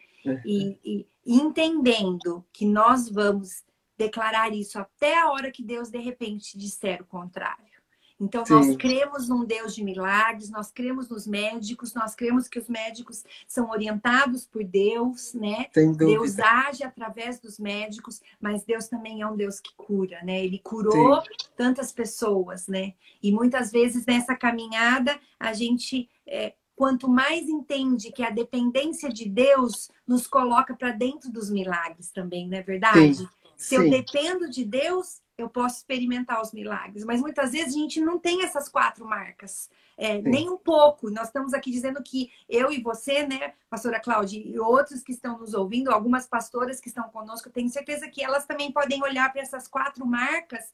e, 0.44 0.78
e 0.84 1.06
entendendo 1.24 2.44
que 2.52 2.66
nós 2.66 3.08
vamos 3.08 3.64
declarar 3.96 4.52
isso 4.52 4.78
até 4.78 5.18
a 5.18 5.30
hora 5.30 5.50
que 5.50 5.62
Deus 5.62 5.88
de 5.88 5.98
repente 5.98 6.58
disser 6.58 7.00
o 7.00 7.06
contrário. 7.06 7.75
Então, 8.18 8.46
Sim. 8.46 8.54
nós 8.54 8.76
cremos 8.76 9.28
num 9.28 9.44
Deus 9.44 9.74
de 9.74 9.84
milagres, 9.84 10.48
nós 10.48 10.70
cremos 10.70 11.08
nos 11.08 11.26
médicos, 11.26 11.92
nós 11.92 12.14
cremos 12.14 12.48
que 12.48 12.58
os 12.58 12.68
médicos 12.68 13.22
são 13.46 13.68
orientados 13.70 14.46
por 14.46 14.64
Deus, 14.64 15.34
né? 15.34 15.66
Deus 15.98 16.38
age 16.38 16.82
através 16.82 17.38
dos 17.38 17.58
médicos, 17.58 18.22
mas 18.40 18.64
Deus 18.64 18.88
também 18.88 19.20
é 19.20 19.26
um 19.26 19.36
Deus 19.36 19.60
que 19.60 19.74
cura, 19.76 20.22
né? 20.22 20.42
Ele 20.42 20.58
curou 20.58 21.20
Sim. 21.20 21.28
tantas 21.56 21.92
pessoas, 21.92 22.66
né? 22.66 22.94
E 23.22 23.30
muitas 23.30 23.70
vezes 23.70 24.06
nessa 24.06 24.34
caminhada, 24.34 25.18
a 25.38 25.52
gente. 25.52 26.08
É, 26.26 26.54
quanto 26.74 27.08
mais 27.08 27.48
entende 27.48 28.12
que 28.12 28.22
a 28.22 28.28
dependência 28.28 29.08
de 29.08 29.26
Deus 29.26 29.90
nos 30.06 30.26
coloca 30.26 30.74
para 30.76 30.92
dentro 30.92 31.32
dos 31.32 31.48
milagres 31.48 32.10
também, 32.10 32.46
não 32.46 32.58
é 32.58 32.62
verdade? 32.62 33.14
Sim. 33.14 33.28
Se 33.56 33.74
eu 33.74 33.88
dependo 33.88 34.50
de 34.50 34.62
Deus, 34.62 35.22
eu 35.38 35.48
posso 35.50 35.76
experimentar 35.76 36.40
os 36.40 36.52
milagres. 36.52 37.04
Mas 37.04 37.20
muitas 37.20 37.52
vezes 37.52 37.74
a 37.74 37.78
gente 37.78 38.00
não 38.00 38.18
tem 38.18 38.42
essas 38.42 38.68
quatro 38.68 39.04
marcas, 39.04 39.68
é, 39.96 40.20
nem 40.20 40.48
um 40.48 40.56
pouco. 40.56 41.10
Nós 41.10 41.28
estamos 41.28 41.52
aqui 41.52 41.70
dizendo 41.70 42.02
que 42.02 42.30
eu 42.48 42.72
e 42.72 42.80
você, 42.80 43.26
né, 43.26 43.54
pastora 43.68 44.00
Cláudia, 44.00 44.40
e 44.40 44.58
outros 44.58 45.02
que 45.02 45.12
estão 45.12 45.38
nos 45.38 45.54
ouvindo, 45.54 45.90
algumas 45.90 46.26
pastoras 46.26 46.80
que 46.80 46.88
estão 46.88 47.08
conosco, 47.10 47.50
tenho 47.50 47.68
certeza 47.68 48.08
que 48.08 48.22
elas 48.22 48.46
também 48.46 48.72
podem 48.72 49.02
olhar 49.02 49.30
para 49.32 49.42
essas 49.42 49.68
quatro 49.68 50.06
marcas 50.06 50.72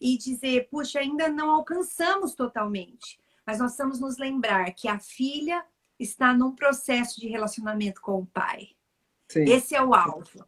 e 0.00 0.16
dizer, 0.16 0.68
puxa, 0.68 1.00
ainda 1.00 1.28
não 1.28 1.50
alcançamos 1.50 2.34
totalmente. 2.34 3.18
Mas 3.46 3.58
nós 3.58 3.72
estamos 3.72 4.00
nos 4.00 4.16
lembrar 4.16 4.72
que 4.72 4.88
a 4.88 4.98
filha 4.98 5.64
está 5.98 6.32
num 6.32 6.54
processo 6.54 7.20
de 7.20 7.28
relacionamento 7.28 8.00
com 8.00 8.20
o 8.20 8.26
pai. 8.26 8.70
Sim. 9.28 9.44
Esse 9.44 9.74
é 9.74 9.82
o 9.82 9.94
alvo. 9.94 10.46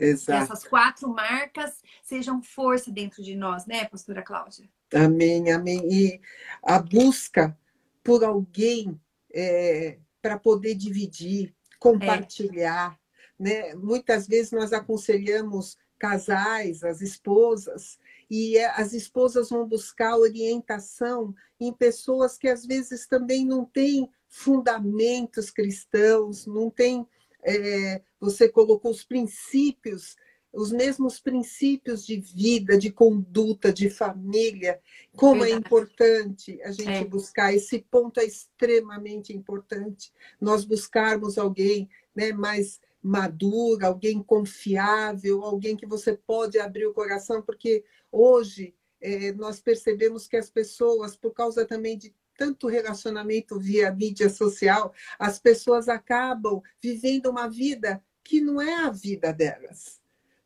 Exato. 0.00 0.44
essas 0.44 0.64
quatro 0.64 1.08
marcas 1.08 1.82
sejam 2.02 2.42
força 2.42 2.90
dentro 2.90 3.22
de 3.22 3.36
nós, 3.36 3.66
né, 3.66 3.84
pastora 3.84 4.22
Cláudia? 4.22 4.68
Amém, 4.94 5.52
amém. 5.52 5.80
E 5.92 6.20
a 6.62 6.78
busca 6.80 7.56
por 8.02 8.24
alguém 8.24 8.98
é, 9.32 9.98
para 10.20 10.38
poder 10.38 10.74
dividir, 10.74 11.54
compartilhar, 11.78 12.98
é. 13.38 13.42
né? 13.42 13.74
Muitas 13.74 14.26
vezes 14.26 14.52
nós 14.52 14.72
aconselhamos 14.72 15.76
casais, 15.98 16.82
as 16.82 17.02
esposas, 17.02 17.98
e 18.28 18.56
é, 18.56 18.66
as 18.70 18.92
esposas 18.92 19.50
vão 19.50 19.68
buscar 19.68 20.16
orientação 20.16 21.34
em 21.60 21.72
pessoas 21.72 22.38
que 22.38 22.48
às 22.48 22.64
vezes 22.64 23.06
também 23.06 23.44
não 23.44 23.64
têm 23.64 24.10
fundamentos 24.26 25.50
cristãos, 25.50 26.46
não 26.46 26.70
têm 26.70 27.06
é, 27.42 28.02
você 28.18 28.48
colocou 28.48 28.90
os 28.90 29.04
princípios, 29.04 30.16
os 30.52 30.72
mesmos 30.72 31.20
princípios 31.20 32.04
de 32.04 32.20
vida, 32.20 32.76
de 32.76 32.90
conduta, 32.90 33.72
de 33.72 33.88
família. 33.88 34.80
Como 35.16 35.44
é 35.44 35.48
Verdade. 35.48 35.52
é 35.52 35.56
importante 35.56 36.62
a 36.62 36.72
gente 36.72 36.88
é. 36.90 37.04
buscar, 37.04 37.54
esse 37.54 37.78
ponto 37.78 38.20
é 38.20 38.24
extremamente 38.24 39.32
importante. 39.32 40.12
Nós 40.40 40.64
buscarmos 40.64 41.38
alguém 41.38 41.88
né, 42.14 42.32
mais 42.32 42.80
maduro, 43.02 43.86
alguém 43.86 44.22
confiável, 44.22 45.42
alguém 45.42 45.76
que 45.76 45.86
você 45.86 46.14
pode 46.14 46.58
abrir 46.58 46.86
o 46.86 46.94
coração, 46.94 47.40
porque 47.40 47.84
hoje 48.12 48.74
é, 49.00 49.32
nós 49.32 49.60
percebemos 49.60 50.26
que 50.26 50.36
as 50.36 50.50
pessoas, 50.50 51.16
por 51.16 51.32
causa 51.32 51.64
também 51.64 51.96
de 51.96 52.14
tanto 52.40 52.68
relacionamento 52.68 53.60
via 53.60 53.92
mídia 53.92 54.30
social, 54.30 54.94
as 55.18 55.38
pessoas 55.38 55.90
acabam 55.90 56.62
vivendo 56.82 57.26
uma 57.26 57.46
vida 57.46 58.02
que 58.24 58.40
não 58.40 58.58
é 58.62 58.76
a 58.76 58.88
vida 58.88 59.30
delas, 59.30 60.00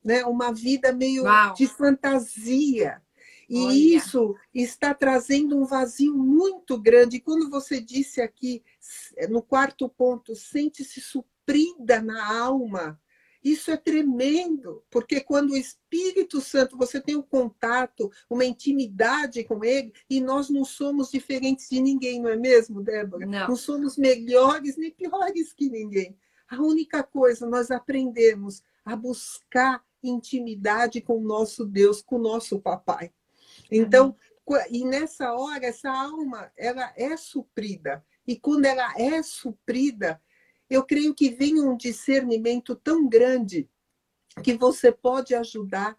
né? 0.04 0.24
Uma 0.24 0.52
vida 0.52 0.92
meio 0.92 1.22
Uau. 1.22 1.54
de 1.54 1.68
fantasia. 1.68 3.00
E 3.48 3.60
Olha. 3.60 3.72
isso 3.72 4.34
está 4.52 4.92
trazendo 4.92 5.56
um 5.56 5.64
vazio 5.64 6.16
muito 6.16 6.76
grande. 6.76 7.20
Quando 7.20 7.48
você 7.48 7.80
disse 7.80 8.20
aqui, 8.20 8.64
no 9.28 9.40
quarto 9.40 9.88
ponto, 9.88 10.34
sente-se 10.34 11.00
suprida 11.00 12.02
na 12.02 12.38
alma. 12.40 13.00
Isso 13.44 13.70
é 13.70 13.76
tremendo, 13.76 14.82
porque 14.90 15.20
quando 15.20 15.50
o 15.50 15.56
Espírito 15.56 16.40
Santo, 16.40 16.78
você 16.78 16.98
tem 16.98 17.14
um 17.14 17.22
contato, 17.22 18.10
uma 18.28 18.42
intimidade 18.42 19.44
com 19.44 19.62
ele, 19.62 19.92
e 20.08 20.18
nós 20.18 20.48
não 20.48 20.64
somos 20.64 21.10
diferentes 21.10 21.68
de 21.68 21.78
ninguém, 21.78 22.22
não 22.22 22.30
é 22.30 22.36
mesmo, 22.36 22.82
Débora? 22.82 23.26
Não, 23.26 23.48
não 23.48 23.56
somos 23.56 23.98
melhores 23.98 24.78
nem 24.78 24.90
piores 24.90 25.52
que 25.52 25.68
ninguém. 25.68 26.16
A 26.48 26.62
única 26.62 27.02
coisa, 27.02 27.46
nós 27.46 27.70
aprendemos 27.70 28.62
a 28.82 28.96
buscar 28.96 29.84
intimidade 30.02 31.02
com 31.02 31.18
o 31.18 31.24
nosso 31.24 31.66
Deus, 31.66 32.00
com 32.00 32.16
o 32.16 32.22
nosso 32.22 32.58
papai. 32.58 33.12
Então, 33.70 34.16
e 34.70 34.84
nessa 34.84 35.34
hora, 35.34 35.66
essa 35.66 35.90
alma, 35.90 36.50
ela 36.56 36.92
é 36.96 37.14
suprida. 37.16 38.04
E 38.26 38.36
quando 38.38 38.64
ela 38.64 38.92
é 38.98 39.22
suprida, 39.22 40.20
eu 40.68 40.84
creio 40.84 41.14
que 41.14 41.30
vem 41.30 41.60
um 41.60 41.76
discernimento 41.76 42.74
tão 42.74 43.08
grande 43.08 43.68
que 44.42 44.54
você 44.54 44.90
pode 44.90 45.34
ajudar, 45.34 45.98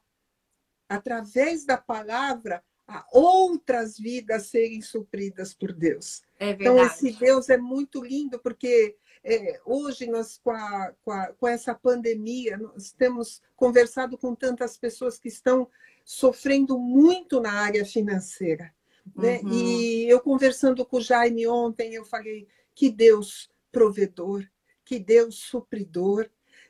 através 0.89 1.65
da 1.65 1.77
palavra, 1.77 2.63
a 2.87 3.05
outras 3.11 3.97
vidas 3.97 4.47
serem 4.47 4.81
supridas 4.81 5.53
por 5.53 5.73
Deus. 5.73 6.21
É 6.39 6.51
então, 6.51 6.77
esse 6.83 7.11
Deus 7.13 7.49
é 7.49 7.57
muito 7.57 8.03
lindo, 8.03 8.39
porque 8.39 8.95
é, 9.23 9.59
hoje, 9.65 10.05
nós, 10.05 10.37
com, 10.37 10.51
a, 10.51 10.93
com, 11.01 11.11
a, 11.11 11.27
com 11.33 11.47
essa 11.47 11.73
pandemia, 11.73 12.57
nós 12.57 12.91
temos 12.91 13.41
conversado 13.55 14.17
com 14.17 14.35
tantas 14.35 14.77
pessoas 14.77 15.17
que 15.17 15.29
estão 15.29 15.67
sofrendo 16.03 16.77
muito 16.77 17.39
na 17.39 17.53
área 17.53 17.83
financeira. 17.83 18.71
Né? 19.15 19.39
Uhum. 19.39 19.51
E 19.51 20.07
eu 20.07 20.19
conversando 20.19 20.85
com 20.85 20.97
o 20.97 21.01
Jaime 21.01 21.47
ontem, 21.47 21.95
eu 21.95 22.05
falei 22.05 22.47
que 22.75 22.91
Deus 22.91 23.49
provedor, 23.71 24.45
que 24.85 24.99
Deus 24.99 25.35
supridor. 25.35 26.29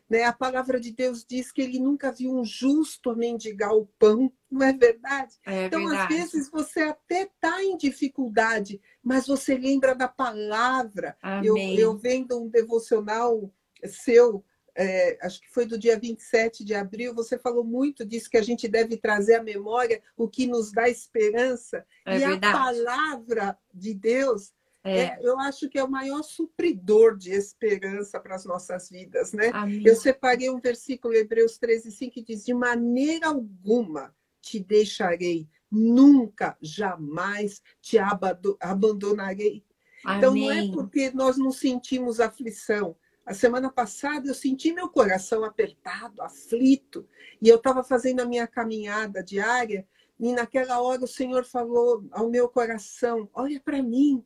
Né? 0.09 0.23
A 0.23 0.33
palavra 0.33 0.79
de 0.79 0.91
Deus 0.91 1.25
diz 1.27 1.51
que 1.51 1.61
ele 1.61 1.79
nunca 1.79 2.11
viu 2.11 2.31
um 2.31 2.45
justo 2.45 3.15
mendigar 3.15 3.75
o 3.75 3.87
pão, 3.99 4.31
não 4.49 4.65
é 4.65 4.71
verdade? 4.71 5.35
É 5.45 5.65
então, 5.65 5.87
verdade. 5.87 6.13
às 6.13 6.19
vezes, 6.19 6.49
você 6.49 6.81
até 6.81 7.23
está 7.23 7.63
em 7.63 7.75
dificuldade, 7.75 8.79
mas 9.03 9.27
você 9.27 9.57
lembra 9.57 9.93
da 9.93 10.07
palavra. 10.07 11.17
Eu, 11.43 11.57
eu 11.57 11.97
vendo 11.97 12.41
um 12.41 12.47
devocional 12.47 13.51
seu 13.87 14.43
é, 14.75 15.17
acho 15.21 15.39
que 15.39 15.49
foi 15.49 15.65
do 15.65 15.77
dia 15.77 15.97
27 15.97 16.65
de 16.65 16.75
abril, 16.75 17.15
você 17.15 17.39
falou 17.39 17.63
muito 17.63 18.05
disso, 18.05 18.29
que 18.29 18.37
a 18.37 18.41
gente 18.41 18.67
deve 18.67 18.97
trazer 18.97 19.35
à 19.35 19.43
memória 19.43 20.01
o 20.17 20.27
que 20.27 20.45
nos 20.45 20.71
dá 20.71 20.89
esperança. 20.89 21.85
É 22.05 22.17
e 22.17 22.19
verdade. 22.19 22.45
a 22.45 22.51
palavra 22.51 23.57
de 23.73 23.93
Deus, 23.93 24.53
é. 24.85 24.97
é. 24.99 25.19
eu 25.21 25.39
acho 25.39 25.67
que 25.67 25.77
é 25.77 25.83
o 25.83 25.89
maior 25.89 26.23
supridor 26.23 27.17
de 27.17 27.31
esperança 27.31 28.19
para 28.19 28.35
as 28.35 28.45
nossas 28.45 28.89
vidas. 28.89 29.33
Né? 29.33 29.51
Eu 29.83 29.95
separei 29.95 30.49
um 30.49 30.59
versículo, 30.59 31.13
Hebreus 31.13 31.57
13, 31.57 31.91
5, 31.91 32.13
que 32.13 32.23
diz: 32.23 32.45
De 32.45 32.53
maneira 32.53 33.27
alguma 33.27 34.15
te 34.41 34.59
deixarei, 34.59 35.49
nunca, 35.71 36.55
jamais 36.61 37.61
te 37.81 37.97
abandonarei. 37.97 39.63
Amém. 40.03 40.17
Então, 40.17 40.35
não 40.35 40.51
é 40.51 40.71
porque 40.71 41.11
nós 41.11 41.35
não 41.35 41.51
sentimos 41.51 42.19
aflição, 42.19 42.95
a 43.25 43.33
semana 43.33 43.71
passada 43.71 44.27
eu 44.27 44.35
senti 44.35 44.71
meu 44.71 44.87
coração 44.87 45.43
apertado, 45.43 46.21
aflito, 46.21 47.07
e 47.41 47.49
eu 47.49 47.55
estava 47.55 47.83
fazendo 47.83 48.19
a 48.19 48.25
minha 48.25 48.45
caminhada 48.45 49.23
diária, 49.23 49.87
e 50.19 50.31
naquela 50.31 50.79
hora 50.79 51.03
o 51.03 51.07
Senhor 51.07 51.43
falou 51.43 52.07
ao 52.11 52.29
meu 52.29 52.47
coração: 52.47 53.27
Olha 53.33 53.59
para 53.59 53.81
mim. 53.81 54.23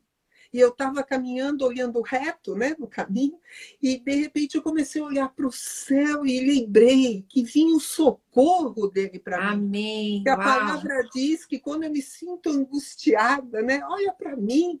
E 0.52 0.58
eu 0.58 0.70
estava 0.70 1.02
caminhando, 1.02 1.64
olhando 1.64 2.00
reto 2.00 2.54
né, 2.54 2.74
no 2.78 2.86
caminho, 2.86 3.38
e 3.80 3.98
de 3.98 4.14
repente 4.14 4.56
eu 4.56 4.62
comecei 4.62 5.00
a 5.00 5.04
olhar 5.04 5.28
para 5.28 5.46
o 5.46 5.52
céu 5.52 6.26
e 6.26 6.40
lembrei 6.40 7.24
que 7.28 7.42
vinha 7.42 7.76
o 7.76 7.80
socorro 7.80 8.88
dele 8.88 9.18
para 9.18 9.54
mim. 9.56 9.66
Amém. 9.66 10.22
Que 10.22 10.28
a 10.28 10.36
palavra 10.36 11.08
diz 11.14 11.46
que 11.46 11.58
quando 11.58 11.84
eu 11.84 11.90
me 11.90 12.02
sinto 12.02 12.50
angustiada, 12.50 13.62
né, 13.62 13.80
olha 13.84 14.12
para 14.12 14.36
mim, 14.36 14.80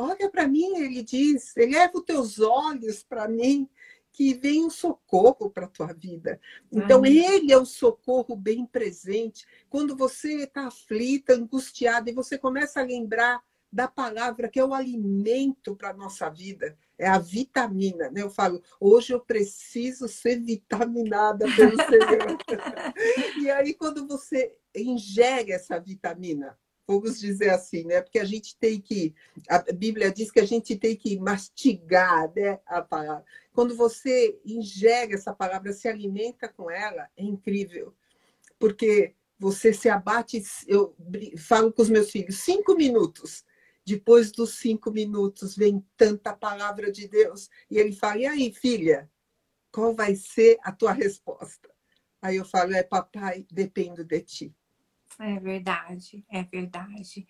Olha 0.00 0.30
para 0.30 0.46
mim, 0.46 0.76
ele 0.76 1.02
diz, 1.02 1.56
eleva 1.56 1.90
os 1.96 2.04
teus 2.04 2.38
olhos 2.38 3.02
para 3.02 3.26
mim, 3.26 3.68
que 4.12 4.32
vem 4.32 4.64
um 4.64 4.70
socorro 4.70 5.50
para 5.50 5.66
a 5.66 5.68
tua 5.68 5.92
vida. 5.92 6.40
Então, 6.70 7.02
Ai. 7.02 7.18
ele 7.18 7.52
é 7.52 7.58
o 7.58 7.66
socorro 7.66 8.36
bem 8.36 8.64
presente. 8.64 9.44
Quando 9.68 9.96
você 9.96 10.44
está 10.44 10.68
aflita, 10.68 11.34
angustiada, 11.34 12.08
e 12.08 12.14
você 12.14 12.38
começa 12.38 12.80
a 12.80 12.84
lembrar 12.84 13.42
da 13.70 13.86
palavra 13.86 14.48
que 14.48 14.58
é 14.58 14.64
o 14.64 14.74
alimento 14.74 15.76
para 15.76 15.90
a 15.90 15.94
nossa 15.94 16.28
vida, 16.30 16.76
é 16.98 17.06
a 17.06 17.18
vitamina. 17.18 18.10
Né? 18.10 18.22
Eu 18.22 18.30
falo, 18.30 18.62
hoje 18.80 19.12
eu 19.12 19.20
preciso 19.20 20.08
ser 20.08 20.40
vitaminada 20.40 21.46
pelo 21.54 21.76
Senhor. 21.76 22.38
e 23.40 23.50
aí, 23.50 23.74
quando 23.74 24.06
você 24.06 24.56
ingere 24.74 25.52
essa 25.52 25.78
vitamina, 25.78 26.58
vamos 26.86 27.20
dizer 27.20 27.50
assim, 27.50 27.84
né? 27.84 28.00
Porque 28.00 28.18
a 28.18 28.24
gente 28.24 28.56
tem 28.56 28.80
que, 28.80 29.14
a 29.46 29.58
Bíblia 29.72 30.10
diz 30.10 30.30
que 30.30 30.40
a 30.40 30.46
gente 30.46 30.74
tem 30.74 30.96
que 30.96 31.18
mastigar 31.18 32.32
né, 32.34 32.58
a 32.64 32.80
palavra. 32.80 33.24
Quando 33.52 33.76
você 33.76 34.40
ingere 34.44 35.14
essa 35.14 35.34
palavra, 35.34 35.72
se 35.74 35.86
alimenta 35.86 36.48
com 36.48 36.70
ela, 36.70 37.08
é 37.14 37.22
incrível. 37.22 37.94
Porque 38.58 39.14
você 39.38 39.72
se 39.72 39.88
abate, 39.88 40.42
eu 40.66 40.96
falo 41.36 41.72
com 41.72 41.82
os 41.82 41.90
meus 41.90 42.10
filhos, 42.10 42.38
cinco 42.38 42.74
minutos. 42.74 43.44
Depois 43.88 44.30
dos 44.30 44.58
cinco 44.58 44.90
minutos 44.90 45.56
vem 45.56 45.82
tanta 45.96 46.36
palavra 46.36 46.92
de 46.92 47.08
Deus. 47.08 47.48
E 47.70 47.78
ele 47.78 47.92
fala, 47.92 48.18
e 48.18 48.26
aí, 48.26 48.52
filha, 48.52 49.10
qual 49.72 49.94
vai 49.94 50.14
ser 50.14 50.58
a 50.62 50.70
tua 50.70 50.92
resposta? 50.92 51.70
Aí 52.20 52.36
eu 52.36 52.44
falo, 52.44 52.74
é 52.74 52.82
papai, 52.82 53.46
dependo 53.50 54.04
de 54.04 54.20
ti. 54.20 54.54
É 55.18 55.40
verdade, 55.40 56.22
é 56.30 56.42
verdade. 56.42 57.26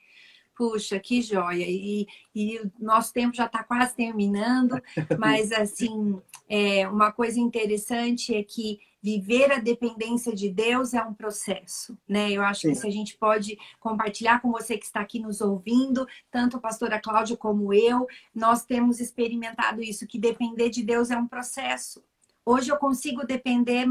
Puxa, 0.59 0.98
que 0.98 1.22
joia! 1.22 1.64
E, 1.68 2.04
e 2.34 2.59
o 2.59 2.72
nosso 2.80 3.12
tempo 3.12 3.36
já 3.36 3.46
está 3.46 3.62
quase 3.62 3.94
terminando, 3.94 4.82
mas 5.16 5.52
assim, 5.52 6.20
é, 6.48 6.88
uma 6.88 7.12
coisa 7.12 7.38
interessante 7.38 8.34
é 8.34 8.42
que 8.42 8.80
viver 9.00 9.52
a 9.52 9.61
dependência 9.61 10.34
de 10.34 10.50
Deus 10.50 10.94
é 10.94 11.00
um 11.00 11.14
processo, 11.14 11.96
né? 12.09 12.32
Eu 12.32 12.42
acho 12.42 12.62
Sim. 12.62 12.70
que 12.70 12.74
se 12.74 12.86
a 12.88 12.90
gente 12.90 13.16
pode 13.16 13.56
compartilhar 13.78 14.42
com 14.42 14.50
você 14.50 14.76
que 14.76 14.84
está 14.84 15.00
aqui 15.00 15.20
nos 15.20 15.40
ouvindo, 15.40 16.04
tanto 16.28 16.56
a 16.56 16.61
pastora 16.61 17.00
Cláudia 17.00 17.36
como 17.36 17.72
eu, 17.72 18.09
nós 18.34 18.64
temos 18.64 18.98
experimentado 18.98 19.80
isso, 19.80 20.09
que 20.09 20.18
depender 20.18 20.70
de 20.70 20.82
Deus 20.82 21.12
é 21.12 21.16
um 21.16 21.28
processo. 21.28 22.02
Hoje 22.44 22.72
eu 22.72 22.76
consigo 22.78 23.24
depender 23.24 23.86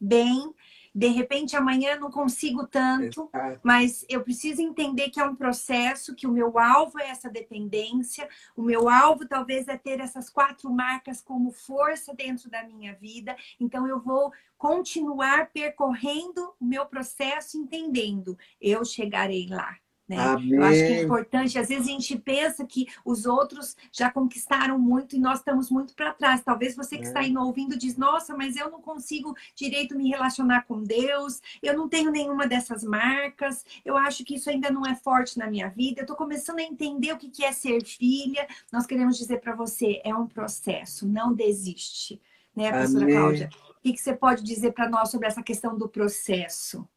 bem, 0.00 0.52
de 0.94 1.08
repente 1.08 1.56
amanhã 1.56 1.96
não 1.96 2.10
consigo 2.10 2.66
tanto, 2.66 3.28
Exato. 3.32 3.60
mas 3.62 4.04
eu 4.08 4.22
preciso 4.22 4.62
entender 4.62 5.10
que 5.10 5.20
é 5.20 5.24
um 5.24 5.34
processo, 5.34 6.14
que 6.14 6.26
o 6.26 6.32
meu 6.32 6.58
alvo 6.58 6.98
é 6.98 7.08
essa 7.08 7.28
dependência, 7.28 8.28
o 8.56 8.62
meu 8.62 8.88
alvo 8.88 9.26
talvez 9.26 9.68
é 9.68 9.76
ter 9.76 10.00
essas 10.00 10.28
quatro 10.30 10.70
marcas 10.70 11.20
como 11.20 11.50
força 11.50 12.14
dentro 12.14 12.50
da 12.50 12.62
minha 12.62 12.94
vida, 12.94 13.36
então 13.60 13.86
eu 13.86 14.00
vou 14.00 14.32
continuar 14.56 15.50
percorrendo 15.52 16.52
o 16.60 16.64
meu 16.64 16.86
processo 16.86 17.56
entendendo, 17.56 18.36
eu 18.60 18.84
chegarei 18.84 19.46
lá. 19.48 19.76
Né? 20.08 20.16
Eu 20.50 20.64
acho 20.64 20.78
que 20.78 20.92
é 20.92 21.02
importante. 21.02 21.58
Às 21.58 21.68
vezes 21.68 21.86
a 21.86 21.90
gente 21.90 22.18
pensa 22.18 22.64
que 22.64 22.86
os 23.04 23.26
outros 23.26 23.76
já 23.92 24.10
conquistaram 24.10 24.78
muito 24.78 25.14
e 25.14 25.20
nós 25.20 25.40
estamos 25.40 25.70
muito 25.70 25.94
para 25.94 26.14
trás. 26.14 26.42
Talvez 26.42 26.74
você 26.74 26.96
que 26.96 27.04
é. 27.04 27.08
está 27.08 27.20
aí 27.20 27.36
ouvindo 27.36 27.76
diz: 27.76 27.96
Nossa, 27.96 28.34
mas 28.34 28.56
eu 28.56 28.70
não 28.70 28.80
consigo 28.80 29.36
direito 29.54 29.96
me 29.96 30.08
relacionar 30.08 30.62
com 30.62 30.82
Deus, 30.82 31.42
eu 31.62 31.76
não 31.76 31.88
tenho 31.88 32.10
nenhuma 32.10 32.46
dessas 32.46 32.82
marcas, 32.82 33.64
eu 33.84 33.96
acho 33.98 34.24
que 34.24 34.36
isso 34.36 34.48
ainda 34.48 34.70
não 34.70 34.86
é 34.86 34.94
forte 34.94 35.38
na 35.38 35.46
minha 35.46 35.68
vida. 35.68 36.00
Eu 36.00 36.04
estou 36.04 36.16
começando 36.16 36.60
a 36.60 36.62
entender 36.62 37.12
o 37.12 37.18
que 37.18 37.44
é 37.44 37.52
ser 37.52 37.84
filha. 37.84 38.46
Nós 38.72 38.86
queremos 38.86 39.18
dizer 39.18 39.40
para 39.40 39.54
você: 39.54 40.00
é 40.02 40.14
um 40.14 40.26
processo, 40.26 41.06
não 41.06 41.34
desiste. 41.34 42.20
Né, 42.56 42.70
professora 42.70 43.04
Amém. 43.04 43.16
Cláudia? 43.16 43.50
O 43.78 43.80
que 43.92 43.96
você 43.96 44.16
pode 44.16 44.42
dizer 44.42 44.72
para 44.72 44.88
nós 44.88 45.10
sobre 45.10 45.28
essa 45.28 45.42
questão 45.42 45.76
do 45.78 45.88
processo? 45.88 46.88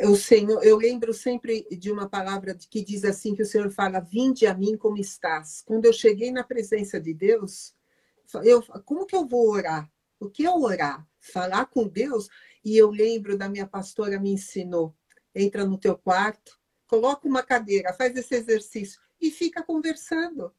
O 0.00 0.16
Senhor, 0.16 0.64
eu 0.64 0.76
lembro 0.78 1.12
sempre 1.12 1.66
de 1.70 1.90
uma 1.90 2.08
palavra 2.08 2.54
que 2.54 2.82
diz 2.82 3.04
assim 3.04 3.34
que 3.34 3.42
o 3.42 3.46
Senhor 3.46 3.70
fala: 3.70 4.00
"Vinde 4.00 4.46
a 4.46 4.54
mim 4.54 4.76
como 4.76 4.96
estás". 4.96 5.62
Quando 5.66 5.84
eu 5.84 5.92
cheguei 5.92 6.30
na 6.30 6.42
presença 6.42 7.00
de 7.00 7.12
Deus, 7.12 7.74
eu 8.44 8.62
como 8.84 9.06
que 9.06 9.14
eu 9.14 9.26
vou 9.26 9.50
orar? 9.50 9.90
O 10.18 10.30
que 10.30 10.46
é 10.46 10.50
orar? 10.50 11.06
Falar 11.20 11.66
com 11.66 11.86
Deus? 11.86 12.28
E 12.64 12.76
eu 12.76 12.90
lembro 12.90 13.36
da 13.36 13.48
minha 13.48 13.66
pastora 13.66 14.18
me 14.18 14.32
ensinou: 14.32 14.94
entra 15.34 15.64
no 15.64 15.78
teu 15.78 15.96
quarto, 15.96 16.58
coloca 16.86 17.28
uma 17.28 17.42
cadeira, 17.42 17.92
faz 17.92 18.16
esse 18.16 18.34
exercício 18.34 19.00
e 19.20 19.30
fica 19.30 19.62
conversando. 19.62 20.54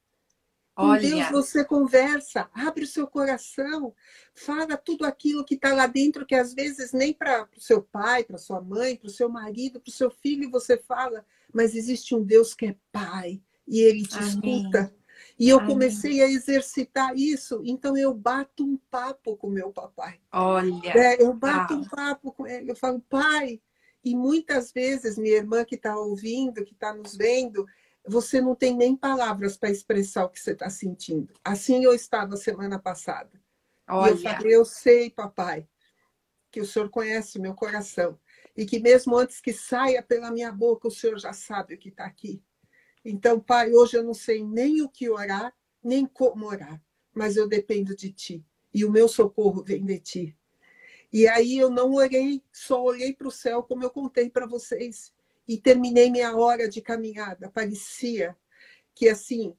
Com 0.75 0.87
Olha. 0.87 1.01
Deus 1.01 1.29
você 1.29 1.63
conversa, 1.63 2.49
abre 2.51 2.83
o 2.83 2.87
seu 2.87 3.05
coração, 3.05 3.93
fala 4.33 4.75
tudo 4.75 5.05
aquilo 5.05 5.45
que 5.45 5.53
está 5.53 5.71
lá 5.71 5.85
dentro, 5.85 6.25
que 6.25 6.33
às 6.33 6.53
vezes 6.53 6.91
nem 6.91 7.13
para 7.13 7.47
o 7.55 7.61
seu 7.61 7.81
pai, 7.81 8.23
para 8.23 8.39
sua 8.39 8.59
mãe, 8.59 8.95
para 8.95 9.07
o 9.07 9.11
seu 9.11 9.29
marido, 9.29 9.79
para 9.79 9.89
o 9.89 9.93
seu 9.93 10.09
filho 10.09 10.49
você 10.49 10.75
fala, 10.77 11.23
mas 11.53 11.75
existe 11.75 12.15
um 12.15 12.23
Deus 12.23 12.55
que 12.55 12.65
é 12.65 12.75
pai 12.91 13.39
e 13.67 13.81
ele 13.81 14.07
te 14.07 14.17
Amém. 14.17 14.29
escuta. 14.29 14.93
E 15.37 15.47
eu 15.47 15.59
Amém. 15.59 15.69
comecei 15.69 16.23
a 16.23 16.27
exercitar 16.27 17.15
isso, 17.15 17.61
então 17.63 17.95
eu 17.95 18.11
bato 18.11 18.63
um 18.63 18.77
papo 18.89 19.37
com 19.37 19.49
meu 19.49 19.71
papai. 19.71 20.19
Olha. 20.31 20.91
É, 20.97 21.21
eu 21.21 21.33
bato 21.33 21.75
ah. 21.75 21.77
um 21.77 21.83
papo 21.83 22.31
com 22.31 22.47
ele, 22.47 22.71
eu 22.71 22.75
falo, 22.75 22.99
pai. 23.09 23.61
E 24.03 24.15
muitas 24.15 24.71
vezes, 24.71 25.17
minha 25.17 25.37
irmã 25.37 25.63
que 25.63 25.75
está 25.75 25.97
ouvindo, 25.97 26.65
que 26.65 26.73
está 26.73 26.93
nos 26.93 27.15
vendo, 27.15 27.65
você 28.05 28.41
não 28.41 28.55
tem 28.55 28.75
nem 28.75 28.95
palavras 28.95 29.55
para 29.55 29.69
expressar 29.69 30.25
o 30.25 30.29
que 30.29 30.39
você 30.39 30.51
está 30.51 30.69
sentindo. 30.69 31.33
Assim 31.43 31.83
eu 31.83 31.93
estava 31.93 32.35
semana 32.35 32.77
passada. 32.77 33.41
Olha. 33.87 34.11
Eu 34.11 34.17
falei, 34.17 34.55
eu 34.55 34.65
sei, 34.65 35.09
papai, 35.09 35.67
que 36.51 36.59
o 36.59 36.65
senhor 36.65 36.89
conhece 36.89 37.39
meu 37.39 37.53
coração. 37.53 38.19
E 38.55 38.65
que 38.65 38.79
mesmo 38.79 39.17
antes 39.17 39.39
que 39.39 39.53
saia 39.53 40.03
pela 40.03 40.31
minha 40.31 40.51
boca, 40.51 40.87
o 40.87 40.91
senhor 40.91 41.17
já 41.17 41.33
sabe 41.33 41.75
o 41.75 41.77
que 41.77 41.89
está 41.89 42.05
aqui. 42.05 42.43
Então, 43.03 43.39
pai, 43.39 43.71
hoje 43.73 43.97
eu 43.97 44.03
não 44.03 44.13
sei 44.13 44.43
nem 44.43 44.81
o 44.81 44.89
que 44.89 45.09
orar, 45.09 45.53
nem 45.83 46.05
como 46.05 46.45
orar, 46.45 46.81
mas 47.13 47.35
eu 47.35 47.47
dependo 47.47 47.95
de 47.95 48.11
ti. 48.11 48.45
E 48.73 48.85
o 48.85 48.91
meu 48.91 49.07
socorro 49.07 49.63
vem 49.63 49.83
de 49.83 49.99
ti. 49.99 50.37
E 51.11 51.27
aí 51.27 51.57
eu 51.57 51.69
não 51.69 51.93
orei, 51.93 52.43
só 52.51 52.81
olhei 52.81 53.13
para 53.13 53.27
o 53.27 53.31
céu, 53.31 53.61
como 53.61 53.83
eu 53.83 53.89
contei 53.89 54.29
para 54.29 54.47
vocês 54.47 55.12
e 55.47 55.57
terminei 55.57 56.09
minha 56.09 56.35
hora 56.35 56.69
de 56.69 56.81
caminhada. 56.81 57.49
Parecia 57.49 58.35
que, 58.95 59.09
assim, 59.09 59.55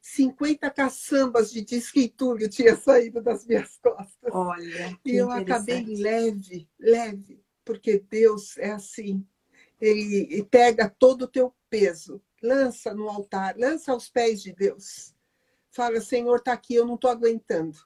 50 0.00 0.70
caçambas 0.70 1.50
de 1.50 1.64
escritura 1.74 2.48
tinha 2.48 2.76
saído 2.76 3.20
das 3.20 3.44
minhas 3.44 3.76
costas. 3.78 4.32
Olha, 4.32 4.98
e 5.04 5.16
eu 5.16 5.30
acabei 5.30 5.84
leve, 5.96 6.68
leve, 6.78 7.42
porque 7.64 7.98
Deus 7.98 8.56
é 8.58 8.70
assim. 8.70 9.26
Ele 9.80 10.42
pega 10.44 10.88
todo 10.88 11.22
o 11.22 11.28
teu 11.28 11.52
peso, 11.68 12.22
lança 12.42 12.94
no 12.94 13.08
altar, 13.08 13.56
lança 13.58 13.92
aos 13.92 14.08
pés 14.08 14.42
de 14.42 14.52
Deus. 14.52 15.14
Fala, 15.70 16.00
Senhor, 16.00 16.36
está 16.36 16.52
aqui, 16.52 16.74
eu 16.74 16.86
não 16.86 16.94
estou 16.94 17.10
aguentando. 17.10 17.76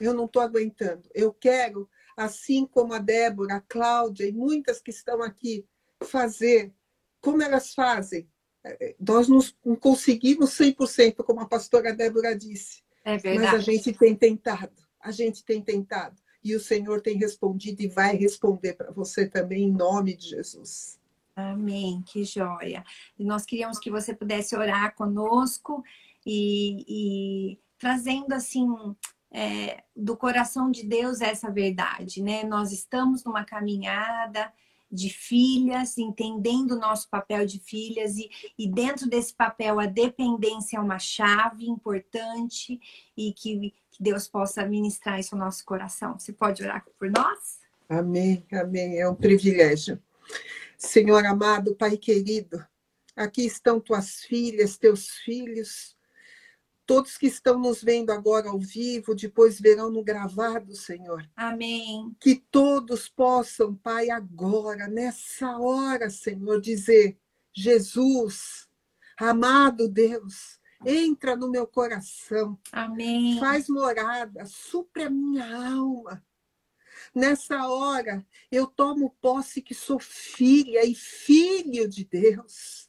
Eu 0.00 0.14
não 0.14 0.26
estou 0.26 0.40
aguentando. 0.40 1.10
Eu 1.12 1.34
quero, 1.34 1.90
assim 2.16 2.64
como 2.64 2.94
a 2.94 2.98
Débora, 2.98 3.56
a 3.56 3.60
Cláudia 3.60 4.26
e 4.26 4.32
muitas 4.32 4.80
que 4.80 4.90
estão 4.90 5.20
aqui, 5.22 5.66
fazer 6.04 6.72
como 7.20 7.42
elas 7.42 7.74
fazem? 7.74 8.28
É, 8.64 8.88
é, 8.88 8.96
nós 8.98 9.28
não 9.28 9.76
conseguimos 9.76 10.50
100%, 10.50 11.24
como 11.24 11.40
a 11.40 11.46
pastora 11.46 11.94
Débora 11.94 12.36
disse. 12.36 12.82
É 13.04 13.16
verdade. 13.16 13.52
Mas 13.52 13.54
a 13.54 13.58
gente 13.58 13.92
tem 13.92 14.14
tentado, 14.14 14.82
a 15.00 15.12
gente 15.12 15.44
tem 15.44 15.62
tentado. 15.62 16.20
E 16.42 16.54
o 16.54 16.60
Senhor 16.60 17.00
tem 17.00 17.16
respondido 17.16 17.82
e 17.82 17.88
vai 17.88 18.16
responder 18.16 18.74
para 18.74 18.90
você 18.90 19.28
também, 19.28 19.64
em 19.64 19.72
nome 19.72 20.16
de 20.16 20.28
Jesus. 20.28 20.98
Amém, 21.34 22.02
que 22.06 22.24
joia. 22.24 22.84
E 23.18 23.24
nós 23.24 23.44
queríamos 23.44 23.78
que 23.78 23.90
você 23.90 24.14
pudesse 24.14 24.56
orar 24.56 24.94
conosco 24.94 25.82
e, 26.24 26.84
e 26.88 27.58
trazendo 27.78 28.32
assim 28.32 28.66
é, 29.30 29.84
do 29.94 30.16
coração 30.16 30.70
de 30.70 30.82
Deus 30.82 31.20
essa 31.20 31.50
verdade, 31.50 32.22
né? 32.22 32.42
Nós 32.42 32.72
estamos 32.72 33.22
numa 33.24 33.44
caminhada 33.44 34.52
de 34.96 35.10
filhas, 35.10 35.98
entendendo 35.98 36.72
o 36.72 36.78
nosso 36.78 37.08
papel 37.08 37.46
de 37.46 37.60
filhas, 37.60 38.16
e, 38.16 38.28
e 38.58 38.66
dentro 38.66 39.08
desse 39.08 39.34
papel 39.34 39.78
a 39.78 39.86
dependência 39.86 40.78
é 40.78 40.80
uma 40.80 40.98
chave 40.98 41.68
importante 41.68 42.80
e 43.16 43.32
que, 43.32 43.74
que 43.90 44.02
Deus 44.02 44.26
possa 44.26 44.64
ministrar 44.64 45.20
isso 45.20 45.34
ao 45.34 45.40
nosso 45.40 45.64
coração. 45.64 46.18
Você 46.18 46.32
pode 46.32 46.62
orar 46.62 46.84
por 46.98 47.10
nós? 47.10 47.60
Amém, 47.88 48.44
amém. 48.52 48.98
É 48.98 49.08
um 49.08 49.14
privilégio. 49.14 50.02
Senhor 50.76 51.24
amado, 51.24 51.74
Pai 51.74 51.96
querido, 51.96 52.64
aqui 53.14 53.46
estão 53.46 53.80
tuas 53.80 54.20
filhas, 54.20 54.76
teus 54.76 55.10
filhos 55.10 55.95
Todos 56.86 57.18
que 57.18 57.26
estão 57.26 57.58
nos 57.58 57.82
vendo 57.82 58.10
agora 58.10 58.48
ao 58.48 58.60
vivo, 58.60 59.12
depois 59.12 59.60
verão 59.60 59.90
no 59.90 60.04
gravado, 60.04 60.76
Senhor. 60.76 61.28
Amém. 61.34 62.16
Que 62.20 62.36
todos 62.36 63.08
possam, 63.08 63.74
Pai, 63.74 64.08
agora, 64.08 64.86
nessa 64.86 65.58
hora, 65.58 66.08
Senhor, 66.08 66.60
dizer: 66.60 67.18
Jesus, 67.52 68.68
amado 69.18 69.88
Deus, 69.88 70.60
entra 70.84 71.34
no 71.34 71.50
meu 71.50 71.66
coração. 71.66 72.56
Amém. 72.70 73.40
Faz 73.40 73.68
morada, 73.68 74.44
supre 74.46 75.02
a 75.02 75.10
minha 75.10 75.72
alma. 75.74 76.24
Nessa 77.12 77.68
hora, 77.68 78.24
eu 78.50 78.66
tomo 78.66 79.16
posse 79.20 79.60
que 79.60 79.74
sou 79.74 79.98
filha 79.98 80.84
e 80.84 80.94
filho 80.94 81.88
de 81.88 82.04
Deus. 82.04 82.85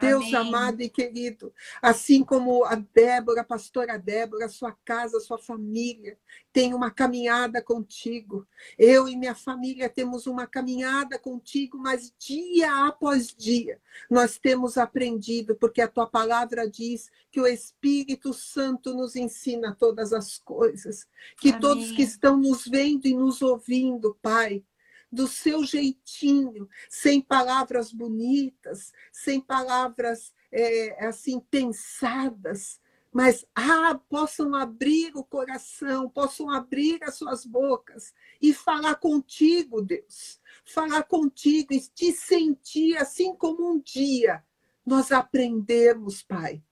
Deus 0.00 0.32
Amém. 0.32 0.34
amado 0.34 0.82
e 0.82 0.88
querido, 0.88 1.52
assim 1.82 2.24
como 2.24 2.64
a 2.64 2.74
Débora, 2.74 3.42
a 3.42 3.44
pastora 3.44 3.98
Débora, 3.98 4.48
sua 4.48 4.72
casa, 4.84 5.20
sua 5.20 5.38
família 5.38 6.18
tem 6.52 6.74
uma 6.74 6.90
caminhada 6.90 7.62
contigo. 7.62 8.46
Eu 8.78 9.08
e 9.08 9.16
minha 9.16 9.34
família 9.34 9.88
temos 9.88 10.26
uma 10.26 10.46
caminhada 10.46 11.18
contigo, 11.18 11.78
mas 11.78 12.12
dia 12.18 12.86
após 12.86 13.34
dia 13.36 13.80
nós 14.08 14.38
temos 14.38 14.78
aprendido, 14.78 15.54
porque 15.54 15.80
a 15.80 15.88
tua 15.88 16.06
palavra 16.06 16.68
diz 16.68 17.10
que 17.30 17.40
o 17.40 17.46
Espírito 17.46 18.32
Santo 18.32 18.94
nos 18.94 19.14
ensina 19.14 19.76
todas 19.78 20.12
as 20.12 20.38
coisas. 20.38 21.06
Que 21.36 21.50
Amém. 21.50 21.60
todos 21.60 21.92
que 21.92 22.02
estão 22.02 22.36
nos 22.36 22.66
vendo 22.66 23.06
e 23.06 23.14
nos 23.14 23.42
ouvindo, 23.42 24.16
Pai, 24.22 24.64
do 25.10 25.26
seu 25.26 25.64
jeitinho, 25.64 26.68
sem 26.88 27.20
palavras 27.20 27.92
bonitas, 27.92 28.92
sem 29.12 29.40
palavras 29.40 30.32
é, 30.52 31.06
assim 31.06 31.40
pensadas, 31.40 32.80
mas 33.12 33.44
ah, 33.54 33.98
possam 34.08 34.54
abrir 34.54 35.12
o 35.16 35.24
coração, 35.24 36.08
possam 36.08 36.50
abrir 36.50 37.02
as 37.02 37.16
suas 37.16 37.44
bocas 37.44 38.14
e 38.40 38.54
falar 38.54 38.96
contigo, 38.96 39.82
Deus. 39.82 40.40
Falar 40.64 41.02
contigo 41.02 41.72
e 41.72 41.80
te 41.80 42.12
sentir 42.12 42.96
assim 42.96 43.34
como 43.34 43.72
um 43.72 43.80
dia 43.80 44.44
nós 44.84 45.12
aprendemos, 45.12 46.22
Pai. 46.22 46.62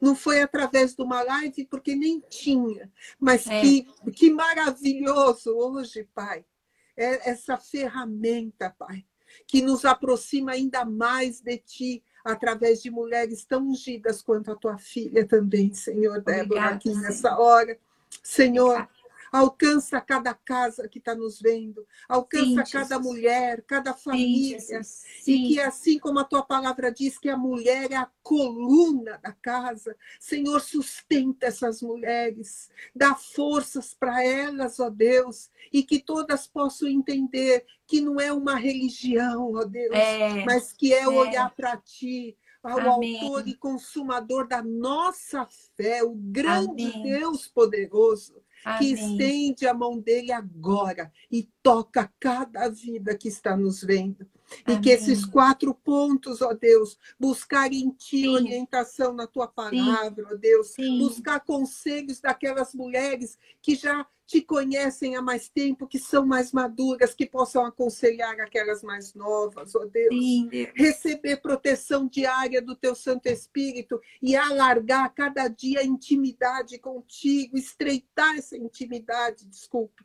Não 0.00 0.14
foi 0.14 0.42
através 0.42 0.94
de 0.94 1.02
uma 1.02 1.22
live, 1.22 1.64
porque 1.66 1.94
nem 1.94 2.20
tinha, 2.20 2.92
mas 3.18 3.46
é. 3.46 3.60
que, 3.60 3.82
que 4.12 4.30
maravilhoso 4.30 5.50
hoje, 5.56 6.04
Pai, 6.14 6.44
é 6.96 7.30
essa 7.30 7.56
ferramenta, 7.56 8.74
Pai, 8.78 9.04
que 9.46 9.60
nos 9.60 9.84
aproxima 9.84 10.52
ainda 10.52 10.84
mais 10.84 11.40
de 11.40 11.58
Ti, 11.58 12.04
através 12.24 12.82
de 12.82 12.90
mulheres 12.90 13.44
tão 13.44 13.68
ungidas 13.68 14.22
quanto 14.22 14.50
a 14.50 14.56
tua 14.56 14.78
filha 14.78 15.26
também, 15.26 15.72
Senhor 15.72 16.20
Débora, 16.22 16.66
aqui 16.70 16.92
nessa 16.94 17.38
hora. 17.38 17.78
Senhor, 18.22 18.72
Obrigada. 18.72 18.95
Alcança 19.36 20.00
cada 20.00 20.32
casa 20.32 20.88
que 20.88 20.98
está 20.98 21.14
nos 21.14 21.38
vendo, 21.38 21.86
alcança 22.08 22.64
Sim, 22.64 22.72
cada 22.72 22.98
mulher, 22.98 23.62
cada 23.66 23.92
família. 23.92 24.58
Sim, 24.82 25.04
e 25.26 25.48
que 25.48 25.60
assim 25.60 25.98
como 25.98 26.18
a 26.18 26.24
tua 26.24 26.42
palavra 26.42 26.90
diz 26.90 27.18
que 27.18 27.28
a 27.28 27.36
mulher 27.36 27.92
é 27.92 27.96
a 27.96 28.10
coluna 28.22 29.18
da 29.18 29.32
casa, 29.32 29.94
Senhor, 30.18 30.58
sustenta 30.60 31.46
essas 31.46 31.82
mulheres, 31.82 32.70
dá 32.94 33.14
forças 33.14 33.92
para 33.92 34.24
elas, 34.24 34.80
ó 34.80 34.88
Deus, 34.88 35.50
e 35.70 35.82
que 35.82 35.98
todas 35.98 36.46
possam 36.46 36.88
entender 36.88 37.66
que 37.86 38.00
não 38.00 38.18
é 38.18 38.32
uma 38.32 38.56
religião, 38.56 39.52
ó 39.54 39.64
Deus, 39.64 39.94
é, 39.94 40.46
mas 40.46 40.72
que 40.72 40.94
é, 40.94 41.02
é. 41.02 41.08
olhar 41.08 41.54
para 41.54 41.76
ti, 41.76 42.38
ao 42.62 42.94
Amém. 42.94 43.20
autor 43.20 43.46
e 43.46 43.54
consumador 43.54 44.48
da 44.48 44.62
nossa 44.62 45.46
fé, 45.76 46.02
o 46.02 46.14
grande 46.14 46.84
Amém. 46.84 47.02
Deus 47.02 47.46
poderoso, 47.46 48.42
Amém. 48.66 48.78
que 48.78 49.00
estende 49.00 49.64
a 49.64 49.72
mão 49.72 49.96
dele 50.00 50.32
agora 50.32 51.12
e 51.30 51.48
toca 51.66 52.12
cada 52.20 52.68
vida 52.68 53.18
que 53.18 53.26
está 53.26 53.56
nos 53.56 53.82
vendo. 53.82 54.24
Amém. 54.64 54.78
E 54.78 54.80
que 54.80 54.90
esses 54.90 55.24
quatro 55.24 55.74
pontos, 55.74 56.40
ó 56.40 56.54
Deus, 56.54 56.96
buscar 57.18 57.72
em 57.72 57.90
Ti 57.90 58.20
Sim. 58.20 58.28
orientação 58.28 59.12
na 59.12 59.26
Tua 59.26 59.48
palavra, 59.48 60.28
Sim. 60.28 60.32
ó 60.32 60.36
Deus, 60.36 60.68
Sim. 60.68 60.98
buscar 61.00 61.40
conselhos 61.40 62.20
daquelas 62.20 62.72
mulheres 62.72 63.36
que 63.60 63.74
já 63.74 64.06
te 64.24 64.40
conhecem 64.40 65.16
há 65.16 65.22
mais 65.22 65.48
tempo, 65.48 65.88
que 65.88 65.98
são 65.98 66.24
mais 66.24 66.52
maduras, 66.52 67.14
que 67.14 67.26
possam 67.26 67.64
aconselhar 67.64 68.40
aquelas 68.40 68.82
mais 68.82 69.14
novas, 69.14 69.74
ó 69.74 69.84
Deus. 69.86 70.14
Sim, 70.14 70.48
Deus. 70.48 70.70
Receber 70.74 71.36
proteção 71.38 72.06
diária 72.06 72.62
do 72.62 72.76
Teu 72.76 72.94
Santo 72.94 73.26
Espírito 73.26 74.00
e 74.22 74.36
alargar 74.36 75.12
cada 75.14 75.48
dia 75.48 75.80
a 75.80 75.84
intimidade 75.84 76.78
contigo, 76.78 77.56
estreitar 77.56 78.36
essa 78.36 78.56
intimidade, 78.56 79.46
desculpe, 79.46 80.04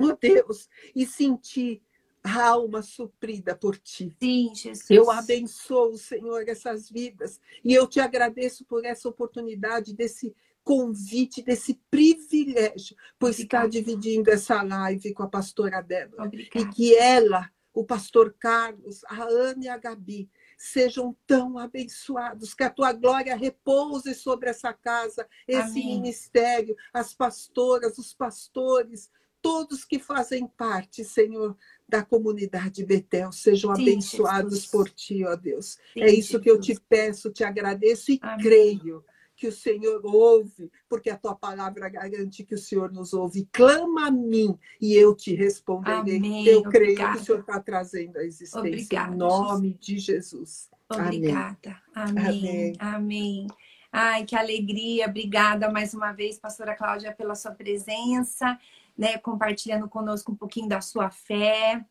ó 0.00 0.16
Deus, 0.20 0.68
e 0.94 1.06
sentir 1.06 1.82
alma 2.22 2.82
suprida 2.82 3.54
por 3.54 3.78
ti. 3.78 4.14
Sim, 4.22 4.54
Jesus. 4.54 4.90
Eu 4.90 5.10
abençoo, 5.10 5.96
Senhor, 5.96 6.48
essas 6.48 6.90
vidas. 6.90 7.40
E 7.64 7.72
eu 7.72 7.86
te 7.86 8.00
agradeço 8.00 8.64
por 8.64 8.84
essa 8.84 9.08
oportunidade, 9.08 9.94
desse 9.94 10.34
convite, 10.62 11.42
desse 11.42 11.80
privilégio, 11.90 12.96
por 13.18 13.30
Obrigada. 13.30 13.66
estar 13.66 13.68
dividindo 13.68 14.30
essa 14.30 14.62
live 14.62 15.12
com 15.14 15.22
a 15.22 15.28
pastora 15.28 15.80
Débora. 15.80 16.24
Obrigada. 16.24 16.60
E 16.60 16.70
que 16.72 16.94
ela, 16.94 17.50
o 17.72 17.84
pastor 17.84 18.34
Carlos, 18.38 19.02
a 19.06 19.24
Ana 19.24 19.64
e 19.64 19.68
a 19.68 19.78
Gabi, 19.78 20.28
sejam 20.58 21.16
tão 21.26 21.58
abençoados, 21.58 22.52
que 22.52 22.62
a 22.62 22.68
tua 22.68 22.92
glória 22.92 23.34
repouse 23.34 24.14
sobre 24.14 24.50
essa 24.50 24.74
casa, 24.74 25.26
esse 25.48 25.80
Amém. 25.80 25.96
ministério, 25.96 26.76
as 26.92 27.14
pastoras, 27.14 27.96
os 27.96 28.12
pastores, 28.12 29.10
todos 29.42 29.84
que 29.84 29.98
fazem 29.98 30.46
parte, 30.46 31.04
Senhor, 31.04 31.56
da 31.88 32.04
comunidade 32.04 32.84
Betel, 32.84 33.32
sejam 33.32 33.74
Sim, 33.74 33.82
abençoados 33.82 34.54
Jesus. 34.54 34.70
por 34.70 34.88
ti, 34.90 35.24
ó 35.24 35.34
Deus. 35.34 35.78
Sim, 35.92 36.02
é 36.02 36.08
isso 36.08 36.32
Jesus. 36.32 36.42
que 36.42 36.50
eu 36.50 36.60
te 36.60 36.80
peço, 36.88 37.30
te 37.30 37.42
agradeço 37.42 38.12
e 38.12 38.18
Amém. 38.22 38.44
creio 38.44 39.04
que 39.40 39.48
o 39.48 39.52
Senhor 39.52 40.04
ouve, 40.04 40.70
porque 40.86 41.08
a 41.08 41.16
tua 41.16 41.34
palavra 41.34 41.88
garante 41.88 42.44
que 42.44 42.54
o 42.54 42.58
Senhor 42.58 42.92
nos 42.92 43.14
ouve. 43.14 43.48
Clama 43.50 44.08
a 44.08 44.10
mim 44.10 44.54
e 44.78 44.94
eu 44.94 45.16
te 45.16 45.34
responderei. 45.34 46.18
Amém. 46.18 46.46
Eu 46.46 46.62
creio 46.64 46.90
Obrigada. 46.92 47.16
que 47.16 47.22
o 47.22 47.24
Senhor 47.24 47.40
está 47.40 47.58
trazendo 47.58 48.18
a 48.18 48.22
existência 48.22 48.58
Obrigada, 48.60 49.14
em 49.14 49.16
nome 49.16 49.68
Jesus. 49.68 49.80
de 49.80 49.98
Jesus. 49.98 50.70
Obrigada. 50.90 51.80
Amém. 51.94 52.26
Amém. 52.26 52.76
Amém. 52.78 53.46
Ai, 53.92 54.24
que 54.24 54.36
alegria. 54.36 55.06
Obrigada 55.06 55.70
mais 55.70 55.94
uma 55.94 56.12
vez, 56.12 56.38
pastora 56.38 56.76
Cláudia, 56.76 57.12
pela 57.12 57.34
sua 57.34 57.52
presença, 57.52 58.58
né, 59.00 59.16
compartilhando 59.16 59.88
conosco 59.88 60.30
um 60.30 60.36
pouquinho 60.36 60.68
da 60.68 60.82
sua 60.82 61.10
fé. 61.10 61.82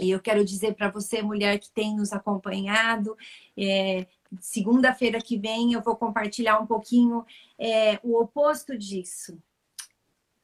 E 0.00 0.10
eu 0.10 0.20
quero 0.20 0.44
dizer 0.44 0.74
para 0.74 0.90
você, 0.90 1.22
mulher 1.22 1.60
que 1.60 1.70
tem 1.70 1.94
nos 1.94 2.12
acompanhado, 2.12 3.16
é, 3.56 4.08
segunda-feira 4.40 5.20
que 5.20 5.38
vem 5.38 5.74
eu 5.74 5.80
vou 5.80 5.94
compartilhar 5.94 6.58
um 6.58 6.66
pouquinho 6.66 7.24
é, 7.56 8.00
o 8.02 8.20
oposto 8.20 8.76
disso. 8.76 9.40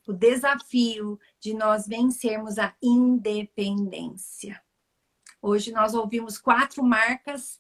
O 0.07 0.13
desafio 0.13 1.19
de 1.41 1.53
nós 1.53 1.89
vencermos 1.89 2.57
a 2.57 2.73
independência. 2.81 4.63
Hoje 5.43 5.73
nós 5.73 5.93
ouvimos 5.93 6.39
quatro 6.39 6.85
marcas 6.85 7.59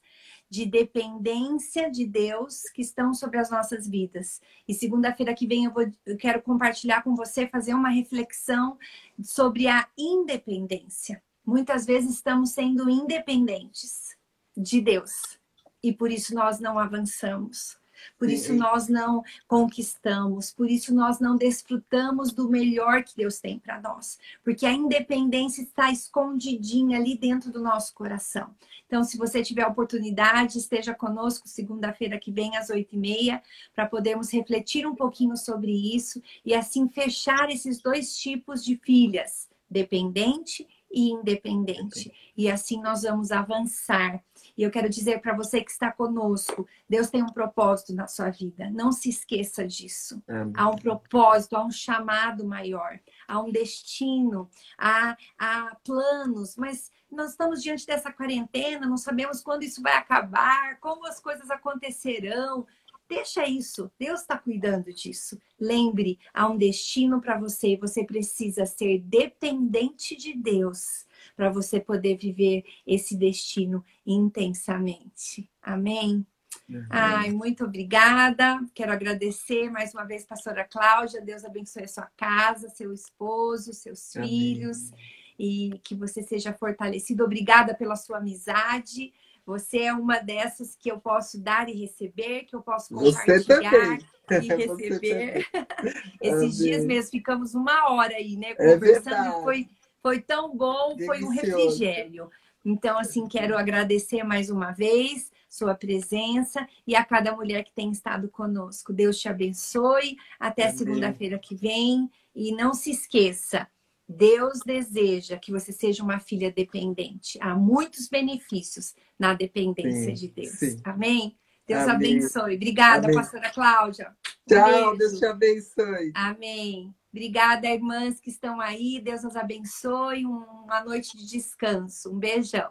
de 0.48 0.64
dependência 0.64 1.90
de 1.90 2.06
Deus 2.06 2.62
que 2.74 2.82
estão 2.82 3.12
sobre 3.12 3.38
as 3.38 3.50
nossas 3.50 3.88
vidas. 3.88 4.40
E 4.66 4.74
segunda-feira 4.74 5.34
que 5.34 5.46
vem 5.46 5.64
eu, 5.64 5.72
vou, 5.72 5.90
eu 6.04 6.16
quero 6.16 6.40
compartilhar 6.42 7.02
com 7.02 7.14
você, 7.14 7.46
fazer 7.46 7.74
uma 7.74 7.88
reflexão 7.88 8.78
sobre 9.22 9.66
a 9.66 9.88
independência. 9.98 11.22
Muitas 11.44 11.86
vezes 11.86 12.14
estamos 12.14 12.50
sendo 12.50 12.88
independentes 12.88 14.16
de 14.56 14.80
Deus 14.80 15.38
e 15.82 15.92
por 15.92 16.10
isso 16.10 16.34
nós 16.34 16.58
não 16.58 16.78
avançamos. 16.78 17.78
Por 18.18 18.30
isso 18.30 18.52
nós 18.52 18.88
não 18.88 19.22
conquistamos, 19.46 20.52
por 20.52 20.70
isso 20.70 20.94
nós 20.94 21.20
não 21.20 21.36
desfrutamos 21.36 22.32
do 22.32 22.48
melhor 22.48 23.02
que 23.02 23.16
Deus 23.16 23.38
tem 23.38 23.58
para 23.58 23.80
nós, 23.80 24.18
porque 24.44 24.66
a 24.66 24.72
independência 24.72 25.62
está 25.62 25.90
escondidinha 25.90 26.98
ali 26.98 27.16
dentro 27.16 27.50
do 27.50 27.60
nosso 27.60 27.94
coração. 27.94 28.54
Então, 28.86 29.02
se 29.02 29.18
você 29.18 29.42
tiver 29.42 29.66
oportunidade, 29.66 30.58
esteja 30.58 30.94
conosco 30.94 31.48
segunda-feira 31.48 32.18
que 32.18 32.30
vem 32.30 32.56
às 32.56 32.70
oito 32.70 32.94
e 32.94 32.98
meia, 32.98 33.42
para 33.74 33.86
podermos 33.86 34.32
refletir 34.32 34.86
um 34.86 34.94
pouquinho 34.94 35.36
sobre 35.36 35.72
isso 35.94 36.22
e 36.44 36.54
assim 36.54 36.88
fechar 36.88 37.50
esses 37.50 37.80
dois 37.80 38.16
tipos 38.16 38.64
de 38.64 38.76
filhas, 38.76 39.48
dependente 39.68 40.66
e 40.96 41.10
independente. 41.10 42.10
E 42.34 42.50
assim 42.50 42.80
nós 42.80 43.02
vamos 43.02 43.30
avançar 43.30 44.24
e 44.56 44.62
eu 44.62 44.70
quero 44.70 44.88
dizer 44.88 45.20
para 45.20 45.36
você 45.36 45.62
que 45.62 45.70
está 45.70 45.92
conosco, 45.92 46.66
Deus 46.88 47.10
tem 47.10 47.22
um 47.22 47.28
propósito 47.28 47.94
na 47.94 48.06
sua 48.06 48.30
vida. 48.30 48.70
Não 48.70 48.90
se 48.90 49.10
esqueça 49.10 49.66
disso. 49.66 50.22
Amém. 50.26 50.52
Há 50.56 50.70
um 50.70 50.76
propósito, 50.76 51.56
há 51.56 51.64
um 51.64 51.70
chamado 51.70 52.44
maior, 52.46 52.98
há 53.28 53.38
um 53.38 53.52
destino, 53.52 54.48
há, 54.78 55.14
há 55.38 55.76
planos, 55.84 56.56
mas 56.56 56.90
nós 57.10 57.32
estamos 57.32 57.62
diante 57.62 57.86
dessa 57.86 58.10
quarentena, 58.10 58.86
não 58.86 58.96
sabemos 58.96 59.42
quando 59.42 59.62
isso 59.62 59.82
vai 59.82 59.94
acabar, 59.94 60.80
como 60.80 61.06
as 61.06 61.20
coisas 61.20 61.50
acontecerão. 61.50 62.66
Deixa 63.08 63.46
isso, 63.46 63.90
Deus 63.98 64.20
está 64.20 64.36
cuidando 64.36 64.92
disso. 64.92 65.40
Lembre, 65.60 66.18
há 66.34 66.48
um 66.48 66.56
destino 66.56 67.20
para 67.20 67.38
você 67.38 67.68
e 67.68 67.76
você 67.76 68.04
precisa 68.04 68.66
ser 68.66 68.98
dependente 68.98 70.16
de 70.16 70.34
Deus 70.34 71.06
para 71.36 71.50
você 71.50 71.78
poder 71.78 72.16
viver 72.16 72.64
esse 72.86 73.16
destino 73.16 73.84
intensamente. 74.04 75.48
Amém? 75.62 76.26
Uhum. 76.68 76.86
Ai, 76.90 77.30
muito 77.30 77.64
obrigada. 77.64 78.60
Quero 78.74 78.92
agradecer 78.92 79.70
mais 79.70 79.94
uma 79.94 80.04
vez, 80.04 80.24
pastora 80.24 80.64
Cláudia. 80.64 81.20
Deus 81.20 81.44
abençoe 81.44 81.84
a 81.84 81.88
sua 81.88 82.10
casa, 82.16 82.68
seu 82.70 82.92
esposo, 82.92 83.72
seus 83.72 84.16
Amém. 84.16 84.28
filhos 84.28 84.90
e 85.38 85.78
que 85.84 85.94
você 85.94 86.22
seja 86.22 86.52
fortalecido. 86.52 87.24
Obrigada 87.24 87.74
pela 87.74 87.94
sua 87.94 88.18
amizade. 88.18 89.12
Você 89.46 89.78
é 89.78 89.92
uma 89.92 90.18
dessas 90.18 90.74
que 90.74 90.90
eu 90.90 90.98
posso 90.98 91.40
dar 91.40 91.68
e 91.68 91.72
receber, 91.72 92.44
que 92.44 92.56
eu 92.56 92.60
posso 92.60 92.92
compartilhar 92.92 93.98
e 94.42 94.48
receber. 94.52 95.46
Esses 96.20 96.34
Amém. 96.34 96.50
dias 96.50 96.84
mesmo 96.84 97.12
ficamos 97.12 97.54
uma 97.54 97.92
hora 97.92 98.16
aí, 98.16 98.36
né? 98.36 98.50
É 98.50 98.54
conversando 98.54 99.14
é 99.14 99.28
e 99.28 99.42
foi 99.44 99.68
foi 100.02 100.20
tão 100.20 100.56
bom, 100.56 100.94
Delicioso. 100.94 101.06
foi 101.06 101.24
um 101.24 101.30
refrigério. 101.30 102.30
Então, 102.64 102.96
assim, 102.96 103.26
quero 103.26 103.56
agradecer 103.56 104.22
mais 104.22 104.50
uma 104.50 104.70
vez 104.70 105.32
sua 105.48 105.74
presença 105.74 106.66
e 106.86 106.94
a 106.94 107.04
cada 107.04 107.34
mulher 107.34 107.64
que 107.64 107.72
tem 107.72 107.90
estado 107.90 108.28
conosco. 108.28 108.92
Deus 108.92 109.18
te 109.18 109.28
abençoe. 109.28 110.16
Até 110.38 110.70
segunda-feira 110.70 111.38
que 111.38 111.54
vem. 111.54 112.10
E 112.34 112.52
não 112.52 112.74
se 112.74 112.90
esqueça, 112.90 113.66
Deus 114.08 114.60
deseja 114.64 115.36
que 115.36 115.50
você 115.50 115.72
seja 115.72 116.02
uma 116.02 116.20
filha 116.20 116.50
dependente. 116.52 117.38
Há 117.40 117.54
muitos 117.54 118.08
benefícios 118.08 118.94
na 119.18 119.34
dependência 119.34 120.14
sim, 120.14 120.26
de 120.26 120.28
Deus. 120.28 120.50
Sim. 120.50 120.80
Amém? 120.84 121.36
Deus 121.66 121.82
Amém. 121.82 122.14
abençoe. 122.14 122.54
Obrigada, 122.54 123.06
Amém. 123.06 123.16
pastora 123.16 123.50
Cláudia. 123.50 124.16
Tchau, 124.48 124.92
um 124.92 124.96
Deus 124.96 125.18
te 125.18 125.26
abençoe. 125.26 126.12
Amém. 126.14 126.94
Obrigada, 127.12 127.66
irmãs 127.66 128.20
que 128.20 128.30
estão 128.30 128.60
aí. 128.60 129.00
Deus 129.02 129.24
nos 129.24 129.34
abençoe. 129.34 130.24
Uma 130.24 130.84
noite 130.84 131.16
de 131.16 131.26
descanso. 131.26 132.12
Um 132.12 132.18
beijão. 132.18 132.70